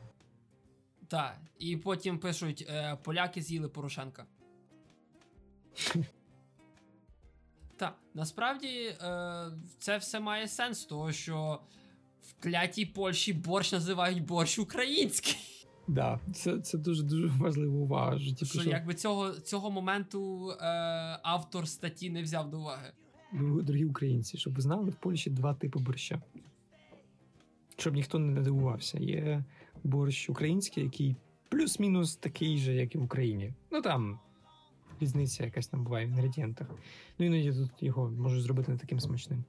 Так. 1.09 1.39
І 1.59 1.77
потім 1.77 2.19
пишуть: 2.19 2.67
е, 2.69 2.99
поляки 3.03 3.43
з'їли 3.43 3.69
Порошенка. 3.69 4.27
Так, 7.77 7.99
насправді 8.15 8.69
е, 8.69 9.51
це 9.79 9.97
все 9.97 10.21
має 10.21 10.49
сенс, 10.49 10.85
того 10.85 11.13
що 11.13 11.61
в 12.23 12.43
клятій 12.43 12.87
Польщі 12.87 13.33
борщ 13.33 13.73
називають 13.73 14.25
борщ 14.25 14.59
український. 14.59 15.37
Да, 15.89 16.21
це 16.35 16.61
це 16.61 16.79
дуже 16.79 17.03
дуже 17.03 17.27
важлива 17.27 17.77
увага. 17.77 18.19
Що, 18.19 18.47
що, 18.47 18.61
що 18.61 18.71
якби 18.71 18.95
цього 18.95 19.33
цього 19.33 19.71
моменту 19.71 20.51
е, 20.51 20.57
автор 21.23 21.69
статті 21.69 22.11
не 22.11 22.23
взяв 22.23 22.51
до 22.51 22.59
уваги. 22.59 22.93
Дорогі 23.41 23.85
українці, 23.85 24.39
щоб 24.39 24.55
ви 24.55 24.61
знали, 24.61 24.91
в 24.91 24.95
Польщі 24.95 25.31
два 25.31 25.55
типи 25.55 25.79
борща. 25.79 26.23
Щоб 27.77 27.95
ніхто 27.95 28.19
не 28.19 28.41
дивувався. 28.41 28.99
Є 28.99 29.45
борщ 29.85 30.31
український, 30.31 30.85
який 30.85 31.17
плюс-мінус 31.49 32.17
такий 32.17 32.59
же, 32.59 32.75
як 32.75 32.95
і 32.95 32.99
в 32.99 33.03
Україні. 33.03 33.53
Ну 33.71 33.83
там 33.83 34.19
різниця 35.01 35.45
якась 35.45 35.67
там 35.67 35.85
буває 35.85 36.07
в 36.07 36.09
інгредієнтах. 36.09 36.67
Ну 37.19 37.27
іноді 37.27 37.53
тут 37.53 37.83
його 37.83 38.11
можуть 38.11 38.43
зробити 38.43 38.73
не 38.73 38.79
таким 38.79 39.01
смачним. 39.01 39.45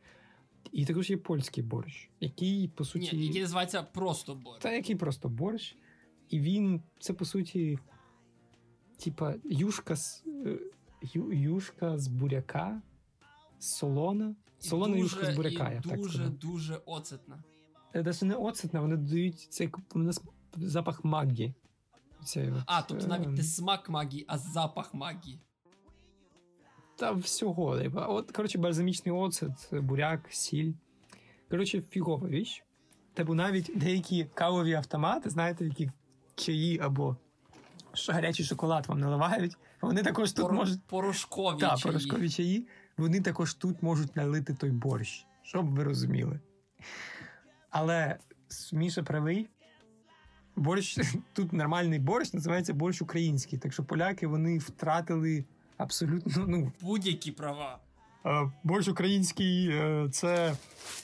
І 0.72 0.86
також 0.86 1.10
є 1.10 1.18
польський 1.18 1.64
борщ, 1.64 2.10
який, 2.20 2.68
по 2.68 2.86
суті. 2.86 3.18
Ні, 3.18 3.26
який 3.26 3.42
називається 3.42 3.84
просто 3.84 4.36
борщ. 4.36 4.62
Та 4.62 4.72
який 4.72 4.96
просто 4.96 5.30
борщ. 5.30 5.78
І 6.30 6.40
він, 6.40 6.82
це 7.00 7.14
по 7.14 7.26
суті, 7.26 7.80
типа 9.04 9.36
юшка 9.44 9.96
з 9.96 10.24
е, 10.46 10.58
ю, 11.14 11.34
юшка 11.34 11.98
з 11.98 12.08
буряка, 12.08 12.82
солона. 13.60 14.36
Солона 14.60 14.98
юшка 14.98 15.32
з 15.32 15.36
буряка. 15.36 15.72
І 15.72 15.74
я 15.74 15.98
дуже, 15.98 16.24
так 16.24 16.34
дуже 16.34 16.76
оцетна. 16.86 17.44
Навіть 17.94 18.22
не 18.22 18.36
оцетна, 18.36 18.82
вони 18.82 18.98
додають 18.98 19.40
цей 19.40 19.70
запах 20.56 21.04
магії. 21.04 21.54
Це, 22.24 22.54
а, 22.66 22.82
тобто 22.82 23.08
навіть 23.08 23.30
не 23.30 23.44
смак 23.44 23.90
магії, 23.90 24.26
а 24.28 24.38
запах 24.38 24.94
магії. 24.94 25.40
Та 26.96 27.12
всього. 27.12 27.80
От, 27.96 28.32
коротше, 28.32 28.58
бальзамічний 28.58 29.16
оцет, 29.16 29.52
буряк, 29.72 30.28
сіль. 30.30 30.74
Коротше, 31.50 31.82
фігова 31.82 32.28
віч. 32.28 32.64
Типу 33.14 33.34
навіть 33.34 33.72
деякі 33.76 34.26
кавові 34.34 34.74
автомати, 34.74 35.30
знаєте, 35.30 35.66
які 35.66 35.92
чаї 36.36 36.80
або 36.80 37.18
гарячий 38.10 38.46
шоколад 38.46 38.88
вам 38.88 39.00
наливають. 39.00 39.58
Вони 39.82 40.04
також 40.04 40.32
тут 40.32 40.46
Пор... 40.46 40.54
можуть. 40.54 40.84
Порошкові 40.84 41.60
та, 41.60 41.68
чаї. 41.68 41.82
порошкові 41.84 42.30
чаї. 42.30 42.68
Вони 42.98 43.22
також 43.22 43.54
тут 43.54 43.84
можуть 43.84 44.16
налити 44.16 44.54
той 44.54 44.72
борщ, 44.72 45.26
щоб 45.44 45.66
ви 45.66 45.84
розуміли. 45.84 46.40
Але 47.70 48.18
Міша 48.74 49.04
правий, 49.04 49.48
борщ 50.56 51.00
тут 51.34 51.54
нормальний 51.54 52.00
борщ, 52.00 52.34
називається 52.34 52.74
борщ 52.74 53.02
український. 53.02 53.60
Так 53.60 53.74
що 53.74 53.84
поляки 53.84 54.28
вони 54.28 54.58
втратили 54.58 55.46
абсолютно 55.78 56.46
ну 56.48 56.72
будь-які 56.82 57.32
права. 57.32 57.80
Борщ 58.64 58.88
український 58.88 59.70
е, 59.70 60.10
це 60.12 60.56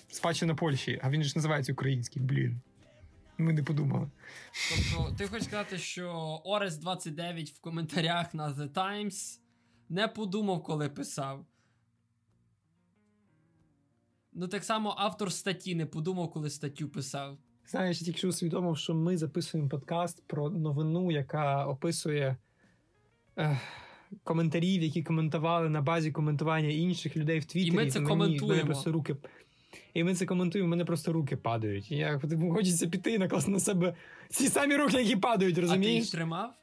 спадщина 0.10 0.56
Польщі, 0.56 1.00
а 1.04 1.10
він 1.10 1.24
ж 1.24 1.34
називається 1.36 1.74
український, 1.74 2.22
блін. 2.22 2.62
Ми 3.38 3.54
не 3.54 3.64
подумали. 3.64 4.08
Тобто, 4.70 5.16
ти 5.18 5.28
хочеш 5.28 5.44
сказати, 5.44 5.78
що 5.78 6.10
Орес 6.44 6.78
29 6.78 7.50
в 7.50 7.60
коментарях 7.60 8.34
на 8.34 8.54
The 8.54 8.70
Times 8.70 9.40
не 9.90 10.08
подумав, 10.08 10.64
коли 10.64 10.90
писав. 10.90 11.46
Ну, 14.34 14.48
так 14.48 14.64
само 14.64 14.96
автор 14.98 15.32
статті 15.32 15.76
не 15.76 15.86
подумав, 15.86 16.32
коли 16.32 16.50
статтю 16.50 16.90
писав. 16.90 17.38
Знаєш, 17.66 18.02
я 18.02 18.06
тільки 18.06 18.18
що 18.18 18.28
усвідомив, 18.28 18.78
що 18.78 18.96
ми 18.96 19.18
записуємо 19.18 19.70
подкаст 19.70 20.28
про 20.28 20.50
новину, 20.50 21.12
яка 21.12 21.66
описує 21.66 22.38
е, 23.38 23.60
коментарів, 24.24 24.84
які 24.84 25.04
коментували 25.04 25.70
на 25.70 25.82
базі 25.82 26.12
коментування 26.12 26.70
інших 26.70 27.18
людей 27.18 27.40
в 27.40 27.46
Твіттері. 27.46 27.74
І 27.74 27.78
ми 27.78 27.92
це 27.92 28.00
мені, 28.00 28.10
коментуємо. 28.10 28.48
Мене 28.56 28.66
просто 28.66 28.92
руки, 28.92 29.16
І 29.94 30.04
ми 30.04 30.16
це 30.16 30.26
коментуємо, 30.26 30.70
мене 30.70 30.86
просто 30.86 31.14
руки 31.14 31.38
падають. 31.38 31.92
І 31.92 31.96
я 31.96 32.22
хочеться 32.54 32.88
піти 32.88 33.14
і 33.14 33.18
накласти 33.18 33.52
на 33.52 33.60
себе 33.60 33.96
ці 34.30 34.48
самі 34.48 34.76
руки, 34.76 34.98
які 34.98 35.16
падають, 35.16 35.58
розумієш? 35.58 35.92
А 35.92 36.00
ти 36.00 36.04
їх 36.04 36.12
тримав? 36.12 36.54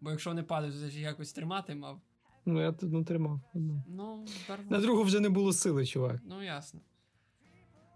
Бо 0.00 0.10
якщо 0.10 0.30
вони 0.30 0.42
падають, 0.42 0.80
то 0.80 0.88
ти 0.88 1.00
якось 1.00 1.32
тримати 1.32 1.74
мав. 1.74 2.00
Ну, 2.46 2.60
я 2.60 2.72
тут 2.72 2.92
не 2.92 3.04
тримав. 3.04 3.40
Ну, 3.88 4.26
На 4.70 4.80
другу 4.80 5.02
вже 5.02 5.20
не 5.20 5.28
було 5.28 5.52
сили, 5.52 5.86
чувак. 5.86 6.20
Ну, 6.24 6.42
ясно. 6.42 6.80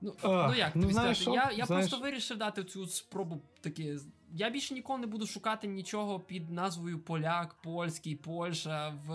Ну 0.01 0.15
а, 0.23 0.49
ну 0.49 0.55
як 0.55 0.77
ну, 0.77 0.91
знаєш, 0.91 1.19
що? 1.19 1.35
Я 1.35 1.51
я 1.57 1.67
знаєш... 1.67 1.89
просто 1.89 2.05
вирішив 2.05 2.39
дати 2.39 2.65
цю 2.65 2.87
спробу 2.87 3.43
таке. 3.61 3.99
Я 4.33 4.51
більше 4.51 4.75
ніколи 4.75 4.99
не 4.99 5.07
буду 5.07 5.27
шукати 5.27 5.67
нічого 5.67 6.21
під 6.21 6.51
назвою 6.51 6.99
Поляк, 6.99 7.55
Польський, 7.63 8.17
Польща 8.17 8.89
в 9.07 9.13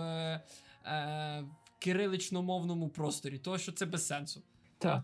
е, 0.86 1.44
кирилично-мовному 1.78 2.88
просторі, 2.88 3.38
тому 3.38 3.58
що 3.58 3.72
це 3.72 3.86
без 3.86 4.06
сенсу. 4.06 4.42
Так. 4.78 5.02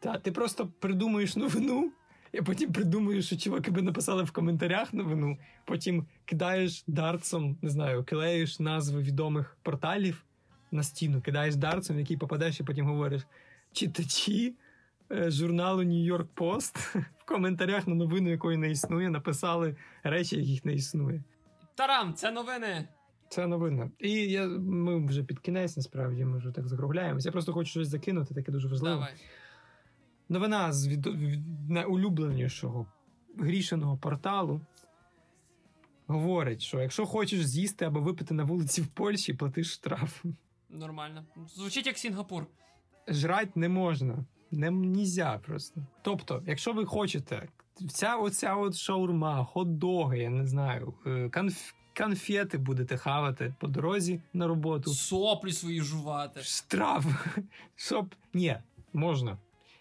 Та, 0.00 0.18
ти 0.18 0.32
просто 0.32 0.66
придумуєш 0.78 1.36
новину, 1.36 1.92
і 2.32 2.42
потім 2.42 2.72
придумуєш, 2.72 3.26
що 3.26 3.36
чуваки 3.36 3.70
би 3.70 3.82
написали 3.82 4.22
в 4.22 4.30
коментарях 4.30 4.94
новину, 4.94 5.38
потім 5.64 6.06
кидаєш 6.24 6.84
дартсом, 6.86 7.58
не 7.62 7.70
знаю, 7.70 8.04
клеїш 8.08 8.60
назви 8.60 9.02
відомих 9.02 9.56
порталів 9.62 10.24
на 10.70 10.82
стіну, 10.82 11.20
кидаєш 11.20 11.56
дартсом, 11.56 11.96
в 11.96 11.98
який 11.98 12.16
попадеш, 12.16 12.60
і 12.60 12.64
потім 12.64 12.86
говориш: 12.86 13.26
читачі 13.72 14.54
е, 15.12 15.30
журналу 15.30 15.82
Нью-Йорк 15.82 16.26
Пост 16.34 16.76
в 17.18 17.24
коментарях 17.24 17.86
на 17.86 17.94
новину, 17.94 18.30
якої 18.30 18.56
не 18.56 18.70
існує, 18.70 19.10
написали 19.10 19.76
речі, 20.02 20.36
яких 20.36 20.64
не 20.64 20.72
існує. 20.74 21.22
Тарам, 21.74 22.14
це 22.14 22.30
новини. 22.30 22.88
Це 23.28 23.46
новина. 23.46 23.90
І 23.98 24.12
я, 24.12 24.46
ми 24.58 25.06
вже 25.06 25.22
під 25.22 25.38
кінець, 25.38 25.76
насправді, 25.76 26.24
ми 26.24 26.38
вже 26.38 26.50
так 26.50 26.68
закругляємося. 26.68 27.28
Я 27.28 27.32
просто 27.32 27.52
хочу 27.52 27.70
щось 27.70 27.88
закинути, 27.88 28.34
таке 28.34 28.52
дуже 28.52 28.68
важливо. 28.68 28.94
Давай. 28.94 29.14
Новина 30.28 30.72
з 30.72 30.88
від, 30.88 31.06
від 31.06 31.70
найулюбленішого 31.70 32.86
грішеного 33.38 33.96
порталу 33.96 34.60
говорить, 36.06 36.62
що 36.62 36.80
якщо 36.80 37.06
хочеш 37.06 37.46
з'їсти 37.46 37.84
або 37.84 38.00
випити 38.00 38.34
на 38.34 38.44
вулиці 38.44 38.82
в 38.82 38.86
Польщі, 38.86 39.34
платиш 39.34 39.72
штраф. 39.72 40.24
Нормально. 40.70 41.24
Звучить 41.54 41.86
як 41.86 41.98
Сінгапур. 41.98 42.46
Жрать 43.08 43.56
не 43.56 43.68
можна. 43.68 44.24
Не 44.50 44.70
нельзя 44.70 45.40
просто. 45.46 45.80
Тобто, 46.02 46.42
якщо 46.46 46.72
ви 46.72 46.84
хочете, 46.84 47.48
вся 47.80 48.16
оця 48.16 48.54
от 48.54 48.76
шаурма, 48.76 49.46
хот-доги, 49.54 50.16
я 50.16 50.30
не 50.30 50.46
знаю, 50.46 50.94
е, 51.06 51.30
конф, 51.30 51.72
конфети 51.96 52.58
будете 52.58 52.96
хавати 52.96 53.54
по 53.60 53.66
дорозі 53.66 54.22
на 54.32 54.46
роботу. 54.46 54.90
Соплі 54.90 55.52
свої 55.52 55.82
жувати. 55.82 56.40
Штраф. 56.40 57.06
Щоб. 57.76 58.14
Ні, 58.34 58.56
можна. 58.92 59.38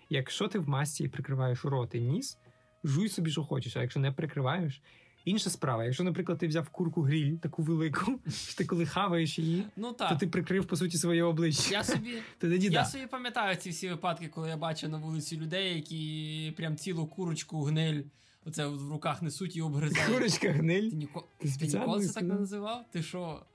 Якщо 0.10 0.48
ти 0.48 0.60
в 0.60 0.70
масці 0.70 1.04
і 1.04 1.08
прикриваєш 1.08 1.66
рот 1.66 1.96
і 1.96 2.02
ніс, 2.02 2.38
жуй 2.84 3.10
собі, 3.10 3.32
що 3.32 3.44
хочеш, 3.44 3.78
а 3.78 3.82
якщо 3.82 4.00
не 4.00 4.12
прикриваєш. 4.12 4.82
Інша 5.26 5.50
справа, 5.50 5.86
якщо, 5.86 6.04
наприклад, 6.04 6.38
ти 6.38 6.48
взяв 6.48 6.70
курку 6.70 7.02
гриль, 7.02 7.36
таку 7.36 7.64
велику, 7.64 8.20
що 8.30 8.56
ти 8.58 8.66
коли 8.66 8.86
хаваєш 8.86 9.40
її, 9.40 9.66
Ну 9.76 9.94
то 9.94 10.18
ти 10.20 10.28
прикрив 10.28 10.66
по 10.66 10.76
суті 10.76 10.98
своє 10.98 11.24
обличчя. 11.24 11.72
Я 11.72 11.84
собі, 11.84 12.14
тоді 12.38 12.66
я 12.66 12.72
да. 12.72 12.86
собі 12.86 13.08
пам'ятаю 13.08 13.56
ці 13.56 13.70
всі 13.70 13.90
випадки, 13.90 14.28
коли 14.28 14.50
я 14.50 14.58
бачу 14.58 14.90
на 14.90 14.98
вулиці 14.98 15.38
людей, 15.38 15.76
які 15.76 16.54
прям 16.58 16.76
цілу 16.76 17.08
курочку 17.08 17.64
гниль 17.64 18.02
оце 18.48 18.68
в 18.68 18.92
руках 18.92 19.22
несуть 19.22 19.56
і 19.56 19.62
обгризають. 19.62 20.14
Курочка 20.14 20.52
гниль. 20.52 20.90
Ти, 20.90 20.96
ніко... 20.96 21.24
Ти 21.38 21.58
ти 21.60 21.68
ніколи 21.68 22.08
це 22.08 22.14
так 22.14 22.24
не 22.24 22.34
називав? 22.34 22.86
Ти 22.92 23.04
що? 23.04 23.46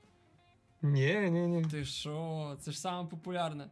Ні, 0.83 1.31
ні, 1.31 1.47
ні. 1.47 1.65
Ти 1.71 1.85
що? 1.85 2.57
Це 2.61 2.73
ж 2.73 2.81
саме 2.81 3.09
популярне. 3.09 3.71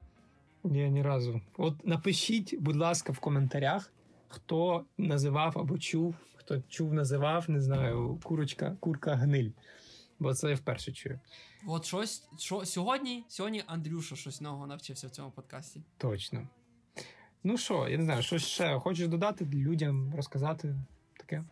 Ні, 0.65 0.91
ні 0.91 1.03
разу. 1.03 1.41
От 1.57 1.87
напишіть, 1.87 2.55
будь 2.61 2.77
ласка, 2.77 3.13
в 3.13 3.19
коментарях, 3.19 3.93
хто 4.29 4.85
називав 4.99 5.59
або 5.59 5.79
чув, 5.79 6.15
хто 6.37 6.63
чув, 6.69 6.95
називав, 6.95 7.51
не 7.51 7.61
знаю, 7.61 8.21
курочка, 8.23 8.77
курка 8.81 9.15
гниль. 9.15 9.51
Бо 10.19 10.35
це 10.35 10.51
я 10.51 10.55
вперше 10.55 10.93
чую. 10.93 11.21
От 11.67 11.85
щось, 11.85 12.29
що 12.39 12.65
сьогодні, 12.65 13.25
сьогодні 13.29 13.63
Андрюша 13.67 14.17
щось 14.17 14.41
нового 14.41 14.67
навчився 14.67 15.07
в 15.07 15.11
цьому 15.11 15.31
подкасті. 15.31 15.83
Точно. 15.99 16.49
Ну 17.45 17.59
що, 17.59 17.89
я 17.89 17.99
не 17.99 18.05
знаю, 18.05 18.23
що 18.23 18.39
ще 18.39 18.79
хочеш 18.79 19.09
додати 19.09 19.45
людям, 19.45 20.15
розказати 20.17 20.77
таке? 21.17 21.45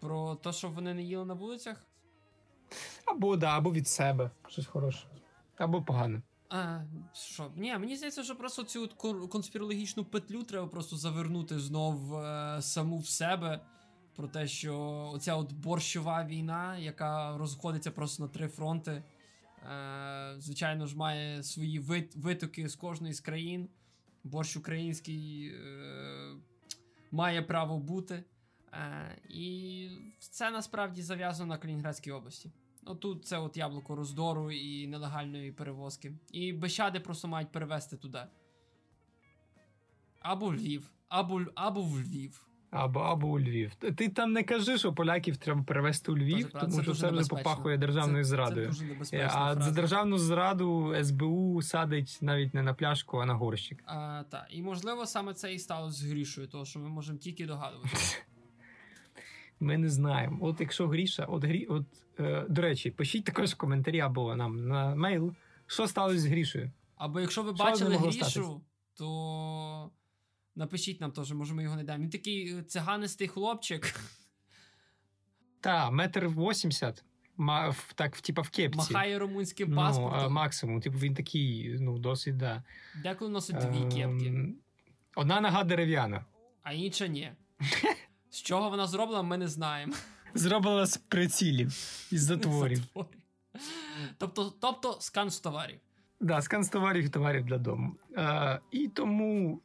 Про 0.00 0.34
те, 0.34 0.52
що 0.52 0.68
вони 0.68 0.94
не 0.94 1.02
їли 1.02 1.24
на 1.24 1.34
вулицях. 1.34 1.86
Або 3.04 3.36
да, 3.36 3.56
або 3.56 3.72
від 3.72 3.88
себе 3.88 4.30
щось 4.48 4.66
хороше. 4.66 5.06
Або 5.56 5.82
погане. 5.82 6.22
А, 6.50 6.80
що? 7.12 7.52
Ні, 7.56 7.78
мені 7.78 7.96
здається, 7.96 8.22
що 8.24 8.36
просто 8.36 8.62
цю 8.64 8.88
конспірологічну 9.28 10.04
петлю 10.04 10.42
треба 10.42 10.66
просто 10.66 10.96
завернути 10.96 11.58
знов 11.60 12.14
е, 12.14 12.58
саму 12.62 12.98
в 12.98 13.06
себе. 13.06 13.60
Про 14.16 14.28
те, 14.28 14.46
що 14.46 14.76
оця 15.14 15.34
от 15.36 15.52
борщова 15.52 16.24
війна, 16.24 16.78
яка 16.78 17.36
розходиться 17.38 17.90
просто 17.90 18.22
на 18.22 18.28
три 18.28 18.48
фронти, 18.48 18.90
е, 19.72 20.34
звичайно 20.38 20.86
ж, 20.86 20.96
має 20.96 21.42
свої 21.42 21.80
вит- 21.80 22.18
витоки 22.18 22.68
з 22.68 22.76
кожної 22.76 23.14
з 23.14 23.20
країн. 23.20 23.68
Борщ 24.24 24.56
український 24.56 25.48
е, 25.48 26.34
має 27.10 27.42
право 27.42 27.78
бути. 27.78 28.24
Е, 28.72 29.18
і 29.28 29.88
це 30.18 30.50
насправді 30.50 31.02
зав'язано 31.02 31.48
на 31.48 31.58
Калінінградській 31.58 32.10
області. 32.12 32.50
Ну 32.86 32.94
тут 32.94 33.26
це 33.26 33.38
от 33.38 33.56
яблуко 33.56 33.94
роздору 33.96 34.50
і 34.52 34.86
нелегальної 34.86 35.52
перевозки. 35.52 36.12
І 36.32 36.52
бещади 36.52 37.00
просто 37.00 37.28
мають 37.28 37.52
перевезти 37.52 37.96
туди. 37.96 38.22
Або 40.20 40.54
Львів, 40.54 40.90
або, 41.08 41.40
або 41.54 41.82
в 41.82 42.00
Львів. 42.00 42.40
Або, 42.70 43.00
або 43.00 43.28
у 43.28 43.40
Львів. 43.40 43.74
Ти 43.74 44.08
там 44.08 44.32
не 44.32 44.42
кажи, 44.42 44.78
що 44.78 44.92
поляків 44.92 45.36
треба 45.36 45.62
перевезти 45.62 46.12
у 46.12 46.16
Львів, 46.18 46.50
правда, 46.50 46.70
тому 46.70 46.82
що 46.82 46.94
це 46.94 47.10
вже 47.10 47.28
попахує 47.28 47.78
державною 47.78 48.24
Це- 48.24 48.28
зрадою. 48.30 48.66
Це 48.66 48.72
дуже 48.72 48.84
Е, 48.84 48.88
небезпечна 48.88 49.26
А 49.26 49.30
фраза. 49.30 49.60
за 49.60 49.70
державну 49.70 50.18
зраду 50.18 50.94
СБУ 51.04 51.62
садить 51.62 52.18
навіть 52.20 52.54
не 52.54 52.62
на 52.62 52.74
пляшку, 52.74 53.18
а 53.18 53.26
на 53.26 53.34
горщик. 53.34 53.82
А, 53.86 54.22
та. 54.30 54.46
І 54.50 54.62
можливо 54.62 55.06
саме 55.06 55.34
це 55.34 55.54
і 55.54 55.58
сталося 55.58 55.96
з 55.98 56.04
Грішою, 56.04 56.48
тому 56.48 56.64
що 56.64 56.78
ми 56.78 56.88
можемо 56.88 57.18
тільки 57.18 57.46
догадуватися. 57.46 58.16
Ми 59.64 59.78
не 59.78 59.88
знаємо. 59.88 60.38
От 60.40 60.60
якщо 60.60 60.88
Гріша, 60.88 61.24
от 61.24 61.44
грі, 61.44 61.66
от 61.66 61.86
е, 62.20 62.46
до 62.48 62.62
речі, 62.62 62.90
пишіть 62.90 63.24
також 63.24 63.54
коментарі 63.54 64.00
або 64.00 64.36
нам 64.36 64.68
на 64.68 64.94
мейл, 64.94 65.34
що 65.66 65.86
сталося 65.88 66.18
з 66.18 66.26
Грішею. 66.26 66.70
Або 66.96 67.20
якщо 67.20 67.42
ви 67.42 67.54
Що 67.54 67.64
бачили 67.64 67.96
Грішу, 67.96 68.12
статись? 68.12 68.48
то 68.94 69.90
напишіть 70.56 71.00
нам 71.00 71.12
теж, 71.12 71.32
може 71.32 71.54
ми 71.54 71.62
його 71.62 71.76
не 71.76 71.84
дамо. 71.84 72.02
Він 72.02 72.10
такий 72.10 72.54
е, 72.58 72.62
циганистий 72.62 73.28
хлопчик, 73.28 74.00
Та, 75.60 75.90
метр 75.90 76.26
вісімдесят, 76.28 77.04
ма- 77.36 77.68
в- 77.68 77.92
так, 77.94 78.16
в- 78.16 78.20
типа 78.20 78.42
в 78.42 78.48
кепці. 78.48 78.78
махає 78.78 79.18
румунським 79.18 79.70
ну, 79.70 79.80
а, 79.80 79.84
паспортом. 79.86 80.32
максимум. 80.32 80.80
Типу 80.80 80.98
він 80.98 81.14
такий, 81.14 81.76
ну, 81.80 81.98
досить, 81.98 82.36
да. 82.36 82.62
Деколи 83.02 83.30
носить 83.30 83.56
дві 83.56 83.78
Ем, 84.02 84.18
кепки, 84.18 84.54
Одна 85.16 85.40
нога 85.40 85.64
дерев'яна. 85.64 86.24
а 86.62 86.72
інша 86.72 87.06
ні. 87.06 87.32
З 88.34 88.42
чого 88.42 88.70
вона 88.70 88.86
зроблена, 88.86 89.22
ми 89.22 89.38
не 89.38 89.48
знаємо. 89.48 89.92
Зроблена 90.34 90.86
з 90.86 90.96
прицілів 90.96 91.66
із 92.12 92.22
затворів. 92.22 92.78
Затворів. 92.78 93.08
Тобто, 94.18 94.52
тобто 94.60 94.96
скан 95.00 95.30
з 95.30 95.40
товарів. 95.40 95.80
Да, 96.20 96.42
скан 96.42 96.64
з 96.64 96.68
товарів 96.68 97.04
і 97.04 97.08
товарів 97.08 97.44
для 97.44 97.58
дому. 97.58 97.96
Е, 98.16 98.60
і 98.70 98.88
тому 98.88 99.60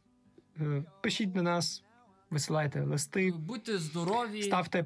е, 0.60 0.84
пишіть 1.02 1.32
до 1.32 1.42
нас, 1.42 1.84
висилайте 2.30 2.82
листи, 2.82 3.32
Будьте 3.32 3.78
здорові, 3.78 4.44
ставте. 4.44 4.86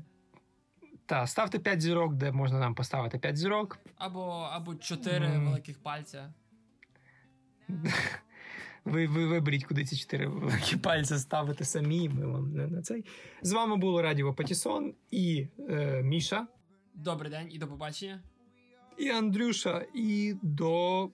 Та, 1.06 1.28
ставте 1.28 1.60
5 1.60 1.82
зірок, 1.82 2.14
де 2.14 2.32
можна 2.32 2.60
нам 2.60 2.76
поставити 2.76 3.20
5 3.20 3.38
зірок. 3.38 3.80
або, 3.96 4.50
або 4.52 4.76
чотири 4.76 5.28
Мгм. 5.30 5.46
великих 5.46 5.84
пальця. 5.84 6.34
Ви, 8.86 9.08
ви 9.08 9.28
виберіть, 9.28 9.64
куди 9.66 9.86
ці 9.86 9.98
чотири 9.98 10.28
великі 10.28 10.78
пальці 10.84 11.18
ставити 11.18 11.66
самі. 11.66 12.10
Ми 12.10 12.26
вам 12.28 12.54
не 12.54 12.68
на 12.68 12.82
цей. 12.82 13.06
З 13.42 13.52
вами 13.52 13.76
було 13.78 14.02
Радіо 14.02 14.34
Патісон 14.34 14.94
і 15.12 15.48
е, 15.70 16.02
Міша, 16.04 16.48
Добрий 16.96 17.32
день 17.32 17.48
і 17.52 17.58
до 17.58 17.68
побачення. 17.68 18.22
і 18.98 19.10
Андрюша. 19.10 19.86
І 19.94 20.36
до 20.42 21.10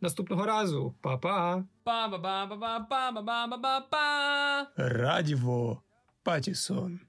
наступного 0.00 0.46
разу. 0.46 0.94
Па-па! 1.00 1.64
Па-ба-ба-ба-ба-ба-ба-ба-ба. 1.84 4.66
Радіо 4.76 5.82
Патісон. 6.22 7.00